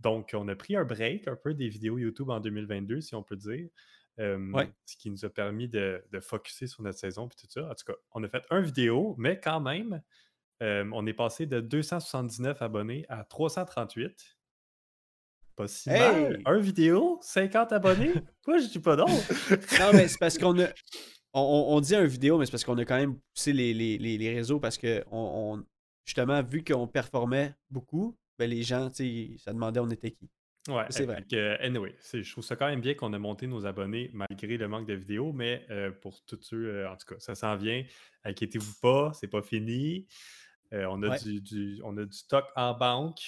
Donc, 0.00 0.30
on 0.34 0.46
a 0.48 0.54
pris 0.54 0.76
un 0.76 0.84
break 0.84 1.26
un 1.26 1.36
peu 1.36 1.52
des 1.54 1.68
vidéos 1.68 1.98
YouTube 1.98 2.30
en 2.30 2.38
2022, 2.40 3.00
si 3.00 3.14
on 3.16 3.22
peut 3.24 3.36
dire. 3.36 3.68
euh, 4.20 4.50
Ouais. 4.52 4.70
Ce 4.86 4.96
qui 4.96 5.10
nous 5.10 5.24
a 5.24 5.28
permis 5.28 5.68
de, 5.68 6.02
de 6.12 6.20
focusser 6.20 6.66
sur 6.68 6.82
notre 6.84 6.98
saison 6.98 7.28
puis 7.28 7.36
tout 7.38 7.50
ça. 7.50 7.68
En 7.68 7.74
tout 7.74 7.84
cas, 7.84 7.98
on 8.12 8.22
a 8.24 8.28
fait 8.28 8.44
un 8.50 8.60
vidéo, 8.60 9.14
mais 9.18 9.38
quand 9.40 9.60
même, 9.60 10.00
euh, 10.62 10.88
on 10.92 11.06
est 11.06 11.12
passé 11.14 11.46
de 11.46 11.60
279 11.60 12.60
abonnés 12.62 13.04
à 13.08 13.24
338. 13.24 14.38
Pas 15.56 15.68
si 15.68 15.88
mal. 15.88 16.36
Hey! 16.36 16.42
Un 16.44 16.58
vidéo, 16.60 17.18
50 17.22 17.72
abonnés? 17.72 18.12
Moi, 18.46 18.58
je 18.58 18.66
dis 18.68 18.78
pas 18.78 18.96
non. 18.96 19.06
Non, 19.06 19.92
mais 19.92 20.08
c'est 20.08 20.18
parce 20.18 20.38
qu'on 20.38 20.58
a. 20.60 20.68
On, 21.34 21.80
dit 21.80 21.94
un 21.94 22.04
vidéo, 22.04 22.38
mais 22.38 22.46
c'est 22.46 22.50
parce 22.52 22.64
qu'on 22.64 22.78
a 22.78 22.84
quand 22.84 22.96
même 22.96 23.18
poussé 23.34 23.52
les, 23.52 23.72
les- 23.74 23.98
les- 23.98 24.34
réseaux 24.34 24.58
parce 24.58 24.78
que 24.78 25.04
on, 25.10 25.56
on- 25.58 25.64
justement, 26.04 26.42
vu 26.42 26.64
qu'on 26.64 26.88
performait 26.88 27.54
beaucoup, 27.70 28.16
ben 28.38 28.48
les 28.50 28.62
gens, 28.62 28.90
ça 28.92 29.52
demandait 29.52 29.78
on 29.80 29.90
était 29.90 30.10
qui. 30.12 30.28
Ouais, 30.68 30.84
C'est 30.90 31.06
vrai. 31.06 31.24
anyway, 31.60 31.94
je 32.12 32.30
trouve 32.32 32.44
ça 32.44 32.56
quand 32.56 32.66
même 32.66 32.80
bien 32.80 32.94
qu'on 32.94 33.12
a 33.12 33.18
monté 33.18 33.46
nos 33.46 33.64
abonnés 33.66 34.10
malgré 34.12 34.56
le 34.56 34.68
manque 34.68 34.86
de 34.86 34.94
vidéos, 34.94 35.32
mais 35.32 35.64
euh, 35.70 35.90
pour 35.90 36.22
tous 36.24 36.38
ceux, 36.42 36.66
euh, 36.66 36.90
en 36.90 36.96
tout 36.96 37.06
cas, 37.14 37.20
ça 37.20 37.34
s'en 37.34 37.56
vient. 37.56 37.84
Inquiétez-vous 38.24 38.74
pas, 38.82 39.12
c'est 39.14 39.28
pas 39.28 39.42
fini. 39.42 40.06
Euh, 40.74 40.84
on, 40.90 41.02
a 41.02 41.08
Ouais. 41.10 41.18
du, 41.20 41.40
du- 41.40 41.80
on 41.84 41.96
a 41.96 42.04
du 42.04 42.16
stock 42.16 42.44
en 42.56 42.74
banque. 42.74 43.20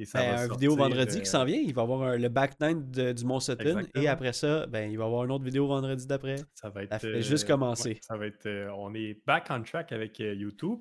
Et 0.00 0.04
ça 0.04 0.20
Ben, 0.20 0.36
va 0.36 0.40
un 0.42 0.48
vidéo 0.48 0.70
sortir, 0.76 0.84
vendredi 0.88 1.16
euh, 1.16 1.20
qui 1.20 1.26
s'en 1.26 1.44
vient. 1.44 1.58
Il 1.58 1.74
va 1.74 1.82
y 1.82 1.84
avoir 1.84 2.02
un- 2.02 2.16
le 2.16 2.28
back 2.28 2.60
nine 2.60 2.88
de- 2.90 3.12
du 3.12 3.24
Mont 3.24 3.40
Sutton. 3.40 3.82
Et 3.96 4.06
après 4.06 4.32
ça, 4.32 4.66
ben, 4.68 4.88
il 4.90 4.96
va 4.96 5.04
y 5.04 5.06
avoir 5.06 5.24
une 5.24 5.32
autre 5.32 5.44
vidéo 5.44 5.66
vendredi 5.66 6.06
d'après. 6.06 6.36
Ça 6.54 6.70
va 6.70 6.84
être. 6.84 6.90
Ça 6.92 6.98
fait 7.00 7.20
juste 7.22 7.44
euh, 7.44 7.48
commencer. 7.54 7.88
ouais, 7.90 7.98
ça 8.02 8.16
va 8.16 8.26
être. 8.26 8.46
euh, 8.46 8.70
on 8.76 8.94
est 8.94 9.20
back 9.26 9.48
on 9.50 9.62
track 9.62 9.90
avec 9.92 10.20
euh, 10.20 10.34
YouTube. 10.34 10.78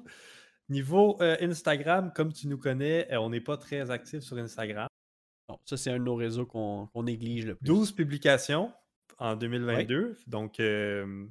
Niveau 0.69 1.17
euh, 1.21 1.35
Instagram, 1.41 2.11
comme 2.13 2.31
tu 2.31 2.47
nous 2.47 2.57
connais, 2.59 3.11
euh, 3.11 3.19
on 3.19 3.29
n'est 3.31 3.41
pas 3.41 3.57
très 3.57 3.89
actif 3.89 4.19
sur 4.19 4.37
Instagram. 4.37 4.87
Bon, 5.49 5.57
ça, 5.65 5.77
c'est 5.77 5.89
un 5.91 5.97
de 5.97 6.03
nos 6.03 6.15
réseaux 6.15 6.45
qu'on 6.45 6.89
néglige 7.03 7.45
le 7.47 7.55
plus. 7.55 7.65
12 7.65 7.91
publications 7.93 8.71
en 9.17 9.35
2022. 9.35 10.15
Donc, 10.27 10.59
euh, 10.59 11.25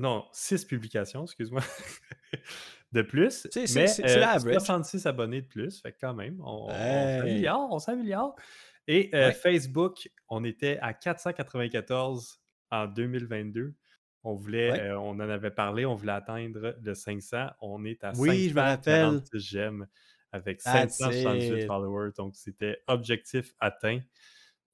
non, 0.00 0.24
6 0.32 0.64
publications, 0.64 1.22
excuse-moi, 1.24 1.60
de 2.92 3.02
plus. 3.02 3.48
C'est- 3.52 3.66
c'est- 3.66 3.80
mais 3.80 3.86
c'est- 3.86 4.02
c'est 4.06 4.16
euh, 4.16 4.20
l'average. 4.20 4.52
66 4.54 5.06
abonnés 5.06 5.42
de 5.42 5.46
plus. 5.48 5.80
Fait 5.80 5.94
quand 6.00 6.14
même, 6.14 6.40
on, 6.44 6.66
on 6.68 6.70
Hey. 6.70 7.18
s'améliore, 7.18 7.68
on 7.72 7.78
s'améliore. 7.78 8.36
Et 8.88 9.10
euh, 9.14 9.28
Ouais. 9.28 9.32
Facebook, 9.34 10.08
on 10.28 10.44
était 10.44 10.78
à 10.80 10.94
494 10.94 12.40
en 12.70 12.86
2022. 12.86 13.74
On 14.24 14.34
voulait, 14.34 14.72
Ouais. 14.72 14.80
euh, 14.80 14.98
on 14.98 15.10
en 15.10 15.20
avait 15.20 15.50
parlé, 15.50 15.86
on 15.86 15.94
voulait 15.94 16.12
atteindre 16.12 16.76
le 16.82 16.94
500. 16.94 17.48
On 17.60 17.84
est 17.84 18.02
à 18.04 18.12
Oui, 18.16 18.48
je 18.48 18.54
me 18.54 18.60
rappelle. 18.60 19.04
546 19.06 19.38
j'aime 19.40 19.86
avec 20.32 20.62
That's 20.62 20.96
578 20.98 21.62
it. 21.62 21.66
followers. 21.66 22.10
Donc, 22.16 22.34
c'était 22.36 22.78
objectif 22.88 23.52
atteint. 23.60 24.00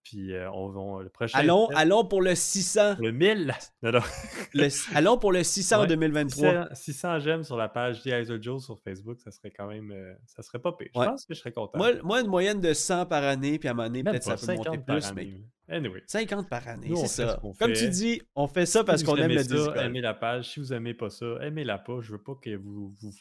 Puis, 0.05 0.35
euh, 0.35 0.51
on 0.53 0.69
va 0.69 1.03
le 1.05 1.09
prochain. 1.11 1.39
Allons, 1.39 1.69
allons 1.77 2.05
pour 2.05 2.23
le 2.23 2.35
600. 2.35 2.97
Le 2.99 3.13
1000. 3.13 3.55
Non, 3.83 3.93
non. 3.93 4.01
Le- 4.55 4.97
allons 4.97 5.17
pour 5.17 5.33
le 5.33 5.43
600 5.45 5.77
en 5.77 5.81
Ouais, 5.83 5.87
2023. 5.87 6.51
600, 6.51 6.75
600 6.75 7.19
j'aime 7.21 7.43
sur 7.45 7.57
la 7.57 7.69
page 7.69 8.03
The 8.03 8.43
Joe 8.43 8.63
sur 8.65 8.79
Facebook, 8.81 9.21
ça 9.21 9.31
serait 9.31 9.51
quand 9.51 9.69
même. 9.69 9.91
euh, 9.93 10.13
ça 10.27 10.43
serait 10.43 10.59
pas 10.59 10.73
pire. 10.73 10.89
Je 10.95 11.01
pense 11.01 11.25
que 11.25 11.35
je 11.35 11.39
serais 11.39 11.53
content. 11.53 11.79
Moi, 11.79 11.93
moi, 12.03 12.21
une 12.21 12.27
moyenne 12.27 12.61
de 12.61 12.73
100 12.75 13.07
par 13.07 13.23
année, 13.23 13.59
puis 13.59 13.69
à 13.69 13.73
un 13.73 13.75
moment 13.75 13.89
donné, 13.89 14.03
peut-être 14.03 14.25
ça 14.25 14.37
peut 14.37 14.57
monter 14.57 14.71
50 14.71 14.87
par 14.87 14.97
plus, 14.97 15.07
année, 15.07 15.35
mais 15.69 15.75
Anyway. 15.77 16.03
50 16.07 16.49
par 16.51 16.67
année, 16.69 16.93
c'est 16.97 17.07
ça. 17.07 17.41
ce 17.43 17.59
Comme 17.59 17.73
tu 17.73 17.89
dis, 17.89 18.21
on 18.35 18.47
fait 18.49 18.67
ça 18.67 18.85
parce 18.85 18.99
Si 18.99 19.05
qu'on 19.07 19.17
aime 19.17 19.31
le 19.31 19.39
ça, 19.39 19.55
disc 19.55 19.65
golf. 19.67 19.79
aimez 19.81 20.01
la 20.01 20.13
page. 20.15 20.51
Si 20.51 20.61
vous 20.61 20.73
aimez 20.73 20.93
pas 20.95 21.09
ça, 21.09 21.27
aimez-la 21.41 21.79
pas. 21.79 22.01
Je 22.03 22.13
veux 22.13 22.23
pas 22.23 22.35
que 22.43 22.55
vous- 22.57 22.93
vous 23.01 23.13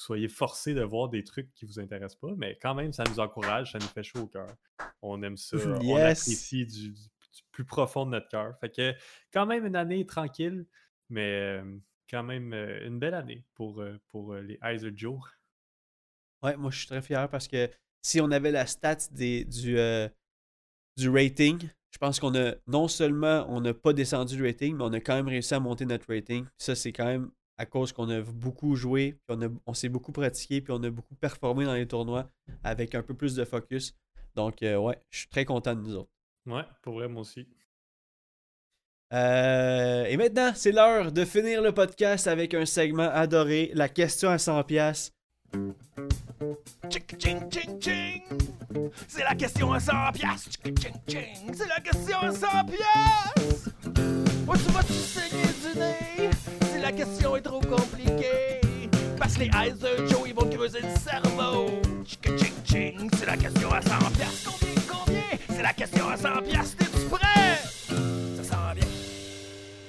soyez 0.00 0.28
forcés 0.28 0.74
de 0.74 0.82
voir 0.82 1.08
des 1.08 1.24
trucs 1.24 1.52
qui 1.54 1.66
vous 1.66 1.78
intéressent 1.78 2.20
pas, 2.20 2.34
mais 2.36 2.58
quand 2.60 2.74
même, 2.74 2.92
ça 2.92 3.04
nous 3.04 3.20
encourage, 3.20 3.72
ça 3.72 3.78
nous 3.78 3.86
fait 3.86 4.02
chaud 4.02 4.20
au 4.20 4.26
cœur. 4.26 4.48
On 5.02 5.22
aime 5.22 5.36
ça. 5.36 5.56
On 5.82 5.96
apprécie 5.96 6.66
du, 6.66 6.90
du 6.90 7.42
plus 7.52 7.64
profond 7.64 8.06
de 8.06 8.10
notre 8.10 8.28
cœur. 8.28 8.58
Fait 8.60 8.70
que 8.70 8.94
quand 9.32 9.46
même 9.46 9.66
une 9.66 9.76
année 9.76 10.06
tranquille, 10.06 10.66
mais 11.08 11.60
euh, 11.60 11.78
quand 12.10 12.22
même 12.22 12.52
euh, 12.52 12.86
une 12.86 12.98
belle 12.98 13.14
année 13.14 13.44
pour, 13.54 13.80
euh, 13.80 13.98
pour 14.08 14.34
les 14.34 14.58
Eyes 14.62 14.84
of 14.84 14.96
Joe. 14.96 15.20
Ouais, 16.42 16.56
moi, 16.56 16.70
je 16.70 16.78
suis 16.78 16.86
très 16.86 17.02
fier 17.02 17.28
parce 17.28 17.46
que 17.46 17.70
si 18.02 18.20
on 18.20 18.30
avait 18.30 18.50
la 18.50 18.66
stat 18.66 18.96
des, 19.12 19.44
du, 19.44 19.78
euh, 19.78 20.08
du 20.96 21.08
rating, 21.10 21.68
je 21.90 21.98
pense 21.98 22.18
qu'on 22.18 22.34
a 22.34 22.54
non 22.66 22.88
seulement 22.88 23.44
on 23.48 23.60
n'a 23.60 23.74
pas 23.74 23.92
descendu 23.92 24.38
le 24.38 24.46
rating, 24.46 24.76
mais 24.76 24.84
on 24.84 24.92
a 24.92 25.00
quand 25.00 25.14
même 25.14 25.28
réussi 25.28 25.54
à 25.54 25.60
monter 25.60 25.84
notre 25.84 26.06
rating. 26.08 26.46
Ça, 26.56 26.74
c'est 26.74 26.92
quand 26.92 27.04
même 27.04 27.30
à 27.60 27.66
cause 27.66 27.92
qu'on 27.92 28.08
a 28.08 28.20
beaucoup 28.22 28.74
joué, 28.74 29.12
puis 29.26 29.36
on, 29.36 29.42
a- 29.42 29.50
on 29.66 29.74
s'est 29.74 29.90
beaucoup 29.90 30.12
pratiqué, 30.12 30.62
puis 30.62 30.72
on 30.72 30.82
a 30.82 30.88
beaucoup 30.90 31.14
performé 31.14 31.66
dans 31.66 31.74
les 31.74 31.86
tournois 31.86 32.30
avec 32.64 32.94
un 32.94 33.02
peu 33.02 33.12
plus 33.14 33.34
de 33.34 33.44
focus. 33.44 33.94
Donc, 34.34 34.62
euh, 34.62 34.76
ouais, 34.78 34.98
je 35.10 35.18
suis 35.18 35.28
très 35.28 35.44
content 35.44 35.74
de 35.74 35.80
nous 35.82 35.94
autres. 35.94 36.10
Ouais, 36.46 36.62
pour 36.82 36.94
vrai, 36.94 37.06
moi 37.08 37.20
aussi. 37.20 37.46
Euh, 39.12 40.04
et 40.04 40.16
maintenant, 40.16 40.52
c'est 40.54 40.72
l'heure 40.72 41.12
de 41.12 41.24
finir 41.26 41.60
le 41.60 41.72
podcast 41.72 42.26
avec 42.28 42.54
un 42.54 42.64
segment 42.64 43.10
adoré, 43.10 43.72
la 43.74 43.88
question 43.88 44.30
à 44.30 44.38
100 44.38 44.62
pièces. 44.64 45.12
C'est 49.08 49.24
la 49.24 49.34
question 49.34 49.72
à 49.72 49.80
100 49.80 49.92
piastres. 50.14 50.48
Tchic, 50.48 50.64
ching, 50.70 51.06
ching. 51.06 51.32
C'est 51.52 51.66
la 51.68 51.80
question 51.80 52.20
à 52.20 52.30
100 52.32 52.46
piastres. 52.66 53.70
Où 54.48 54.52
tu 54.56 54.72
vas-tu 54.72 54.92
saigner 54.92 55.42
du 55.44 55.78
nez? 55.78 56.30
La 56.80 56.92
question 56.92 57.36
est 57.36 57.42
trop 57.42 57.60
compliquée. 57.60 58.60
Parce 59.18 59.34
que 59.34 59.40
les 59.40 59.48
de 59.48 60.06
Joe, 60.08 60.22
ils 60.26 60.34
vont 60.34 60.48
creuser 60.48 60.80
le 60.80 60.98
cerveau. 60.98 61.80
Tchic, 62.04 62.26
ching, 62.38 62.54
ching. 62.64 63.10
C'est 63.18 63.26
la 63.26 63.36
question 63.36 63.70
à 63.70 63.82
100 63.82 63.88
piastres. 64.12 64.50
Combien, 64.50 64.74
combien? 64.88 65.22
C'est 65.48 65.62
la 65.62 65.72
question 65.74 66.08
à 66.08 66.16
100 66.16 66.42
piastres. 66.42 66.76
T'es-tu 66.78 67.06
prêt? 67.08 67.56
Ça 68.36 68.44
s'en 68.44 68.74
vient. 68.74 68.88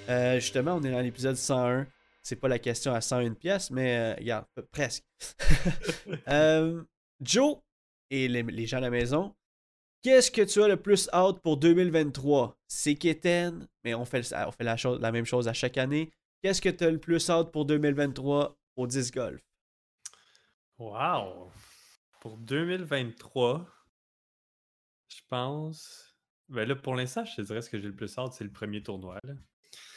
Euh, 0.10 0.40
justement, 0.40 0.76
on 0.76 0.84
est 0.84 0.92
dans 0.92 1.00
l'épisode 1.00 1.38
101. 1.38 1.88
C'est 2.24 2.36
pas 2.36 2.50
la 2.50 2.60
question 2.60 2.94
à 2.94 3.02
101 3.02 3.34
pièces, 3.34 3.72
mais 3.72 3.98
euh, 3.98 4.16
regarde, 4.20 4.46
presque. 4.72 5.04
Euh, 6.28 6.84
Joe 7.22 7.58
et 8.10 8.28
les, 8.28 8.44
les 8.44 8.66
gens 8.66 8.78
à 8.78 8.82
la 8.82 8.90
maison, 8.90 9.34
Qu'est-ce 10.04 10.32
que 10.32 10.42
tu 10.42 10.64
as 10.64 10.68
le 10.68 10.78
plus 10.78 11.10
hâte 11.14 11.42
pour 11.42 11.58
2023? 11.58 12.58
C'est 12.68 12.96
Keten, 12.96 13.68
mais 13.84 13.94
on 13.94 14.04
fait, 14.04 14.34
on 14.34 14.52
fait 14.52 14.64
la, 14.64 14.76
la 15.00 15.12
même 15.12 15.26
chose 15.26 15.48
à 15.48 15.54
chaque 15.54 15.78
année. 15.78 16.12
Qu'est-ce 16.42 16.62
que 16.62 16.70
tu 16.70 16.84
as 16.84 16.92
le 16.92 17.00
plus 17.00 17.30
hâte 17.30 17.52
pour 17.52 17.66
2023 17.66 18.58
au 18.76 18.88
10 18.88 19.12
golf? 19.12 19.42
Wow! 20.80 21.52
Pour 22.20 22.38
2023, 22.38 23.68
je 25.10 25.22
pense. 25.30 26.16
Ben 26.50 26.68
là, 26.68 26.76
pour 26.76 26.96
l'instant, 26.96 27.24
je 27.26 27.36
te 27.36 27.42
dirais 27.42 27.62
ce 27.62 27.70
que 27.70 27.80
j'ai 27.80 27.88
le 27.88 27.96
plus 27.96 28.18
hâte, 28.18 28.34
c'est 28.34 28.44
le 28.44 28.52
premier 28.52 28.82
tournoi. 28.82 29.20
là. 29.24 29.34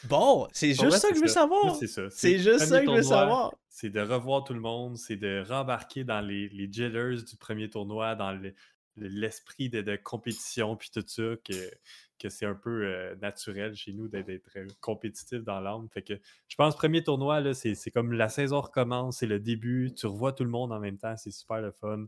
Bon, 0.03 0.47
c'est 0.53 0.69
juste 0.69 0.85
vrai, 0.85 0.99
ça 0.99 1.09
que 1.09 1.15
je 1.15 1.21
veux 1.21 1.27
savoir. 1.27 1.75
C'est 1.75 1.87
ça. 1.87 2.09
C'est 2.09 2.37
juste 2.37 2.59
ça 2.59 2.79
que 2.81 2.85
je 2.85 2.91
veux 2.91 3.01
savoir. 3.03 3.53
C'est 3.69 3.89
de 3.89 3.99
revoir 3.99 4.43
tout 4.43 4.53
le 4.53 4.59
monde, 4.61 4.97
c'est 4.97 5.17
de 5.17 5.43
rembarquer 5.47 6.03
dans 6.03 6.21
les, 6.21 6.47
les 6.49 6.67
du 6.67 7.35
premier 7.37 7.69
tournoi, 7.69 8.15
dans 8.15 8.31
le- 8.31 8.53
le- 8.95 9.07
l'esprit 9.07 9.69
de, 9.69 9.81
de 9.81 9.95
compétition, 9.97 10.77
puis 10.77 10.89
tout 10.93 11.03
ça, 11.05 11.23
que, 11.43 11.71
que 12.17 12.29
c'est 12.29 12.45
un 12.45 12.55
peu 12.55 12.85
euh, 12.85 13.15
naturel 13.17 13.75
chez 13.75 13.93
nous 13.93 14.07
d'être 14.07 14.29
euh, 14.57 14.67
compétitif 14.81 15.43
dans 15.43 15.59
l'âme. 15.59 15.87
Fait 15.93 16.01
que 16.03 16.13
je 16.47 16.55
pense 16.55 16.75
premier 16.75 17.03
tournoi, 17.03 17.41
là, 17.41 17.53
c'est 17.53 17.75
c'est 17.75 17.91
comme 17.91 18.13
la 18.13 18.29
saison 18.29 18.61
recommence, 18.61 19.17
c'est 19.19 19.27
le 19.27 19.39
début, 19.39 19.93
tu 19.95 20.07
revois 20.07 20.33
tout 20.33 20.43
le 20.43 20.49
monde 20.49 20.71
en 20.71 20.79
même 20.79 20.97
temps, 20.97 21.15
c'est 21.17 21.31
super 21.31 21.61
le 21.61 21.71
fun. 21.71 22.05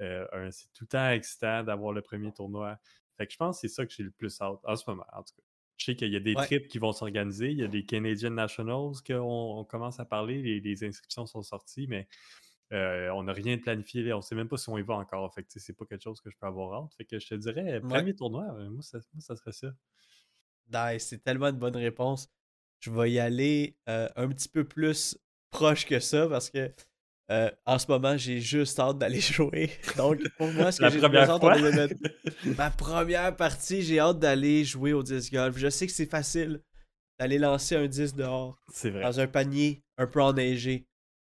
Euh, 0.00 0.26
un- 0.32 0.50
c'est 0.50 0.66
tout 0.74 0.84
le 0.84 0.88
temps 0.88 1.10
excitant 1.10 1.62
d'avoir 1.64 1.92
le 1.92 2.02
premier 2.02 2.32
tournoi. 2.32 2.78
Fait 3.18 3.26
que 3.26 3.32
je 3.32 3.36
pense 3.38 3.56
que 3.60 3.68
c'est 3.68 3.74
ça 3.74 3.84
que 3.86 3.92
j'ai 3.92 4.02
le 4.02 4.10
plus 4.10 4.40
hâte 4.40 4.60
en 4.64 4.76
ce 4.76 4.88
moment, 4.88 5.04
en 5.12 5.22
tout 5.22 5.34
cas. 5.36 5.42
Je 5.76 5.84
sais 5.86 5.96
qu'il 5.96 6.12
y 6.12 6.16
a 6.16 6.20
des 6.20 6.34
Ouais. 6.34 6.44
trips 6.46 6.68
qui 6.68 6.78
vont 6.78 6.92
s'organiser. 6.92 7.50
Il 7.52 7.58
y 7.58 7.64
a 7.64 7.68
des 7.68 7.84
Canadian 7.86 8.30
Nationals 8.30 8.92
qu'on 9.06 9.16
on 9.60 9.64
commence 9.64 9.98
à 9.98 10.04
parler. 10.04 10.42
Les, 10.42 10.60
les 10.60 10.84
inscriptions 10.84 11.24
sont 11.26 11.42
sorties, 11.42 11.86
mais 11.88 12.06
euh, 12.72 13.10
on 13.10 13.24
n'a 13.24 13.32
rien 13.32 13.56
de 13.56 13.62
planifié. 13.62 14.12
On 14.12 14.18
ne 14.18 14.22
sait 14.22 14.34
même 14.34 14.48
pas 14.48 14.56
si 14.56 14.68
on 14.68 14.78
y 14.78 14.82
va 14.82 14.94
encore. 14.94 15.32
Fait 15.34 15.42
que 15.42 15.48
c'est 15.54 15.72
pas 15.72 15.84
quelque 15.84 16.02
chose 16.02 16.20
que 16.20 16.30
je 16.30 16.36
peux 16.38 16.46
avoir 16.46 16.82
hâte. 16.84 16.94
Fait 16.96 17.04
que 17.04 17.18
je 17.18 17.28
te 17.28 17.34
dirais, 17.34 17.74
euh, 17.74 17.80
premier 17.80 18.14
tournoi, 18.14 18.46
euh, 18.54 18.70
moi 18.70 18.82
ça, 18.82 18.98
moi, 19.12 19.20
ça 19.20 19.36
serait 19.36 19.52
ça. 19.52 19.68
Nice, 20.72 21.06
c'est 21.08 21.22
tellement 21.22 21.48
une 21.48 21.58
bonne 21.58 21.76
réponse. 21.76 22.28
Je 22.78 22.90
vais 22.90 23.10
y 23.10 23.18
aller 23.18 23.76
euh, 23.88 24.08
un 24.16 24.28
petit 24.28 24.48
peu 24.48 24.64
plus 24.64 25.18
proche 25.50 25.84
que 25.84 25.98
ça 25.98 26.28
parce 26.28 26.48
que 26.48 26.72
euh, 27.30 27.48
en 27.64 27.78
ce 27.78 27.86
moment, 27.88 28.16
j'ai 28.16 28.40
juste 28.40 28.78
hâte 28.80 28.98
d'aller 28.98 29.20
jouer. 29.20 29.70
Donc, 29.96 30.20
pour 30.36 30.48
moi, 30.52 30.72
ce 30.72 30.80
que 30.82 30.90
j'ai 30.90 30.98
première 30.98 31.30
hâte. 31.30 31.42
2020 31.42 31.88
Ma 32.56 32.70
première 32.70 33.36
partie, 33.36 33.82
j'ai 33.82 34.00
hâte 34.00 34.18
d'aller 34.18 34.64
jouer 34.64 34.92
au 34.92 35.02
disc 35.02 35.32
golf. 35.32 35.56
Je 35.56 35.68
sais 35.68 35.86
que 35.86 35.92
c'est 35.92 36.10
facile 36.10 36.60
d'aller 37.18 37.38
lancer 37.38 37.76
un 37.76 37.86
10 37.86 38.14
dehors 38.14 38.58
vrai. 38.82 39.02
dans 39.02 39.20
un 39.20 39.26
panier 39.26 39.84
un 39.98 40.06
peu 40.06 40.22
enneigé. 40.22 40.88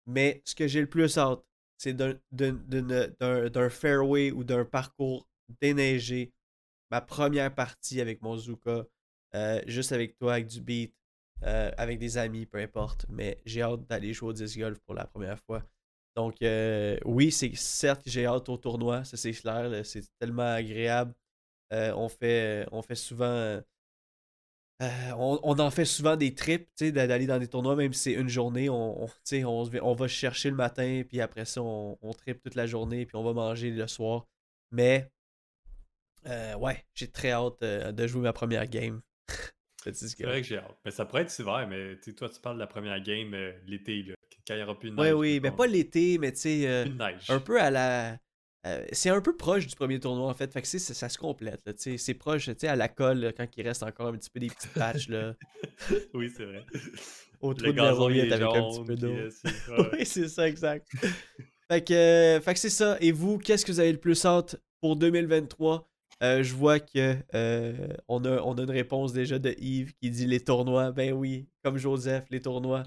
Mais 0.06 0.42
ce 0.44 0.54
que 0.54 0.66
j'ai 0.68 0.80
le 0.80 0.88
plus 0.88 1.18
hâte, 1.18 1.40
c'est 1.78 1.94
d'un- 1.94 2.18
fairway 3.70 4.30
ou 4.30 4.44
d'un 4.44 4.64
parcours 4.64 5.26
déneigé. 5.60 6.32
Ma 6.90 7.00
première 7.00 7.54
partie 7.54 8.00
avec 8.00 8.22
mon 8.22 8.36
Zuka, 8.36 8.86
euh, 9.34 9.62
juste 9.66 9.92
avec 9.92 10.16
toi, 10.18 10.34
avec 10.34 10.46
du 10.46 10.60
beat, 10.60 10.94
euh, 11.44 11.70
avec 11.76 11.98
des 11.98 12.18
amis, 12.18 12.46
peu 12.46 12.58
importe. 12.58 13.06
Mais 13.08 13.38
j'ai 13.44 13.62
hâte 13.62 13.86
d'aller 13.88 14.12
jouer 14.14 14.30
au 14.30 14.32
disc 14.32 14.58
golf 14.58 14.78
pour 14.86 14.94
la 14.94 15.06
première 15.06 15.38
fois. 15.40 15.62
Donc, 16.16 16.40
euh, 16.42 16.98
oui, 17.04 17.30
c'est 17.32 17.54
certes 17.56 18.02
que 18.04 18.10
j'ai 18.10 18.26
hâte 18.26 18.48
au 18.48 18.56
tournoi, 18.56 19.04
ça 19.04 19.16
c'est 19.16 19.32
clair, 19.32 19.84
c'est 19.84 20.04
tellement 20.18 20.54
agréable. 20.54 21.14
On 21.72 22.08
fait 22.08 22.94
souvent. 22.94 23.60
Euh, 24.82 25.12
on, 25.16 25.40
on 25.42 25.58
en 25.58 25.70
fait 25.70 25.86
souvent 25.86 26.16
des 26.16 26.34
trips, 26.34 26.68
tu 26.76 26.86
sais, 26.86 26.92
d'a- 26.92 27.06
d'aller 27.06 27.26
dans 27.26 27.38
des 27.38 27.48
tournois, 27.48 27.76
même 27.76 27.94
si 27.94 28.02
c'est 28.02 28.12
une 28.12 28.28
journée, 28.28 28.68
on, 28.68 29.06
va 29.94 30.08
chercher 30.08 30.50
le 30.50 30.56
matin, 30.56 31.02
puis 31.08 31.20
après 31.20 31.46
ça, 31.46 31.62
on, 31.62 31.98
on 32.02 32.12
tripe 32.12 32.42
toute 32.42 32.54
la 32.54 32.66
journée, 32.66 33.06
puis 33.06 33.16
on 33.16 33.24
va 33.24 33.32
manger 33.32 33.70
le 33.70 33.86
soir. 33.86 34.26
Mais, 34.70 35.10
euh, 36.26 36.54
ouais, 36.56 36.84
j'ai 36.94 37.08
très 37.10 37.30
hâte 37.30 37.62
euh, 37.62 37.92
de 37.92 38.06
jouer 38.06 38.22
ma 38.22 38.34
première 38.34 38.66
game. 38.66 39.00
C'est 39.92 40.22
vrai 40.24 40.42
que 40.42 40.46
j'ai 40.46 40.58
hâte. 40.58 40.76
Mais 40.84 40.90
ça 40.90 41.04
pourrait 41.04 41.22
être 41.22 41.38
hiver, 41.38 41.66
mais 41.68 41.96
toi, 42.12 42.28
tu 42.28 42.40
parles 42.40 42.56
de 42.56 42.60
la 42.60 42.66
première 42.66 43.00
game 43.00 43.34
l'été, 43.66 44.04
quand 44.46 44.54
il 44.54 44.56
n'y 44.56 44.62
aura 44.62 44.78
plus 44.78 44.90
de 44.90 44.96
neige. 44.96 45.04
Ouais, 45.06 45.12
oui, 45.12 45.34
mais 45.34 45.48
mettons. 45.48 45.56
pas 45.56 45.66
l'été, 45.68 46.18
mais 46.18 46.32
tu 46.32 46.40
sais, 46.40 46.84
un 47.28 47.40
peu 47.40 47.60
à 47.60 47.70
la. 47.70 48.18
Euh, 48.66 48.84
c'est 48.90 49.10
un 49.10 49.20
peu 49.20 49.36
proche 49.36 49.66
du 49.66 49.76
premier 49.76 50.00
tournoi 50.00 50.28
en 50.28 50.34
fait. 50.34 50.52
Fait 50.52 50.60
que 50.62 50.66
ça, 50.68 50.78
ça 50.78 51.08
se 51.08 51.18
complète. 51.18 51.60
C'est 51.76 52.14
proche 52.14 52.48
à 52.62 52.76
la 52.76 52.88
colle 52.88 53.20
là, 53.20 53.32
quand 53.32 53.46
il 53.56 53.66
reste 53.66 53.82
encore 53.82 54.08
un 54.08 54.16
petit 54.16 54.30
peu 54.30 54.40
des 54.40 54.48
petites 54.48 54.72
patchs 54.72 55.08
là, 55.08 55.34
oui, 56.14 56.32
c'est 56.36 56.44
vrai. 56.44 56.64
au 57.40 57.54
trou 57.54 57.66
Le 57.66 57.72
de 57.72 57.76
la 57.78 57.88
avec 57.90 58.32
un 58.56 58.70
petit 58.70 58.84
peu 58.84 58.96
d'eau. 58.96 59.12
euh, 59.12 59.30
ouais, 59.78 59.90
oui, 59.98 60.06
c'est 60.06 60.28
ça, 60.28 60.48
exact. 60.48 60.88
fait 61.70 61.84
que, 61.86 61.94
euh, 61.94 62.40
fait 62.40 62.54
que 62.54 62.60
c'est 62.60 62.70
ça. 62.70 62.96
Et 63.00 63.12
vous, 63.12 63.38
qu'est-ce 63.38 63.64
que 63.64 63.72
vous 63.72 63.80
avez 63.80 63.92
le 63.92 63.98
plus 64.00 64.24
hâte 64.24 64.56
pour 64.80 64.96
2023? 64.96 65.88
Euh, 66.22 66.42
je 66.42 66.54
vois 66.54 66.80
que 66.80 67.14
euh, 67.34 67.88
on, 68.08 68.24
a, 68.24 68.40
on 68.40 68.54
a 68.54 68.62
une 68.62 68.70
réponse 68.70 69.12
déjà 69.12 69.38
de 69.38 69.54
Yves 69.58 69.92
qui 70.00 70.10
dit 70.10 70.26
les 70.26 70.40
tournois. 70.40 70.90
Ben 70.90 71.12
oui, 71.12 71.46
comme 71.62 71.76
Joseph, 71.76 72.24
les 72.30 72.40
tournois. 72.40 72.84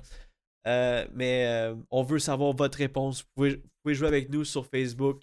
Euh, 0.67 1.05
mais 1.13 1.71
on 1.91 2.03
veut 2.03 2.19
savoir 2.19 2.53
votre 2.53 2.77
réponse. 2.79 3.21
Vous 3.21 3.27
pouvez, 3.35 3.55
vous 3.55 3.69
pouvez 3.83 3.95
jouer 3.95 4.07
avec 4.07 4.29
nous 4.29 4.43
sur 4.43 4.65
Facebook. 4.65 5.21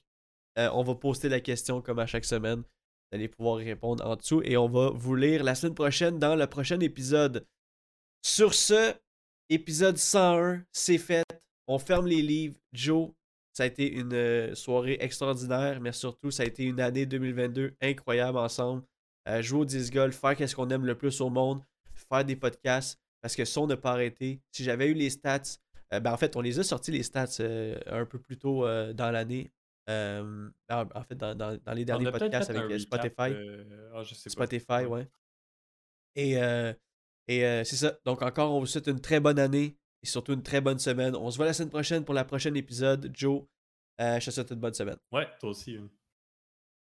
Euh, 0.59 0.71
on 0.73 0.83
va 0.83 0.95
poster 0.95 1.29
la 1.29 1.41
question 1.41 1.83
comme 1.83 1.99
à 1.99 2.07
chaque 2.07 2.25
semaine. 2.25 2.61
Vous 2.61 3.17
allez 3.17 3.29
pouvoir 3.29 3.57
répondre 3.57 4.05
en 4.05 4.17
dessous 4.17 4.43
et 4.45 4.57
on 4.57 4.69
va 4.69 4.91
vous 4.91 5.15
lire 5.15 5.45
la 5.45 5.55
semaine 5.55 5.75
prochaine 5.75 6.19
dans 6.19 6.35
le 6.35 6.47
prochain 6.47 6.81
épisode. 6.81 7.47
Sur 8.23 8.55
ce, 8.55 8.95
épisode 9.51 9.99
101, 9.99 10.65
c'est 10.73 10.99
fait. 10.99 11.25
On 11.69 11.79
ferme 11.79 12.07
les 12.07 12.23
livres. 12.23 12.57
Joe, 12.73 13.11
ça 13.53 13.65
a 13.65 13.67
été 13.67 13.93
une 13.93 14.15
euh, 14.15 14.55
soirée 14.55 14.97
extraordinaire, 15.01 15.81
mais 15.81 15.93
surtout, 15.93 16.31
ça 16.31 16.43
a 16.43 16.47
été 16.47 16.65
une 16.65 16.81
année 16.81 17.07
2022 17.07 17.77
incroyable 17.83 18.39
ensemble. 18.39 18.83
Euh, 19.29 19.43
jouer 19.43 19.61
au 19.61 19.65
disc 19.65 19.93
faire 20.13 20.37
qu'est-ce 20.37 20.57
qu'on 20.57 20.71
aime 20.71 20.87
le 20.87 20.97
plus 20.97 21.21
au 21.21 21.31
monde, 21.31 21.63
faire 21.95 22.25
des 22.25 22.37
podcasts, 22.37 22.99
parce 23.21 23.37
que 23.37 23.45
ça, 23.45 23.61
on 23.61 23.67
n'a 23.67 23.77
pas 23.77 23.93
arrêté. 23.93 24.41
Si 24.53 24.65
j'avais 24.65 24.89
eu 24.89 24.95
les 24.95 25.11
stats, 25.11 25.59
ben 25.91 26.13
en 26.13 26.17
fait, 26.17 26.37
on 26.37 26.41
les 26.41 26.59
a 26.59 26.65
sortis 26.65 26.93
les 26.93 27.03
stats 27.03 27.43
un 27.87 28.05
peu 28.05 28.19
plus 28.19 28.37
tôt 28.37 28.65
dans 28.93 29.11
l'année. 29.11 29.51
Euh, 29.89 30.49
en 30.71 31.03
fait, 31.05 31.15
dans, 31.15 31.35
dans- 31.35 31.57
dans 31.63 31.73
les 31.73 31.85
derniers 31.85 32.11
podcasts 32.11 32.51
avec 32.51 32.63
euh, 32.63 32.67
recap, 32.67 32.81
Spotify. 32.81 33.33
euh, 33.33 33.91
ah, 33.95 34.03
je 34.03 34.15
sais 34.15 34.25
pas. 34.25 34.31
Spotify, 34.47 34.85
ouais. 34.87 35.09
Et, 36.17 36.39
euh, 36.43 36.73
et 37.29 37.41
c'est 37.65 37.77
ça. 37.77 37.97
Donc 38.05 38.23
encore, 38.23 38.53
on 38.55 38.61
vous 38.61 38.67
souhaite 38.67 38.89
une 38.89 39.01
très 39.01 39.21
bonne 39.21 39.39
année 39.39 39.77
et 40.03 40.07
surtout 40.07 40.33
une 40.33 40.43
très 40.43 40.61
bonne 40.61 40.79
semaine. 40.79 41.15
On 41.15 41.31
se 41.31 41.37
voit 41.37 41.47
la 41.47 41.53
semaine 41.53 41.71
prochaine 41.71 42.05
pour 42.05 42.15
la 42.15 42.25
prochaine 42.25 42.57
épisode. 42.57 43.11
Joe, 43.15 43.45
je 43.99 44.25
te 44.25 44.31
souhaite 44.31 44.51
une 44.51 44.61
bonne 44.61 44.75
semaine. 44.75 44.99
Ouais, 45.13 45.29
toi 45.39 45.51
aussi. 45.51 45.77
hein. 45.77 45.89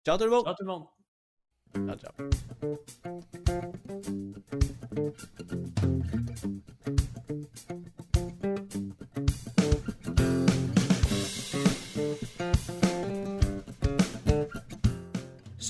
Ciao 0.05 0.17
tout 0.17 0.25
le 0.25 0.31
monde! 0.31 0.43
Ciao 0.45 0.55
tout 0.55 0.63
le 0.63 0.67
monde. 0.67 0.87
Ciao, 1.75 1.95
ciao. 1.97 2.11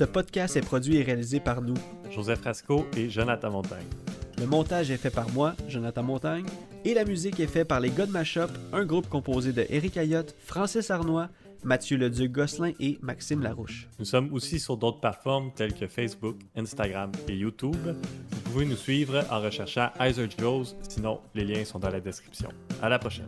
Ce 0.02 0.06
podcast 0.06 0.58
est 0.58 0.62
produit 0.62 0.98
et 0.98 1.04
réalisé 1.04 1.40
par 1.40 1.62
nous. 1.62 1.76
Joseph 2.10 2.42
Rasco 2.42 2.88
et 2.98 3.08
Jonathan 3.08 3.52
Montagne. 3.52 3.86
Le 4.40 4.48
montage 4.48 4.90
est 4.90 4.98
fait 4.98 5.12
par 5.12 5.30
moi, 5.30 5.54
Jonathan 5.68 6.02
Montagne, 6.02 6.48
et 6.84 6.96
la 6.96 7.06
musique 7.06 7.40
est 7.40 7.46
faite 7.46 7.68
par 7.68 7.80
les 7.80 7.92
God 7.92 8.10
Mashup, 8.10 8.50
un 8.74 8.84
groupe 8.84 9.08
composé 9.10 9.54
de 9.54 9.64
Eric 9.70 9.98
Ayotte, 9.98 10.36
Francis 10.44 10.90
Arnois, 10.90 11.30
Mathieu 11.64 11.98
Leduc-Gosselin 11.98 12.72
et 12.80 12.98
Maxime 13.04 13.44
Larouche. 13.44 13.90
Nous 14.00 14.06
sommes 14.06 14.34
aussi 14.34 14.60
sur 14.60 14.76
d'autres 14.76 15.02
plateformes 15.02 15.52
telles 15.54 15.76
que 15.76 15.86
Facebook, 15.86 16.38
Instagram 16.56 17.12
et 17.28 17.36
YouTube. 17.36 17.76
Vous 17.86 18.42
pouvez 18.52 18.66
nous 18.66 18.78
suivre 18.78 19.24
en 19.30 19.40
recherchant 19.40 19.92
Heiser 20.00 20.30
Joes, 20.36 20.76
sinon 20.90 21.20
les 21.36 21.46
liens 21.46 21.64
sont 21.64 21.78
dans 21.78 21.92
la 21.92 22.00
description. 22.00 22.50
À 22.82 22.90
la 22.90 22.98
prochaine. 22.98 23.28